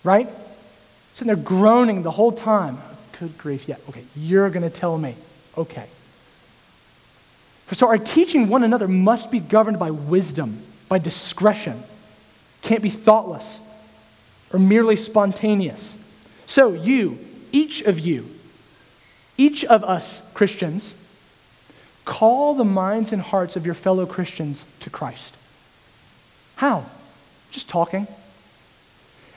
Right? 0.04 0.30
Sitting 1.14 1.28
there 1.28 1.36
groaning 1.36 2.04
the 2.04 2.12
whole 2.12 2.32
time. 2.32 2.78
Good 3.20 3.38
grief, 3.38 3.68
yeah, 3.68 3.78
okay, 3.90 4.04
you're 4.16 4.50
going 4.50 4.64
to 4.64 4.70
tell 4.70 4.98
me. 4.98 5.16
Okay. 5.58 5.88
So, 7.72 7.88
our 7.88 7.98
teaching 7.98 8.50
one 8.50 8.64
another 8.64 8.88
must 8.88 9.32
be 9.32 9.40
governed 9.40 9.80
by 9.80 9.90
wisdom, 9.90 10.62
by 10.88 11.00
discretion. 11.00 11.82
Can't 12.62 12.84
be 12.84 12.92
thoughtless 12.92 13.60
or 14.56 14.60
merely 14.60 14.96
spontaneous. 14.96 15.98
So, 16.46 16.72
you, 16.72 17.20
each 17.52 17.82
of 17.82 18.00
you, 18.00 18.26
each 19.38 19.66
of 19.66 19.84
us 19.84 20.22
Christians, 20.34 20.94
call 22.06 22.56
the 22.56 22.64
minds 22.64 23.12
and 23.12 23.22
hearts 23.22 23.58
of 23.58 23.66
your 23.66 23.76
fellow 23.76 24.06
Christians 24.06 24.64
to 24.80 24.90
Christ. 24.90 25.36
How? 26.56 26.86
Just 27.52 27.68
talking. 27.68 28.08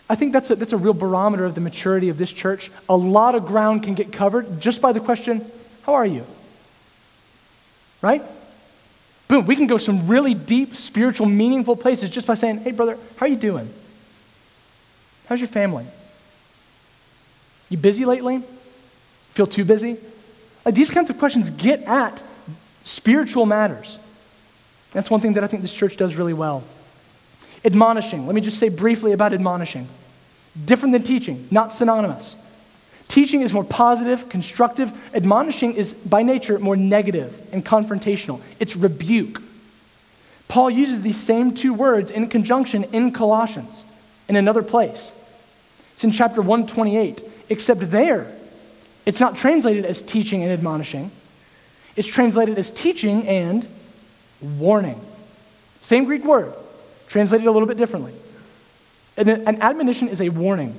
I 0.09 0.15
think 0.15 0.33
that's 0.33 0.51
a, 0.51 0.55
that's 0.55 0.73
a 0.73 0.77
real 0.77 0.95
barometer 0.95 1.45
of 1.45 1.57
the 1.57 1.61
maturity 1.61 2.11
of 2.11 2.17
this 2.17 2.31
church. 2.33 2.71
A 2.89 2.97
lot 2.97 3.35
of 3.35 3.45
ground 3.45 3.83
can 3.83 3.95
get 3.95 4.13
covered 4.13 4.61
just 4.61 4.81
by 4.81 4.93
the 4.93 5.01
question, 5.01 5.45
How 5.83 5.95
are 5.95 6.07
you? 6.07 6.25
Right? 8.03 8.23
Boom, 9.27 9.47
we 9.47 9.57
can 9.57 9.67
go 9.67 9.79
some 9.79 10.07
really 10.07 10.35
deep, 10.35 10.77
spiritual, 10.77 11.27
meaningful 11.27 11.75
places 11.75 12.09
just 12.09 12.29
by 12.29 12.35
saying, 12.35 12.59
Hey, 12.59 12.71
brother, 12.71 12.97
how 13.17 13.27
are 13.27 13.29
you 13.29 13.35
doing? 13.35 13.69
How's 15.29 15.41
your 15.41 15.49
family? 15.49 15.85
You 17.69 17.77
busy 17.77 18.05
lately? 18.07 18.43
Feel 19.33 19.47
too 19.47 19.65
busy? 19.65 19.99
Like 20.65 20.75
these 20.75 20.91
kinds 20.91 21.11
of 21.11 21.19
questions 21.19 21.51
get 21.51 21.83
at 21.83 22.23
spiritual 22.83 23.45
matters. 23.45 23.99
That's 24.93 25.11
one 25.11 25.21
thing 25.21 25.35
that 25.35 25.45
I 25.45 25.47
think 25.47 25.61
this 25.61 25.75
church 25.75 25.99
does 25.99 26.17
really 26.17 26.33
well. 26.33 26.65
Admonishing. 27.63 28.27
Let 28.27 28.35
me 28.35 28.41
just 28.41 28.59
say 28.59 28.71
briefly 28.71 29.13
about 29.13 29.35
admonishing. 29.35 29.87
Different 30.65 30.93
than 30.93 31.03
teaching, 31.03 31.47
not 31.51 31.73
synonymous. 31.73 32.37
Teaching 33.09 33.43
is 33.43 33.53
more 33.53 33.65
positive, 33.65 34.29
constructive. 34.31 34.93
Admonishing 35.15 35.75
is 35.75 35.93
by 35.93 36.23
nature 36.23 36.59
more 36.59 36.77
negative 36.77 37.39
and 37.53 37.65
confrontational. 37.65 38.41
It's 38.59 38.77
rebuke. 38.77 39.43
Paul 40.47 40.71
uses 40.71 41.03
these 41.03 41.21
same 41.21 41.55
two 41.55 41.75
words 41.75 42.11
in 42.11 42.29
conjunction 42.29 42.85
in 42.93 43.13
Colossians 43.13 43.85
in 44.29 44.37
another 44.37 44.63
place. 44.63 45.13
It's 45.99 46.05
in 46.05 46.13
chapter 46.13 46.41
128, 46.41 47.25
except 47.49 47.91
there, 47.91 48.33
it's 49.05 49.19
not 49.19 49.35
translated 49.35 49.85
as 49.85 50.01
teaching 50.01 50.45
and 50.45 50.53
admonishing. 50.53 51.11
It's 51.97 52.07
translated 52.07 52.57
as 52.57 52.71
teaching 52.71 53.27
and 53.27 53.67
warning. 54.41 55.01
Same 55.81 56.05
Greek 56.05 56.25
word, 56.25 56.55
translated 57.09 57.49
a 57.49 57.51
little 57.51 57.67
bit 57.67 57.79
differently. 57.79 58.15
An, 59.17 59.29
an 59.29 59.61
admonition 59.61 60.07
is 60.07 60.21
a 60.21 60.29
warning, 60.29 60.77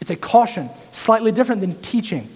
it's 0.00 0.10
a 0.10 0.16
caution, 0.16 0.68
slightly 0.90 1.30
different 1.30 1.60
than 1.60 1.80
teaching. 1.80 2.28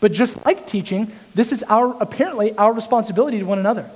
But 0.00 0.12
just 0.12 0.44
like 0.44 0.66
teaching, 0.66 1.10
this 1.34 1.52
is 1.52 1.62
our 1.70 1.96
apparently 2.02 2.54
our 2.58 2.74
responsibility 2.74 3.38
to 3.38 3.46
one 3.46 3.58
another. 3.58 3.90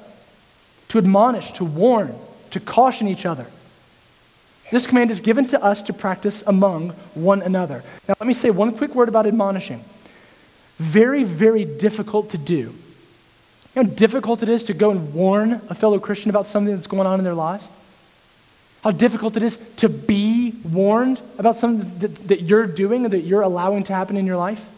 To 0.89 0.97
admonish, 0.97 1.51
to 1.53 1.67
warn, 1.67 2.15
to 2.53 2.59
caution 2.59 3.07
each 3.07 3.27
other. 3.27 3.45
This 4.71 4.87
command 4.87 5.11
is 5.11 5.21
given 5.21 5.47
to 5.49 5.62
us 5.62 5.83
to 5.83 5.93
practice 5.93 6.43
among 6.47 6.91
one 7.14 7.43
another. 7.43 7.83
Now, 8.09 8.14
let 8.21 8.27
me 8.27 8.33
say 8.33 8.51
one 8.51 8.77
quick 8.77 8.95
word 8.95 9.09
about 9.09 9.27
admonishing. 9.27 9.85
Very, 10.79 11.25
very 11.25 11.64
difficult 11.64 12.31
to 12.31 12.39
do. 12.39 12.75
You 13.75 13.83
know 13.83 13.89
how 13.89 13.95
difficult 13.95 14.43
it 14.43 14.49
is 14.49 14.64
to 14.64 14.75
go 14.75 14.91
and 14.91 15.12
warn 15.12 15.61
a 15.68 15.75
fellow 15.75 15.99
Christian 15.99 16.31
about 16.31 16.47
something 16.47 16.75
that's 16.75 16.87
going 16.87 17.07
on 17.07 17.18
in 17.18 17.25
their 17.25 17.35
lives? 17.35 17.68
How 18.83 18.91
difficult 18.91 19.37
it 19.37 19.43
is 19.43 19.59
to 19.77 19.89
be 19.89 20.55
warned 20.64 21.21
about 21.39 21.57
something 21.57 21.99
that, 21.99 22.29
that 22.29 22.43
you're 22.43 22.66
doing 22.66 23.05
or 23.05 23.11
that 23.11 23.21
you're 23.21 23.43
allowing 23.43 23.85
to 23.85 23.93
happen 23.93 24.16
in 24.16 24.25
your 24.25 24.37
life? 24.37 24.68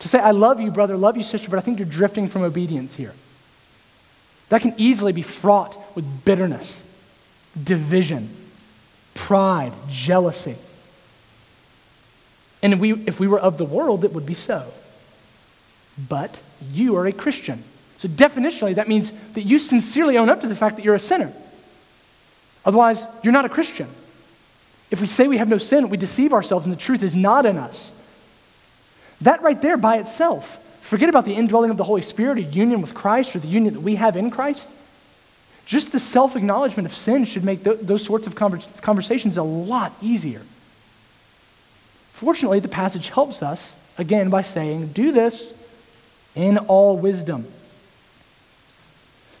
To 0.00 0.08
say, 0.08 0.18
I 0.18 0.30
love 0.30 0.60
you, 0.60 0.70
brother, 0.70 0.96
love 0.96 1.16
you, 1.16 1.22
sister, 1.22 1.50
but 1.50 1.58
I 1.58 1.60
think 1.60 1.78
you're 1.78 1.88
drifting 1.88 2.28
from 2.28 2.42
obedience 2.42 2.94
here. 2.94 3.14
That 4.48 4.62
can 4.62 4.74
easily 4.76 5.12
be 5.12 5.22
fraught 5.22 5.76
with 5.94 6.24
bitterness, 6.24 6.82
division, 7.62 8.30
pride, 9.16 9.72
jealousy. 9.90 10.56
And 12.62 12.80
we, 12.80 12.92
if 12.92 13.18
we 13.18 13.26
were 13.26 13.38
of 13.38 13.58
the 13.58 13.64
world, 13.64 14.04
it 14.04 14.12
would 14.12 14.26
be 14.26 14.34
so. 14.34 14.72
But 16.08 16.40
you 16.72 16.96
are 16.96 17.06
a 17.06 17.12
Christian. 17.12 17.64
So, 17.98 18.08
definitionally, 18.08 18.74
that 18.74 18.88
means 18.88 19.12
that 19.32 19.42
you 19.42 19.58
sincerely 19.58 20.18
own 20.18 20.28
up 20.28 20.42
to 20.42 20.46
the 20.46 20.54
fact 20.54 20.76
that 20.76 20.84
you're 20.84 20.94
a 20.94 21.00
sinner. 21.00 21.32
Otherwise, 22.64 23.06
you're 23.22 23.32
not 23.32 23.44
a 23.44 23.48
Christian. 23.48 23.88
If 24.90 25.00
we 25.00 25.06
say 25.06 25.26
we 25.26 25.38
have 25.38 25.48
no 25.48 25.58
sin, 25.58 25.88
we 25.88 25.96
deceive 25.96 26.32
ourselves 26.32 26.66
and 26.66 26.74
the 26.74 26.78
truth 26.78 27.02
is 27.02 27.14
not 27.14 27.46
in 27.46 27.56
us. 27.56 27.92
That 29.20 29.42
right 29.42 29.60
there 29.60 29.76
by 29.76 29.98
itself, 29.98 30.62
forget 30.82 31.08
about 31.08 31.24
the 31.24 31.34
indwelling 31.34 31.70
of 31.70 31.76
the 31.76 31.84
Holy 31.84 32.02
Spirit 32.02 32.38
or 32.38 32.42
union 32.42 32.80
with 32.82 32.94
Christ 32.94 33.34
or 33.34 33.38
the 33.38 33.48
union 33.48 33.74
that 33.74 33.80
we 33.80 33.96
have 33.96 34.16
in 34.16 34.30
Christ. 34.30 34.68
Just 35.66 35.90
the 35.90 35.98
self 35.98 36.36
acknowledgement 36.36 36.86
of 36.86 36.94
sin 36.94 37.24
should 37.24 37.44
make 37.44 37.64
th- 37.64 37.80
those 37.82 38.04
sorts 38.04 38.26
of 38.26 38.34
conversations 38.36 39.36
a 39.36 39.42
lot 39.42 39.92
easier. 40.00 40.42
Fortunately, 42.12 42.60
the 42.60 42.68
passage 42.68 43.08
helps 43.10 43.42
us, 43.42 43.74
again, 43.98 44.30
by 44.30 44.40
saying, 44.42 44.88
do 44.88 45.12
this 45.12 45.52
in 46.34 46.56
all 46.56 46.96
wisdom. 46.96 47.46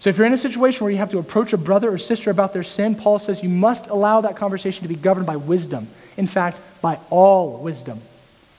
So 0.00 0.10
if 0.10 0.18
you're 0.18 0.26
in 0.26 0.32
a 0.32 0.38
situation 0.38 0.84
where 0.84 0.90
you 0.90 0.98
have 0.98 1.10
to 1.10 1.18
approach 1.18 1.52
a 1.52 1.58
brother 1.58 1.90
or 1.90 1.98
sister 1.98 2.30
about 2.30 2.52
their 2.52 2.62
sin, 2.62 2.96
Paul 2.96 3.18
says 3.18 3.42
you 3.42 3.48
must 3.48 3.88
allow 3.88 4.20
that 4.20 4.36
conversation 4.36 4.82
to 4.82 4.88
be 4.88 4.94
governed 4.94 5.26
by 5.26 5.36
wisdom. 5.36 5.88
In 6.16 6.26
fact, 6.26 6.60
by 6.82 6.98
all 7.08 7.58
wisdom. 7.58 8.00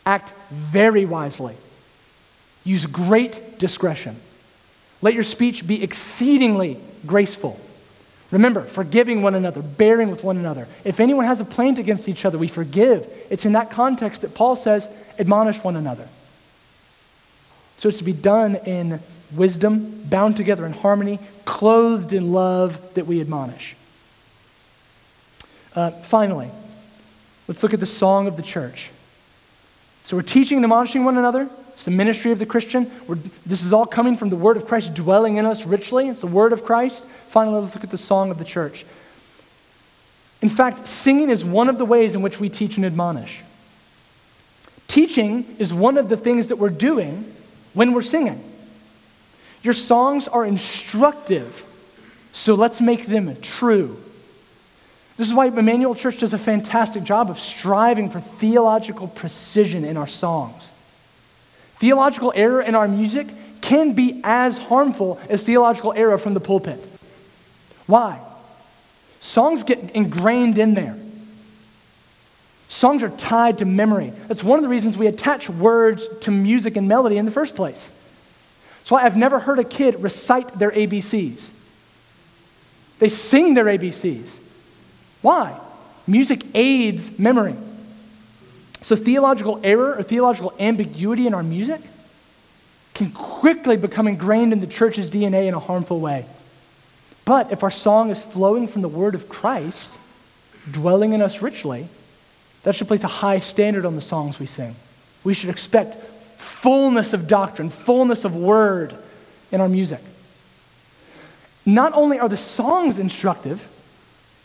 Act 0.05 0.33
very 0.49 1.05
wisely. 1.05 1.55
Use 2.63 2.85
great 2.85 3.59
discretion. 3.59 4.15
Let 5.01 5.13
your 5.13 5.23
speech 5.23 5.67
be 5.67 5.83
exceedingly 5.83 6.79
graceful. 7.07 7.59
Remember, 8.29 8.63
forgiving 8.63 9.21
one 9.21 9.35
another, 9.35 9.61
bearing 9.61 10.09
with 10.09 10.23
one 10.23 10.37
another. 10.37 10.67
If 10.83 10.99
anyone 10.99 11.25
has 11.25 11.39
a 11.39 11.45
plaint 11.45 11.79
against 11.79 12.09
each 12.09 12.25
other, 12.25 12.37
we 12.37 12.49
forgive. 12.49 13.09
It's 13.29 13.45
in 13.45 13.53
that 13.53 13.71
context 13.71 14.21
that 14.21 14.35
Paul 14.35 14.55
says, 14.55 14.89
admonish 15.17 15.63
one 15.63 15.77
another. 15.77 16.07
So 17.77 17.89
it's 17.89 17.99
to 17.99 18.03
be 18.03 18.13
done 18.13 18.55
in 18.55 18.99
wisdom, 19.33 20.03
bound 20.05 20.35
together 20.35 20.65
in 20.65 20.73
harmony, 20.73 21.19
clothed 21.45 22.11
in 22.11 22.33
love 22.33 22.95
that 22.95 23.07
we 23.07 23.21
admonish. 23.21 23.75
Uh, 25.75 25.91
finally, 25.91 26.49
let's 27.47 27.63
look 27.63 27.73
at 27.73 27.79
the 27.79 27.85
song 27.85 28.27
of 28.27 28.35
the 28.35 28.41
church. 28.41 28.89
So 30.05 30.17
we're 30.17 30.23
teaching 30.23 30.57
and 30.57 30.65
admonishing 30.65 31.05
one 31.05 31.17
another. 31.17 31.49
It's 31.77 31.85
the 31.85 31.91
ministry 31.91 32.31
of 32.31 32.39
the 32.39 32.45
Christian. 32.47 32.89
We're, 33.05 33.19
this 33.45 33.61
is 33.61 33.71
all 33.71 33.85
coming 33.85 34.17
from 34.17 34.29
the 34.29 34.35
word 34.35 34.57
of 34.57 34.65
Christ 34.65 34.95
dwelling 34.95 35.37
in 35.37 35.45
us 35.45 35.63
richly. 35.63 36.07
It's 36.07 36.21
the 36.21 36.25
word 36.25 36.51
of 36.51 36.65
Christ. 36.65 37.05
Finally, 37.27 37.61
let's 37.61 37.75
look 37.75 37.83
at 37.83 37.91
the 37.91 37.99
song 37.99 38.31
of 38.31 38.39
the 38.39 38.43
church. 38.43 38.83
In 40.41 40.49
fact, 40.49 40.87
singing 40.87 41.29
is 41.29 41.45
one 41.45 41.69
of 41.69 41.77
the 41.77 41.85
ways 41.85 42.15
in 42.15 42.23
which 42.23 42.39
we 42.39 42.49
teach 42.49 42.77
and 42.77 42.85
admonish. 42.85 43.41
Teaching 44.87 45.45
is 45.59 45.71
one 45.71 45.99
of 45.99 46.09
the 46.09 46.17
things 46.17 46.47
that 46.47 46.55
we're 46.55 46.71
doing 46.71 47.31
when 47.75 47.93
we're 47.93 48.01
singing. 48.01 48.43
Your 49.61 49.75
songs 49.75 50.27
are 50.27 50.43
instructive, 50.43 51.63
so 52.33 52.55
let's 52.55 52.81
make 52.81 53.05
them 53.05 53.39
true. 53.43 54.01
This 55.15 55.27
is 55.27 55.33
why 55.35 55.45
Emmanuel 55.45 55.93
Church 55.93 56.21
does 56.21 56.33
a 56.33 56.39
fantastic 56.39 57.03
job 57.03 57.29
of 57.29 57.37
striving 57.37 58.09
for 58.09 58.19
theological 58.19 59.07
precision 59.07 59.85
in 59.85 59.95
our 59.95 60.07
songs. 60.07 60.66
Theological 61.79 62.33
error 62.35 62.61
in 62.61 62.75
our 62.75 62.87
music 62.87 63.27
can 63.61 63.93
be 63.93 64.21
as 64.23 64.57
harmful 64.57 65.19
as 65.29 65.43
theological 65.43 65.93
error 65.93 66.17
from 66.17 66.33
the 66.33 66.39
pulpit. 66.39 66.83
Why? 67.85 68.19
Songs 69.19 69.63
get 69.63 69.91
ingrained 69.91 70.57
in 70.57 70.73
there. 70.73 70.97
Songs 72.69 73.03
are 73.03 73.09
tied 73.09 73.59
to 73.59 73.65
memory. 73.65 74.11
That's 74.27 74.43
one 74.43 74.59
of 74.59 74.63
the 74.63 74.69
reasons 74.69 74.97
we 74.97 75.07
attach 75.07 75.49
words 75.49 76.07
to 76.21 76.31
music 76.31 76.75
and 76.75 76.87
melody 76.87 77.17
in 77.17 77.25
the 77.25 77.31
first 77.31 77.55
place. 77.55 77.91
That's 78.79 78.91
why 78.91 79.03
I've 79.03 79.17
never 79.17 79.39
heard 79.39 79.59
a 79.59 79.63
kid 79.63 80.01
recite 80.01 80.57
their 80.59 80.71
ABCs. 80.71 81.49
They 82.99 83.09
sing 83.09 83.53
their 83.53 83.65
ABCs. 83.65 84.39
Why? 85.21 85.59
Music 86.07 86.43
aids 86.53 87.17
memory. 87.17 87.55
So, 88.81 88.95
theological 88.95 89.59
error 89.63 89.95
or 89.95 90.03
theological 90.03 90.53
ambiguity 90.59 91.27
in 91.27 91.33
our 91.33 91.43
music 91.43 91.81
can 92.93 93.11
quickly 93.11 93.77
become 93.77 94.07
ingrained 94.07 94.53
in 94.53 94.59
the 94.59 94.67
church's 94.67 95.09
DNA 95.09 95.47
in 95.47 95.53
a 95.53 95.59
harmful 95.59 95.99
way. 95.99 96.25
But 97.25 97.51
if 97.51 97.63
our 97.63 97.71
song 97.71 98.09
is 98.09 98.23
flowing 98.23 98.67
from 98.67 98.81
the 98.81 98.87
word 98.87 99.13
of 99.13 99.27
Christ, 99.29 99.93
dwelling 100.71 101.13
in 101.13 101.21
us 101.21 101.41
richly, 101.41 101.87
that 102.63 102.75
should 102.75 102.87
place 102.87 103.03
a 103.03 103.07
high 103.07 103.39
standard 103.39 103.85
on 103.85 103.95
the 103.95 104.01
songs 104.01 104.39
we 104.39 104.45
sing. 104.45 104.75
We 105.23 105.33
should 105.33 105.49
expect 105.49 105.95
fullness 106.37 107.13
of 107.13 107.27
doctrine, 107.27 107.69
fullness 107.69 108.25
of 108.25 108.35
word 108.35 108.97
in 109.51 109.61
our 109.61 109.69
music. 109.69 109.99
Not 111.65 111.93
only 111.93 112.17
are 112.17 112.29
the 112.29 112.37
songs 112.37 112.97
instructive, 112.97 113.67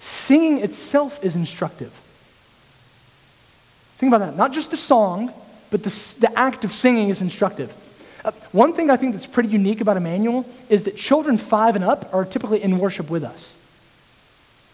singing 0.00 0.58
itself 0.58 1.22
is 1.22 1.36
instructive. 1.36 1.92
Think 4.02 4.12
about 4.12 4.26
that. 4.32 4.36
Not 4.36 4.52
just 4.52 4.72
the 4.72 4.76
song, 4.76 5.32
but 5.70 5.84
the, 5.84 6.14
the 6.18 6.36
act 6.36 6.64
of 6.64 6.72
singing 6.72 7.10
is 7.10 7.20
instructive. 7.20 7.72
Uh, 8.24 8.32
one 8.50 8.72
thing 8.72 8.90
I 8.90 8.96
think 8.96 9.12
that's 9.12 9.28
pretty 9.28 9.50
unique 9.50 9.80
about 9.80 9.96
Emmanuel 9.96 10.44
is 10.68 10.82
that 10.82 10.96
children 10.96 11.38
five 11.38 11.76
and 11.76 11.84
up 11.84 12.12
are 12.12 12.24
typically 12.24 12.60
in 12.60 12.80
worship 12.80 13.08
with 13.08 13.22
us. 13.22 13.48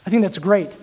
I 0.07 0.09
think 0.09 0.23
that's 0.23 0.39
great. 0.39 0.75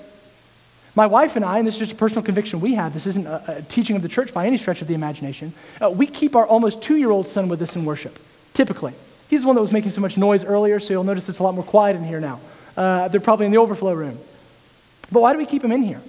My 0.93 1.07
wife 1.07 1.35
and 1.35 1.43
I, 1.43 1.57
and 1.57 1.65
this 1.65 1.73
is 1.73 1.79
just 1.79 1.93
a 1.93 1.95
personal 1.95 2.21
conviction 2.21 2.61
we 2.61 2.75
have, 2.75 2.93
this 2.93 3.07
isn't 3.07 3.25
a, 3.25 3.57
a 3.57 3.61
teaching 3.63 3.95
of 3.95 4.03
the 4.03 4.09
church 4.09 4.31
by 4.31 4.45
any 4.45 4.57
stretch 4.57 4.83
of 4.83 4.87
the 4.87 4.93
imagination, 4.93 5.51
uh, 5.81 5.89
we 5.89 6.05
keep 6.05 6.35
our 6.35 6.45
almost 6.45 6.83
two 6.83 6.97
year 6.97 7.09
old 7.09 7.27
son 7.27 7.49
with 7.49 7.59
us 7.63 7.75
in 7.75 7.83
worship, 7.83 8.19
typically. 8.53 8.93
He's 9.27 9.41
the 9.41 9.47
one 9.47 9.55
that 9.55 9.61
was 9.63 9.71
making 9.71 9.93
so 9.93 10.01
much 10.01 10.19
noise 10.19 10.45
earlier, 10.45 10.79
so 10.79 10.93
you'll 10.93 11.03
notice 11.03 11.29
it's 11.29 11.39
a 11.39 11.43
lot 11.43 11.55
more 11.55 11.63
quiet 11.63 11.95
in 11.95 12.03
here 12.03 12.19
now. 12.19 12.39
Uh, 12.77 13.07
they're 13.07 13.19
probably 13.19 13.47
in 13.47 13.51
the 13.51 13.57
overflow 13.57 13.93
room. 13.93 14.19
But 15.11 15.21
why 15.21 15.33
do 15.33 15.39
we 15.39 15.47
keep 15.47 15.63
him 15.63 15.71
in 15.71 15.81
here? 15.81 16.01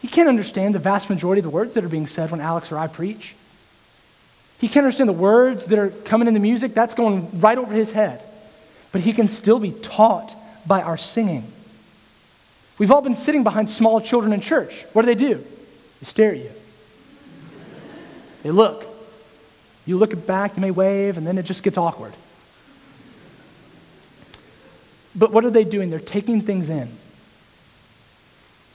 He 0.00 0.08
can't 0.08 0.28
understand 0.28 0.74
the 0.74 0.78
vast 0.78 1.10
majority 1.10 1.40
of 1.40 1.44
the 1.44 1.50
words 1.50 1.74
that 1.74 1.84
are 1.84 1.88
being 1.88 2.06
said 2.06 2.30
when 2.30 2.40
Alex 2.40 2.72
or 2.72 2.78
I 2.78 2.86
preach. 2.86 3.34
He 4.58 4.68
can't 4.68 4.84
understand 4.84 5.08
the 5.08 5.14
words 5.14 5.66
that 5.66 5.78
are 5.78 5.90
coming 5.90 6.28
in 6.28 6.34
the 6.34 6.40
music. 6.40 6.74
That's 6.74 6.94
going 6.94 7.40
right 7.40 7.56
over 7.56 7.72
his 7.72 7.92
head. 7.92 8.22
But 8.92 9.02
he 9.02 9.12
can 9.12 9.28
still 9.28 9.58
be 9.58 9.72
taught 9.72 10.34
by 10.66 10.82
our 10.82 10.96
singing. 10.96 11.50
We've 12.78 12.90
all 12.90 13.02
been 13.02 13.16
sitting 13.16 13.44
behind 13.44 13.68
small 13.68 14.00
children 14.00 14.32
in 14.32 14.40
church. 14.40 14.84
What 14.92 15.02
do 15.02 15.06
they 15.06 15.14
do? 15.14 15.44
They 16.00 16.06
stare 16.06 16.32
at 16.32 16.38
you. 16.38 16.50
They 18.42 18.50
look. 18.50 18.86
You 19.86 19.98
look 19.98 20.26
back, 20.26 20.56
you 20.56 20.60
may 20.60 20.70
wave, 20.70 21.18
and 21.18 21.26
then 21.26 21.36
it 21.36 21.44
just 21.44 21.62
gets 21.62 21.76
awkward. 21.76 22.14
But 25.14 25.32
what 25.32 25.44
are 25.44 25.50
they 25.50 25.64
doing? 25.64 25.90
They're 25.90 26.00
taking 26.00 26.40
things 26.40 26.70
in. 26.70 26.90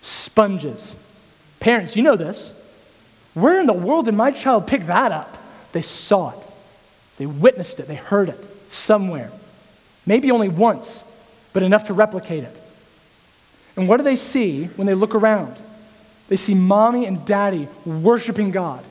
Sponges. 0.02 0.96
Parents, 1.60 1.96
you 1.96 2.04
know 2.04 2.16
this. 2.16 2.52
Where 3.34 3.60
in 3.60 3.66
the 3.66 3.74
world 3.74 4.06
did 4.06 4.14
my 4.14 4.32
child 4.32 4.68
pick 4.68 4.86
that 4.88 5.12
up? 5.12 5.38
They 5.72 5.82
saw 5.82 6.32
it, 6.32 6.48
they 7.18 7.26
witnessed 7.26 7.80
it, 7.80 7.88
they 7.88 7.96
heard 7.96 8.30
it 8.30 8.72
somewhere. 8.72 9.32
Maybe 10.06 10.32
only 10.32 10.50
once, 10.50 11.04
but 11.52 11.64
enough 11.64 11.86
to 11.86 11.94
replicate 11.94 12.44
it. 12.44 12.56
And 13.76 13.90
what 13.90 13.98
do 13.98 14.04
they 14.04 14.16
see 14.16 14.66
when 14.66 14.88
they 14.88 14.94
look 14.94 15.16
around? 15.16 15.60
They 16.30 16.38
see 16.38 16.54
mommy 16.54 17.06
and 17.06 17.26
daddy 17.26 17.68
worshiping 17.86 18.52
God. 18.52 18.84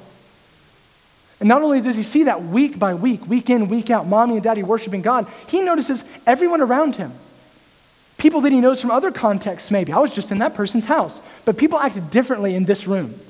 And 1.41 1.49
not 1.49 1.63
only 1.63 1.81
does 1.81 1.97
he 1.97 2.03
see 2.03 2.25
that 2.25 2.45
week 2.45 2.79
by 2.79 2.95
week, 2.95 3.27
week 3.27 3.51
in, 3.51 3.69
week 3.69 3.91
out, 3.91 4.07
mommy 4.07 4.35
and 4.35 4.43
daddy 4.43 4.63
worshiping 4.63 5.03
God, 5.03 5.27
he 5.49 5.63
notices 5.63 6.05
everyone 6.27 6.61
around 6.61 6.97
him. 6.97 7.13
People 8.25 8.41
that 8.41 8.53
he 8.53 8.61
knows 8.63 8.81
from 8.81 8.91
other 8.91 9.11
contexts, 9.11 9.71
maybe. 9.71 9.93
I 9.93 9.99
was 9.99 10.11
just 10.11 10.33
in 10.33 10.39
that 10.39 10.55
person's 10.55 10.87
house. 10.87 11.21
But 11.45 11.59
people 11.59 11.79
acted 11.79 12.11
differently 12.11 12.55
in 12.55 12.65
this 12.65 12.87
room. 12.87 13.21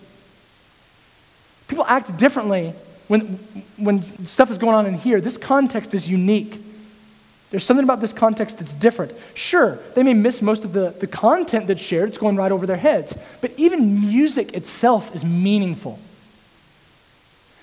People 1.67 1.85
act 1.89 2.17
differently 2.17 2.75
when, 3.09 3.23
when 3.77 4.03
stuff 4.03 4.53
is 4.53 4.57
going 4.57 4.77
on 4.77 4.87
in 4.87 4.95
here. 4.95 5.21
This 5.21 5.37
context 5.37 5.95
is 5.95 6.09
unique. 6.09 6.61
There's 7.51 7.65
something 7.65 7.83
about 7.83 8.01
this 8.01 8.13
context 8.13 8.61
that's 8.61 8.73
different. 8.73 9.13
Sure, 9.35 9.81
they 9.97 10.05
may 10.05 10.15
miss 10.15 10.41
most 10.41 10.65
of 10.65 10.73
the, 10.73 10.91
the 10.91 11.09
content 11.09 11.67
that's 11.67 11.83
shared, 11.83 12.11
it's 12.11 12.19
going 12.19 12.37
right 12.37 12.53
over 12.53 12.65
their 12.65 12.77
heads. 12.77 13.19
But 13.41 13.51
even 13.57 14.01
music 14.01 14.55
itself 14.55 15.13
is 15.13 15.25
meaningful. 15.25 15.99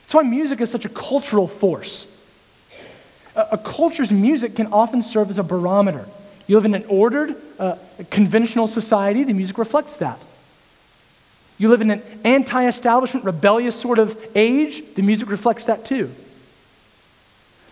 That's 0.02 0.16
why 0.16 0.24
music 0.24 0.60
is 0.60 0.70
such 0.70 0.84
a 0.84 0.90
cultural 0.90 1.48
force. 1.48 2.14
A, 3.38 3.48
a 3.54 3.58
culture's 3.58 4.12
music 4.12 4.58
can 4.58 4.68
often 4.74 5.02
serve 5.02 5.30
as 5.30 5.40
a 5.40 5.44
barometer. 5.44 6.06
You 6.52 6.58
live 6.58 6.66
in 6.66 6.76
an 6.76 6.84
ordered, 6.89 7.34
uh, 7.60 7.78
conventional 8.10 8.68
society, 8.68 9.24
the 9.24 9.32
music 9.32 9.58
reflects 9.58 9.95
that. 9.99 10.20
You 11.58 11.70
live 11.70 11.80
in 11.80 11.89
an 11.91 12.04
anti 12.26 12.68
establishment, 12.68 13.26
rebellious 13.26 13.80
sort 13.80 13.99
of 13.99 14.22
age, 14.36 14.84
the 14.95 15.02
music 15.02 15.30
reflects 15.30 15.64
that 15.68 15.86
too. 15.86 16.12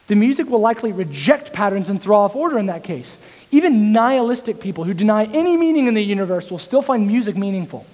The 0.08 0.16
music 0.16 0.50
will 0.50 0.62
likely 0.62 0.94
reject 0.94 1.52
patterns 1.52 1.90
and 1.90 2.02
throw 2.02 2.20
off 2.20 2.38
order 2.38 2.58
in 2.58 2.68
that 2.68 2.86
case. 2.86 3.20
Even 3.52 3.92
nihilistic 3.92 4.62
people 4.62 4.86
who 4.86 4.94
deny 4.94 5.26
any 5.26 5.58
meaning 5.58 5.88
in 5.88 5.94
the 5.94 6.02
universe 6.02 6.50
will 6.50 6.58
still 6.58 6.82
find 6.82 7.06
music 7.06 7.36
meaningful. 7.36 7.86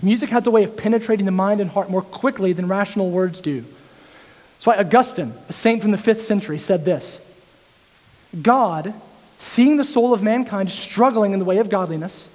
Music 0.00 0.30
has 0.30 0.46
a 0.46 0.52
way 0.52 0.62
of 0.62 0.76
penetrating 0.76 1.26
the 1.26 1.32
mind 1.32 1.60
and 1.60 1.70
heart 1.70 1.90
more 1.90 2.00
quickly 2.00 2.52
than 2.52 2.68
rational 2.68 3.10
words 3.10 3.40
do. 3.40 3.62
That's 3.62 4.66
why 4.66 4.76
Augustine, 4.76 5.34
a 5.48 5.52
saint 5.52 5.82
from 5.82 5.90
the 5.90 5.98
fifth 5.98 6.22
century, 6.22 6.60
said 6.60 6.84
this 6.84 7.20
God, 8.40 8.94
seeing 9.38 9.76
the 9.76 9.84
soul 9.84 10.14
of 10.14 10.22
mankind 10.22 10.70
struggling 10.70 11.32
in 11.32 11.38
the 11.38 11.44
way 11.44 11.58
of 11.58 11.68
godliness, 11.68 12.28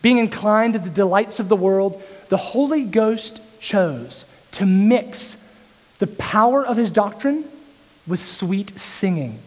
being 0.00 0.18
inclined 0.18 0.72
to 0.72 0.78
the 0.78 0.90
delights 0.90 1.38
of 1.38 1.48
the 1.48 1.56
world, 1.56 2.02
the 2.28 2.36
Holy 2.36 2.84
Ghost 2.84 3.40
chose 3.60 4.24
to 4.52 4.66
mix 4.66 5.36
the 5.98 6.06
power 6.06 6.64
of 6.64 6.76
his 6.76 6.90
doctrine 6.90 7.44
with 8.06 8.22
sweet 8.22 8.78
singing. 8.78 9.38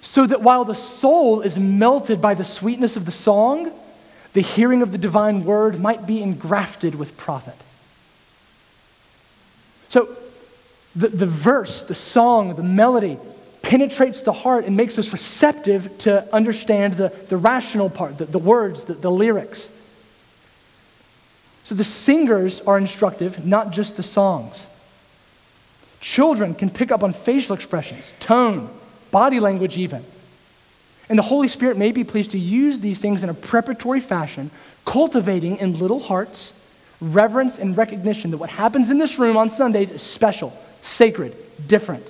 So 0.00 0.26
that 0.26 0.42
while 0.42 0.64
the 0.64 0.74
soul 0.74 1.40
is 1.40 1.58
melted 1.58 2.20
by 2.20 2.34
the 2.34 2.44
sweetness 2.44 2.96
of 2.96 3.06
the 3.06 3.12
song, 3.12 3.72
the 4.32 4.40
hearing 4.40 4.82
of 4.82 4.92
the 4.92 4.98
divine 4.98 5.44
word 5.44 5.80
might 5.80 6.06
be 6.06 6.22
engrafted 6.22 6.94
with 6.94 7.16
profit. 7.16 7.56
So 9.88 10.08
the, 10.94 11.08
the 11.08 11.26
verse, 11.26 11.82
the 11.82 11.94
song, 11.94 12.54
the 12.54 12.62
melody 12.62 13.18
penetrates 13.62 14.22
the 14.22 14.32
heart 14.32 14.64
and 14.64 14.76
makes 14.76 14.98
us 14.98 15.12
receptive 15.12 15.96
to 15.98 16.32
understand 16.34 16.94
the, 16.94 17.08
the 17.28 17.36
rational 17.36 17.88
part, 17.88 18.18
the, 18.18 18.24
the 18.24 18.38
words, 18.38 18.84
the, 18.84 18.94
the 18.94 19.10
lyrics. 19.10 19.70
So 21.64 21.74
the 21.74 21.84
singers 21.84 22.60
are 22.62 22.76
instructive, 22.76 23.46
not 23.46 23.70
just 23.70 23.96
the 23.96 24.02
songs. 24.02 24.66
Children 26.00 26.54
can 26.54 26.70
pick 26.70 26.90
up 26.90 27.02
on 27.04 27.12
facial 27.12 27.54
expressions, 27.54 28.12
tone, 28.18 28.68
body 29.10 29.38
language, 29.38 29.78
even. 29.78 30.04
And 31.08 31.18
the 31.18 31.22
Holy 31.22 31.48
Spirit 31.48 31.76
may 31.76 31.92
be 31.92 32.04
pleased 32.04 32.32
to 32.32 32.38
use 32.38 32.80
these 32.80 33.00
things 33.00 33.22
in 33.22 33.28
a 33.28 33.34
preparatory 33.34 34.00
fashion, 34.00 34.50
cultivating 34.84 35.58
in 35.58 35.78
little 35.78 36.00
hearts 36.00 36.52
reverence 37.02 37.58
and 37.58 37.76
recognition 37.76 38.30
that 38.30 38.38
what 38.38 38.50
happens 38.50 38.90
in 38.90 38.98
this 38.98 39.18
room 39.18 39.36
on 39.36 39.50
Sundays 39.50 39.90
is 39.90 40.02
special, 40.02 40.56
sacred, 40.80 41.34
different. 41.66 42.06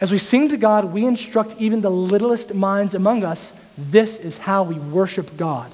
As 0.00 0.12
we 0.12 0.18
sing 0.18 0.48
to 0.50 0.56
God, 0.56 0.92
we 0.92 1.06
instruct 1.06 1.54
even 1.58 1.80
the 1.80 1.90
littlest 1.90 2.54
minds 2.54 2.94
among 2.94 3.24
us 3.24 3.52
this 3.78 4.18
is 4.18 4.38
how 4.38 4.62
we 4.62 4.78
worship 4.78 5.36
God. 5.36 5.70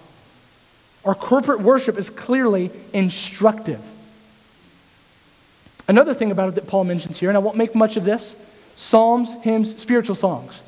Our 1.05 1.15
corporate 1.15 1.61
worship 1.61 1.99
is 1.99 2.11
clearly 2.11 2.71
instructive. 2.93 3.81
Another 5.89 6.15
thing 6.15 6.31
about 6.31 6.49
it 6.49 6.55
that 6.55 6.67
Paul 6.67 6.85
mentions 6.85 7.19
here, 7.19 7.29
and 7.29 7.37
I 7.37 7.41
won't 7.41 7.57
make 7.57 7.75
much 7.75 7.97
of 7.97 8.05
this 8.05 8.37
psalms, 8.75 9.35
hymns, 9.43 9.81
spiritual 9.81 10.15
songs. 10.15 10.61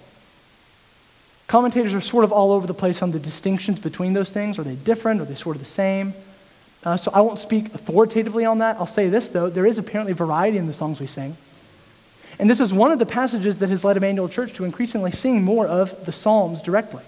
Commentators 1.47 1.95
are 1.95 2.01
sort 2.01 2.25
of 2.25 2.33
all 2.33 2.53
over 2.53 2.67
the 2.67 2.75
place 2.75 3.03
on 3.03 3.11
the 3.11 3.19
distinctions 3.19 3.79
between 3.79 4.13
those 4.13 4.31
things. 4.31 4.59
Are 4.59 4.63
they 4.63 4.75
different? 4.75 5.21
Are 5.21 5.25
they 5.25 5.35
sort 5.35 5.57
of 5.57 5.63
the 5.63 5.67
same? 5.67 6.15
Uh, 6.85 6.97
so 6.97 7.11
I 7.15 7.21
won't 7.23 7.39
speak 7.39 7.75
authoritatively 7.75 8.45
on 8.45 8.59
that. 8.59 8.77
I'll 8.77 8.87
say 8.87 9.09
this, 9.09 9.29
though 9.29 9.49
there 9.49 9.67
is 9.67 9.79
apparently 9.79 10.13
variety 10.13 10.59
in 10.59 10.67
the 10.67 10.73
songs 10.73 11.01
we 11.01 11.07
sing. 11.07 11.37
And 12.39 12.51
this 12.51 12.61
is 12.61 12.73
one 12.73 12.91
of 12.91 12.99
the 12.99 13.07
passages 13.07 13.59
that 13.61 13.71
has 13.71 13.85
led 13.85 13.97
Emmanuel 13.97 14.29
Church 14.29 14.53
to 14.55 14.65
increasingly 14.65 15.11
sing 15.11 15.43
more 15.43 15.67
of 15.67 16.05
the 16.05 16.13
Psalms 16.13 16.61
directly. 16.63 17.03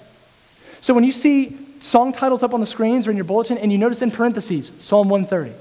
So 0.81 0.95
when 0.95 1.05
you 1.05 1.13
see 1.13 1.57
song 1.81 2.13
titles 2.13 2.43
up 2.43 2.55
on 2.55 2.61
the 2.61 2.67
screens 2.67 3.07
or 3.07 3.11
in 3.11 3.17
your 3.17 3.25
bulletin, 3.25 3.59
and 3.59 3.73
you 3.73 3.79
notice 3.79 4.03
in 4.03 4.11
parentheses 4.11 4.73
Psalm 4.79 5.09
130, 5.09 5.57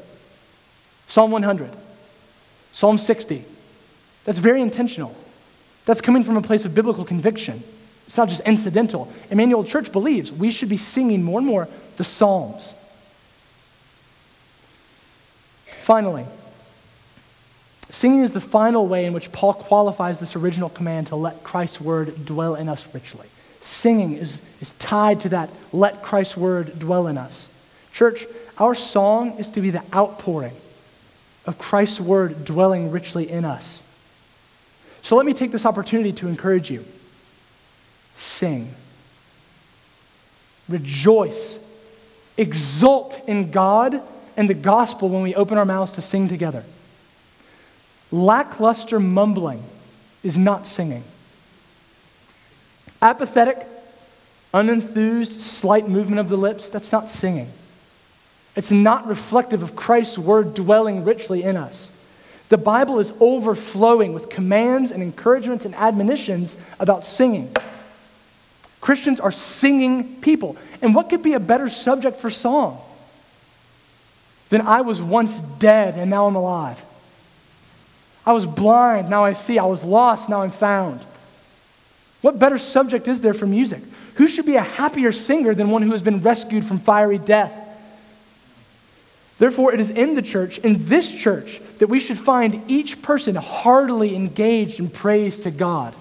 Psalm 1.08 1.32
100, 1.32 1.70
Psalm 2.72 2.98
60. 2.98 3.44
That's 4.26 4.40
very 4.40 4.62
intentional. 4.62 5.16
That's 5.86 6.02
coming 6.02 6.24
from 6.24 6.36
a 6.38 6.42
place 6.42 6.66
of 6.66 6.74
biblical 6.74 7.06
conviction. 7.06 7.64
It's 8.08 8.18
not 8.18 8.30
just 8.30 8.42
incidental. 8.42 9.12
Emmanuel 9.30 9.64
Church 9.64 9.92
believes 9.92 10.32
we 10.32 10.52
should 10.52 10.70
be 10.70 10.78
singing 10.78 11.24
more 11.24 11.40
and 11.40 11.48
more 11.48 11.68
the 11.98 12.04
Psalms. 12.04 12.74
Finally, 15.82 16.26
singing 17.90 18.22
is 18.22 18.32
the 18.32 18.42
final 18.42 18.88
way 18.88 19.06
in 19.06 19.14
which 19.14 19.32
Paul 19.32 19.54
qualifies 19.54 20.20
this 20.20 20.36
original 20.36 20.70
command 20.70 21.08
to 21.08 21.16
let 21.16 21.44
Christ's 21.44 21.80
word 21.80 22.26
dwell 22.26 22.56
in 22.56 22.70
us 22.70 22.88
richly. 22.94 23.28
Singing 23.62 24.14
is, 24.14 24.42
is 24.62 24.72
tied 24.74 25.22
to 25.22 25.30
that, 25.30 25.50
let 25.72 26.04
Christ's 26.04 26.38
word 26.38 26.78
dwell 26.78 27.08
in 27.08 27.18
us. 27.18 27.48
Church, 27.94 28.26
our 28.58 28.76
song 28.76 29.38
is 29.40 29.50
to 29.52 29.62
be 29.62 29.70
the 29.70 29.84
outpouring 29.94 30.56
of 31.46 31.58
Christ's 31.58 32.00
word 32.00 32.46
dwelling 32.46 32.92
richly 32.92 33.30
in 33.30 33.46
us. 33.46 33.82
So 35.02 35.16
let 35.16 35.26
me 35.26 35.34
take 35.34 35.52
this 35.52 35.66
opportunity 35.66 36.12
to 36.14 36.28
encourage 36.28 36.72
you. 36.72 36.84
Sing. 38.16 38.74
Rejoice. 40.68 41.60
Exult 42.38 43.22
in 43.28 43.52
God 43.52 44.02
and 44.36 44.50
the 44.50 44.56
gospel 44.56 45.10
when 45.10 45.22
we 45.22 45.36
open 45.36 45.58
our 45.58 45.66
mouths 45.66 45.92
to 45.92 46.02
sing 46.02 46.28
together. 46.28 46.64
Lackluster 48.16 48.98
mumbling 48.98 49.62
is 50.24 50.38
not 50.38 50.66
singing. 50.66 51.04
Apathetic, 53.02 53.68
unenthused, 54.54 55.42
slight 55.42 55.90
movement 55.90 56.22
of 56.22 56.30
the 56.30 56.38
lips, 56.38 56.70
that's 56.70 56.94
not 56.94 57.10
singing. 57.10 57.52
It's 58.56 58.72
not 58.72 59.06
reflective 59.06 59.62
of 59.62 59.76
Christ's 59.76 60.18
word 60.18 60.54
dwelling 60.54 61.04
richly 61.04 61.44
in 61.44 61.58
us. 61.58 61.92
The 62.48 62.58
Bible 62.58 63.02
is 63.02 63.12
overflowing 63.20 64.14
with 64.14 64.30
commands 64.30 64.92
and 64.92 65.04
encouragements 65.04 65.66
and 65.66 65.76
admonitions 65.76 66.56
about 66.80 67.04
singing. 67.04 67.54
Christians 68.80 69.20
are 69.20 69.32
singing 69.32 70.22
people. 70.22 70.56
And 70.82 70.96
what 70.96 71.10
could 71.10 71.22
be 71.22 71.34
a 71.34 71.40
better 71.40 71.68
subject 71.68 72.22
for 72.22 72.30
song 72.30 72.80
than 74.50 74.62
I 74.62 74.82
was 74.82 75.02
once 75.02 75.42
dead 75.42 75.96
and 75.98 76.10
now 76.10 76.28
I'm 76.28 76.36
alive? 76.38 76.82
I 78.26 78.34
was 78.34 78.46
blind, 78.46 79.10
now 79.10 79.24
I 79.24 79.34
see. 79.34 79.60
I 79.60 79.66
was 79.66 79.84
lost, 79.84 80.30
now 80.30 80.42
I'm 80.42 80.52
found. 80.52 81.02
What 82.22 82.40
better 82.40 82.58
subject 82.58 83.08
is 83.08 83.22
there 83.22 83.36
for 83.36 83.46
music? 83.46 83.82
Who 84.16 84.28
should 84.28 84.46
be 84.46 84.56
a 84.56 84.62
happier 84.62 85.12
singer 85.12 85.54
than 85.54 85.70
one 85.70 85.84
who 85.84 85.92
has 85.92 86.02
been 86.02 86.22
rescued 86.22 86.66
from 86.66 86.80
fiery 86.80 87.20
death? 87.20 87.54
Therefore, 89.38 89.74
it 89.74 89.80
is 89.80 89.90
in 89.90 90.16
the 90.16 90.22
church, 90.22 90.58
in 90.60 90.86
this 90.86 91.12
church, 91.12 91.60
that 91.80 91.88
we 91.88 92.00
should 92.00 92.18
find 92.18 92.64
each 92.72 93.02
person 93.02 93.36
heartily 93.36 94.16
engaged 94.16 94.80
in 94.80 94.90
praise 94.90 95.40
to 95.42 95.52
God. 95.52 95.94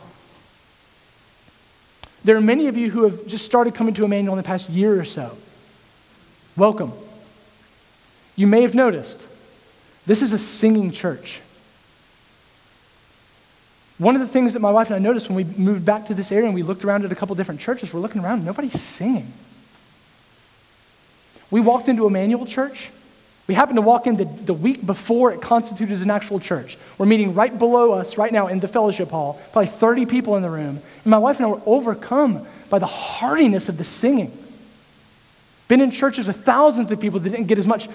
There 2.23 2.37
are 2.37 2.41
many 2.41 2.69
of 2.69 2.77
you 2.77 2.91
who 2.91 3.03
have 3.03 3.27
just 3.27 3.45
started 3.45 3.75
coming 3.75 3.93
to 3.95 4.05
Emmanuel 4.05 4.35
in 4.35 4.39
the 4.39 4.47
past 4.47 4.71
year 4.71 4.99
or 4.99 5.05
so. 5.05 5.37
Welcome. 6.57 6.93
You 8.37 8.47
may 8.47 8.63
have 8.63 8.75
noticed 8.75 9.27
this 10.07 10.23
is 10.23 10.33
a 10.33 10.39
singing 10.39 10.91
church. 10.91 11.41
One 13.99 14.17
of 14.17 14.21
the 14.21 14.29
things 14.29 14.55
that 14.55 14.61
my 14.61 14.71
wife 14.71 14.89
and 14.89 14.97
I 14.97 14.99
noticed 14.99 15.29
when 15.29 15.37
we 15.37 15.45
moved 15.45 15.85
back 15.85 16.07
to 16.07 16.15
this 16.15 16.33
area 16.33 16.47
and 16.47 16.55
we 16.55 16.63
looked 16.63 16.85
around 16.85 17.05
at 17.05 17.13
a 17.13 17.15
couple 17.15 17.35
different 17.37 17.61
churches, 17.61 17.93
we're 17.93 18.01
looking 18.01 18.25
around, 18.25 18.45
nobody's 18.45 18.81
singing. 18.81 19.33
We 21.51 21.61
walked 21.61 21.89
into 21.89 22.07
Emmanuel 22.07 22.47
Church. 22.47 22.91
We 23.47 23.55
happened 23.55 23.77
to 23.77 23.83
walk 23.83 24.07
in 24.07 24.17
the, 24.17 24.25
the 24.25 24.55
week 24.55 24.85
before 24.85 25.31
it 25.31 25.43
constituted 25.43 25.93
as 25.93 26.03
an 26.03 26.11
actual 26.11 26.41
church. 26.41 26.79
We're 26.99 27.07
meeting 27.07 27.35
right 27.35 27.57
below 27.57 27.93
us 27.93 28.17
right 28.17 28.33
now 28.33 28.49
in 28.49 28.59
the 28.59 28.67
fellowship 28.67 29.11
hall, 29.11 29.41
probably 29.53 29.69
30 29.69 30.07
people 30.07 30.35
in 30.37 30.43
the 30.43 30.51
room. 30.51 30.81
And 31.05 31.07
my 31.07 31.19
wife 31.19 31.37
and 31.37 31.47
I 31.47 31.51
were 31.51 31.61
overcome 31.67 32.47
by 32.71 32.79
the 32.79 32.87
heartiness 32.87 33.69
of 33.69 33.77
the 33.77 33.85
singing. 33.85 34.37
Been 35.69 35.81
in 35.81 35.91
churches 35.91 36.27
with 36.27 36.45
thousands 36.45 36.91
of 36.91 36.99
people 36.99 37.21
that 37.21 37.31
didn't 37.31 37.47
get 37.47 37.59
as 37.59 37.67
much 37.67 37.89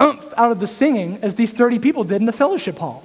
oomph 0.00 0.32
out 0.36 0.52
of 0.52 0.60
the 0.60 0.66
singing 0.66 1.18
as 1.22 1.34
these 1.34 1.52
30 1.52 1.78
people 1.78 2.04
did 2.04 2.20
in 2.20 2.26
the 2.26 2.32
fellowship 2.32 2.78
hall. 2.78 3.04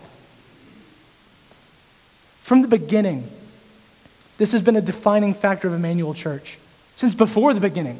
From 2.45 2.61
the 2.61 2.67
beginning, 2.67 3.27
this 4.37 4.51
has 4.51 4.61
been 4.61 4.75
a 4.75 4.81
defining 4.81 5.33
factor 5.33 5.67
of 5.67 5.73
Emmanuel 5.73 6.13
Church. 6.13 6.59
Since 6.95 7.15
before 7.15 7.55
the 7.55 7.59
beginning. 7.59 7.97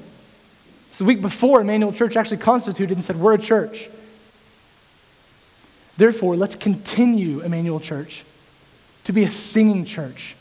It's 0.90 1.00
the 1.00 1.06
week 1.06 1.20
before 1.20 1.62
Emmanuel 1.62 1.92
Church 1.92 2.16
actually 2.16 2.38
constituted 2.38 2.96
and 2.96 3.04
said, 3.04 3.16
We're 3.16 3.34
a 3.34 3.40
church. 3.40 3.90
Therefore, 5.98 6.36
let's 6.36 6.54
continue, 6.54 7.40
Emmanuel 7.40 7.80
Church, 7.80 8.24
to 9.06 9.14
be 9.14 9.24
a 9.24 9.32
singing 9.32 9.84
church. 9.84 10.36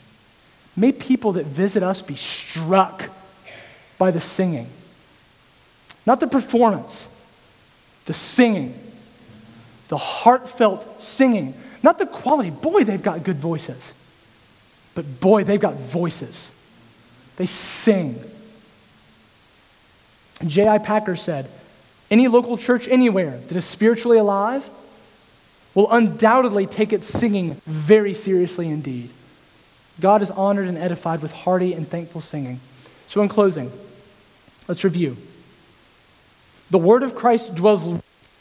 May 0.77 0.91
people 0.91 1.31
that 1.31 1.47
visit 1.47 1.81
us 1.81 2.03
be 2.03 2.15
struck 2.15 3.09
by 3.97 4.11
the 4.11 4.21
singing. 4.21 4.69
Not 6.05 6.19
the 6.19 6.27
performance, 6.27 7.07
the 8.05 8.13
singing, 8.13 8.79
the 9.87 9.97
heartfelt 9.97 11.01
singing. 11.01 11.55
Not 11.85 11.99
the 11.99 12.07
quality. 12.07 12.49
Boy, 12.49 12.83
they've 12.83 13.01
got 13.01 13.23
good 13.23 13.37
voices. 13.37 13.93
But 14.95 15.19
boy, 15.19 15.43
they've 15.43 15.59
got 15.59 15.75
voices. 15.75 16.51
They 17.35 17.45
sing. 17.45 18.19
J.I. 20.43 20.79
Packer 20.79 21.15
said, 21.15 21.47
Any 22.09 22.27
local 22.27 22.57
church 22.57 22.87
anywhere 22.87 23.37
that 23.37 23.55
is 23.55 23.65
spiritually 23.65 24.17
alive 24.17 24.67
will 25.75 25.91
undoubtedly 25.91 26.65
take 26.65 26.91
its 26.91 27.05
singing 27.05 27.61
very 27.67 28.15
seriously 28.15 28.67
indeed. 28.67 29.11
God 30.01 30.23
is 30.23 30.31
honored 30.31 30.67
and 30.67 30.79
edified 30.79 31.21
with 31.21 31.33
hearty 31.33 31.73
and 31.73 31.87
thankful 31.87 32.19
singing. 32.19 32.61
So, 33.05 33.21
in 33.21 33.29
closing, 33.29 33.71
let's 34.67 34.83
review. 34.83 35.17
The 36.71 36.79
word 36.79 37.03
of 37.03 37.13
Christ 37.13 37.53
dwells 37.53 37.85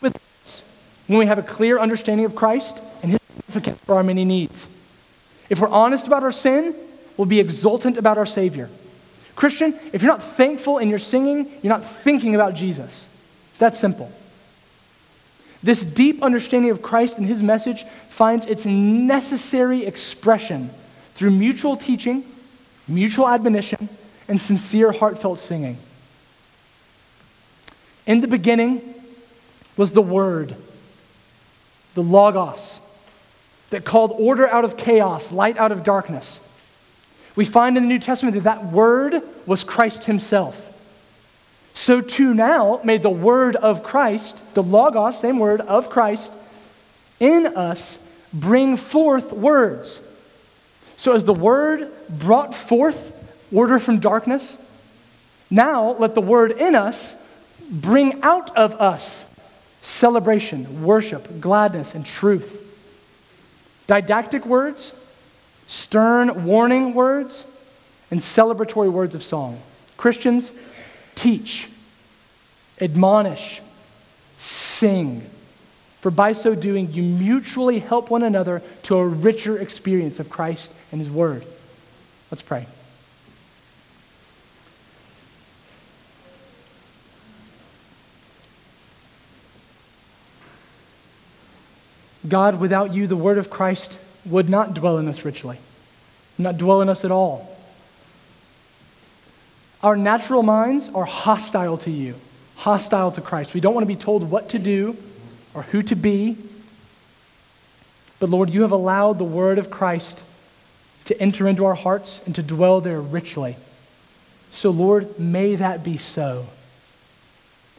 with 0.01 0.17
us 0.17 0.63
when 1.09 1.19
we 1.19 1.27
have 1.27 1.39
a 1.39 1.43
clear 1.43 1.79
understanding 1.79 2.25
of 2.25 2.35
Christ 2.35 2.81
for 3.51 3.95
our 3.95 4.03
many 4.03 4.25
needs. 4.25 4.69
If 5.49 5.61
we're 5.61 5.69
honest 5.69 6.07
about 6.07 6.23
our 6.23 6.33
sin, 6.33 6.75
we'll 7.17 7.27
be 7.27 7.41
exultant 7.41 7.97
about 7.97 8.19
our 8.19 8.27
Savior. 8.27 8.71
Christian, 9.37 9.79
if 9.93 10.03
you're 10.03 10.13
not 10.13 10.23
thankful 10.23 10.79
in 10.79 10.89
your 10.89 10.99
singing, 10.99 11.51
you're 11.63 11.73
not 11.73 11.85
thinking 11.85 12.35
about 12.35 12.55
Jesus. 12.55 13.07
It's 13.51 13.61
that 13.61 13.77
simple. 13.77 14.11
This 15.63 15.85
deep 15.85 16.23
understanding 16.23 16.71
of 16.71 16.83
Christ 16.83 17.19
and 17.19 17.27
his 17.27 17.43
message 17.43 17.85
finds 18.09 18.47
its 18.47 18.67
necessary 18.67 19.87
expression 19.87 20.71
through 21.15 21.31
mutual 21.31 21.77
teaching, 21.77 22.25
mutual 22.87 23.29
admonition, 23.29 23.89
and 24.29 24.41
sincere, 24.41 24.93
heartfelt 24.93 25.39
singing. 25.39 25.79
In 28.07 28.21
the 28.21 28.29
beginning 28.29 28.83
was 29.77 29.93
the 29.93 30.03
Word, 30.03 30.55
the 31.95 32.03
Logos, 32.03 32.81
that 33.75 33.85
called 33.85 34.15
order 34.17 34.47
out 34.47 34.65
of 34.65 34.77
chaos, 34.77 35.33
light 35.33 35.59
out 35.59 35.73
of 35.73 35.83
darkness. 35.83 36.41
We 37.35 37.45
find 37.45 37.77
in 37.77 37.83
the 37.83 37.89
New 37.89 37.99
Testament 37.99 38.35
that 38.37 38.45
that 38.45 38.67
word 38.67 39.21
was 39.47 39.65
Christ 39.65 40.05
himself. 40.05 40.71
So 41.75 42.01
too 42.01 42.35
now 42.35 42.81
may 42.85 42.99
the 42.99 43.11
word 43.11 43.57
of 43.57 43.83
Christ, 43.83 44.45
the 44.55 44.63
Logos, 44.63 45.19
same 45.19 45.41
word 45.41 45.61
of 45.61 45.91
Christ, 45.91 46.31
in 47.19 47.49
us 47.49 47.99
bring 48.33 48.77
forth 48.77 49.33
words. 49.33 50.01
So 50.97 51.13
as 51.13 51.25
the 51.25 51.35
word 51.35 51.91
brought 52.09 52.55
forth 52.55 53.11
order 53.53 53.81
from 53.81 53.99
darkness, 53.99 54.57
now 55.51 55.97
let 55.99 56.15
the 56.15 56.21
word 56.21 56.53
in 56.53 56.77
us 56.77 57.17
bring 57.69 58.23
out 58.23 58.57
of 58.57 58.81
us 58.81 59.25
celebration, 59.83 60.85
worship, 60.85 61.41
gladness, 61.41 61.97
and 61.97 62.07
truth. 62.07 62.61
Didactic 63.87 64.47
words 64.47 64.93
stern 65.67 66.45
warning 66.45 66.95
words, 66.95 67.45
and 68.11 68.21
celebratory 68.21 68.91
words 68.91 69.15
of 69.15 69.23
song. 69.23 69.61
Christians, 69.97 70.53
teach, 71.15 71.69
admonish, 72.81 73.61
sing. 74.39 75.23
For 76.01 76.11
by 76.11 76.33
so 76.33 76.55
doing, 76.55 76.93
you 76.93 77.03
mutually 77.03 77.79
help 77.79 78.11
one 78.11 78.23
another 78.23 78.63
to 78.85 78.97
a 78.97 79.07
richer 79.07 79.59
experience 79.59 80.21
of 80.21 80.29
Christ 80.29 80.71
and 80.93 81.01
His 81.01 81.11
Word. 81.11 81.45
Let's 82.31 82.43
pray. 82.43 82.67
God, 92.35 92.59
without 92.59 92.93
you, 92.93 93.07
the 93.07 93.15
Word 93.15 93.39
of 93.39 93.49
Christ 93.49 93.97
would 94.25 94.49
not 94.49 94.75
dwell 94.75 94.99
in 94.99 95.07
us 95.07 95.25
richly, 95.25 95.57
not 96.37 96.59
dwell 96.59 96.83
in 96.83 96.89
us 96.89 97.05
at 97.05 97.13
all. 97.13 97.57
Our 99.85 99.97
natural 99.97 100.43
minds 100.43 100.89
are 100.89 101.05
hostile 101.05 101.79
to 101.79 101.93
you, 101.93 102.17
hostile 102.57 103.13
to 103.13 103.21
Christ. 103.21 103.55
We 103.55 103.61
don't 103.61 103.73
want 103.73 103.85
to 103.85 103.95
be 103.95 103.95
told 103.95 104.29
what 104.29 104.49
to 104.49 104.59
do 104.59 104.97
or 105.55 105.63
who 105.63 105.81
to 105.83 105.95
be. 105.95 106.37
But 108.19 108.31
Lord, 108.31 108.51
you 108.51 108.63
have 108.63 108.73
allowed 108.73 109.19
the 109.19 109.23
word 109.23 109.59
of 109.59 109.71
Christ 109.71 110.25
to 111.05 111.17
enter 111.23 111.47
into 111.47 111.65
our 111.65 111.77
hearts 111.77 112.21
and 112.27 112.35
to 112.35 112.43
dwell 112.43 112.81
there 112.81 113.01
richly. 113.01 113.55
So, 114.51 114.71
Lord, 114.71 115.21
may 115.21 115.55
that 115.55 115.85
be 115.85 115.99
so. 115.99 116.47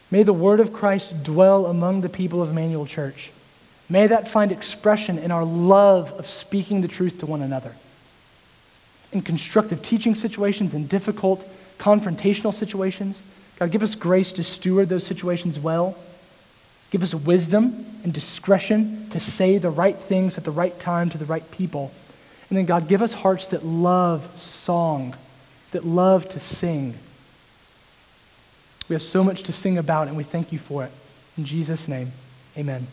May 0.10 0.24
the 0.24 0.32
word 0.32 0.62
of 0.62 0.72
Christ 0.72 1.26
dwell 1.26 1.66
among 1.66 2.00
the 2.00 2.08
people 2.08 2.42
of 2.42 2.52
Emmanuel 2.52 2.86
Church. 2.86 3.32
May 3.90 4.08
that 4.08 4.28
find 4.28 4.52
expression 4.52 5.18
in 5.18 5.32
our 5.32 5.44
love 5.44 6.12
of 6.14 6.28
speaking 6.28 6.82
the 6.82 6.88
truth 6.88 7.20
to 7.20 7.26
one 7.26 7.42
another. 7.42 7.76
In 9.12 9.22
constructive 9.22 9.84
teaching 9.84 10.16
situations, 10.16 10.74
in 10.74 10.88
difficult 10.88 11.48
confrontational 11.78 12.54
situations, 12.54 13.22
God, 13.60 13.72
give 13.72 13.84
us 13.84 13.96
grace 13.96 14.34
to 14.34 14.44
steward 14.44 14.90
those 14.90 15.06
situations 15.06 15.60
well. 15.60 15.98
Give 16.92 17.04
us 17.04 17.14
wisdom 17.14 17.86
and 18.04 18.14
discretion 18.14 19.10
to 19.12 19.20
say 19.20 19.58
the 19.58 19.70
right 19.70 19.96
things 19.96 20.38
at 20.38 20.44
the 20.44 20.52
right 20.52 20.78
time 20.80 21.10
to 21.12 21.18
the 21.18 21.26
right 21.26 21.50
people. 21.52 21.92
And 22.50 22.58
then, 22.58 22.66
God, 22.66 22.88
give 22.88 23.02
us 23.02 23.14
hearts 23.14 23.48
that 23.48 23.66
love 23.66 24.40
song, 24.40 25.16
that 25.72 25.86
love 25.86 26.28
to 26.30 26.40
sing. 26.40 26.96
We 28.88 28.94
have 28.94 29.02
so 29.02 29.24
much 29.24 29.44
to 29.44 29.54
sing 29.54 29.78
about, 29.78 30.08
and 30.08 30.18
we 30.18 30.24
thank 30.24 30.52
you 30.52 30.60
for 30.60 30.84
it. 30.84 30.92
In 31.38 31.46
Jesus' 31.46 31.88
name, 31.88 32.12
amen. 32.58 32.88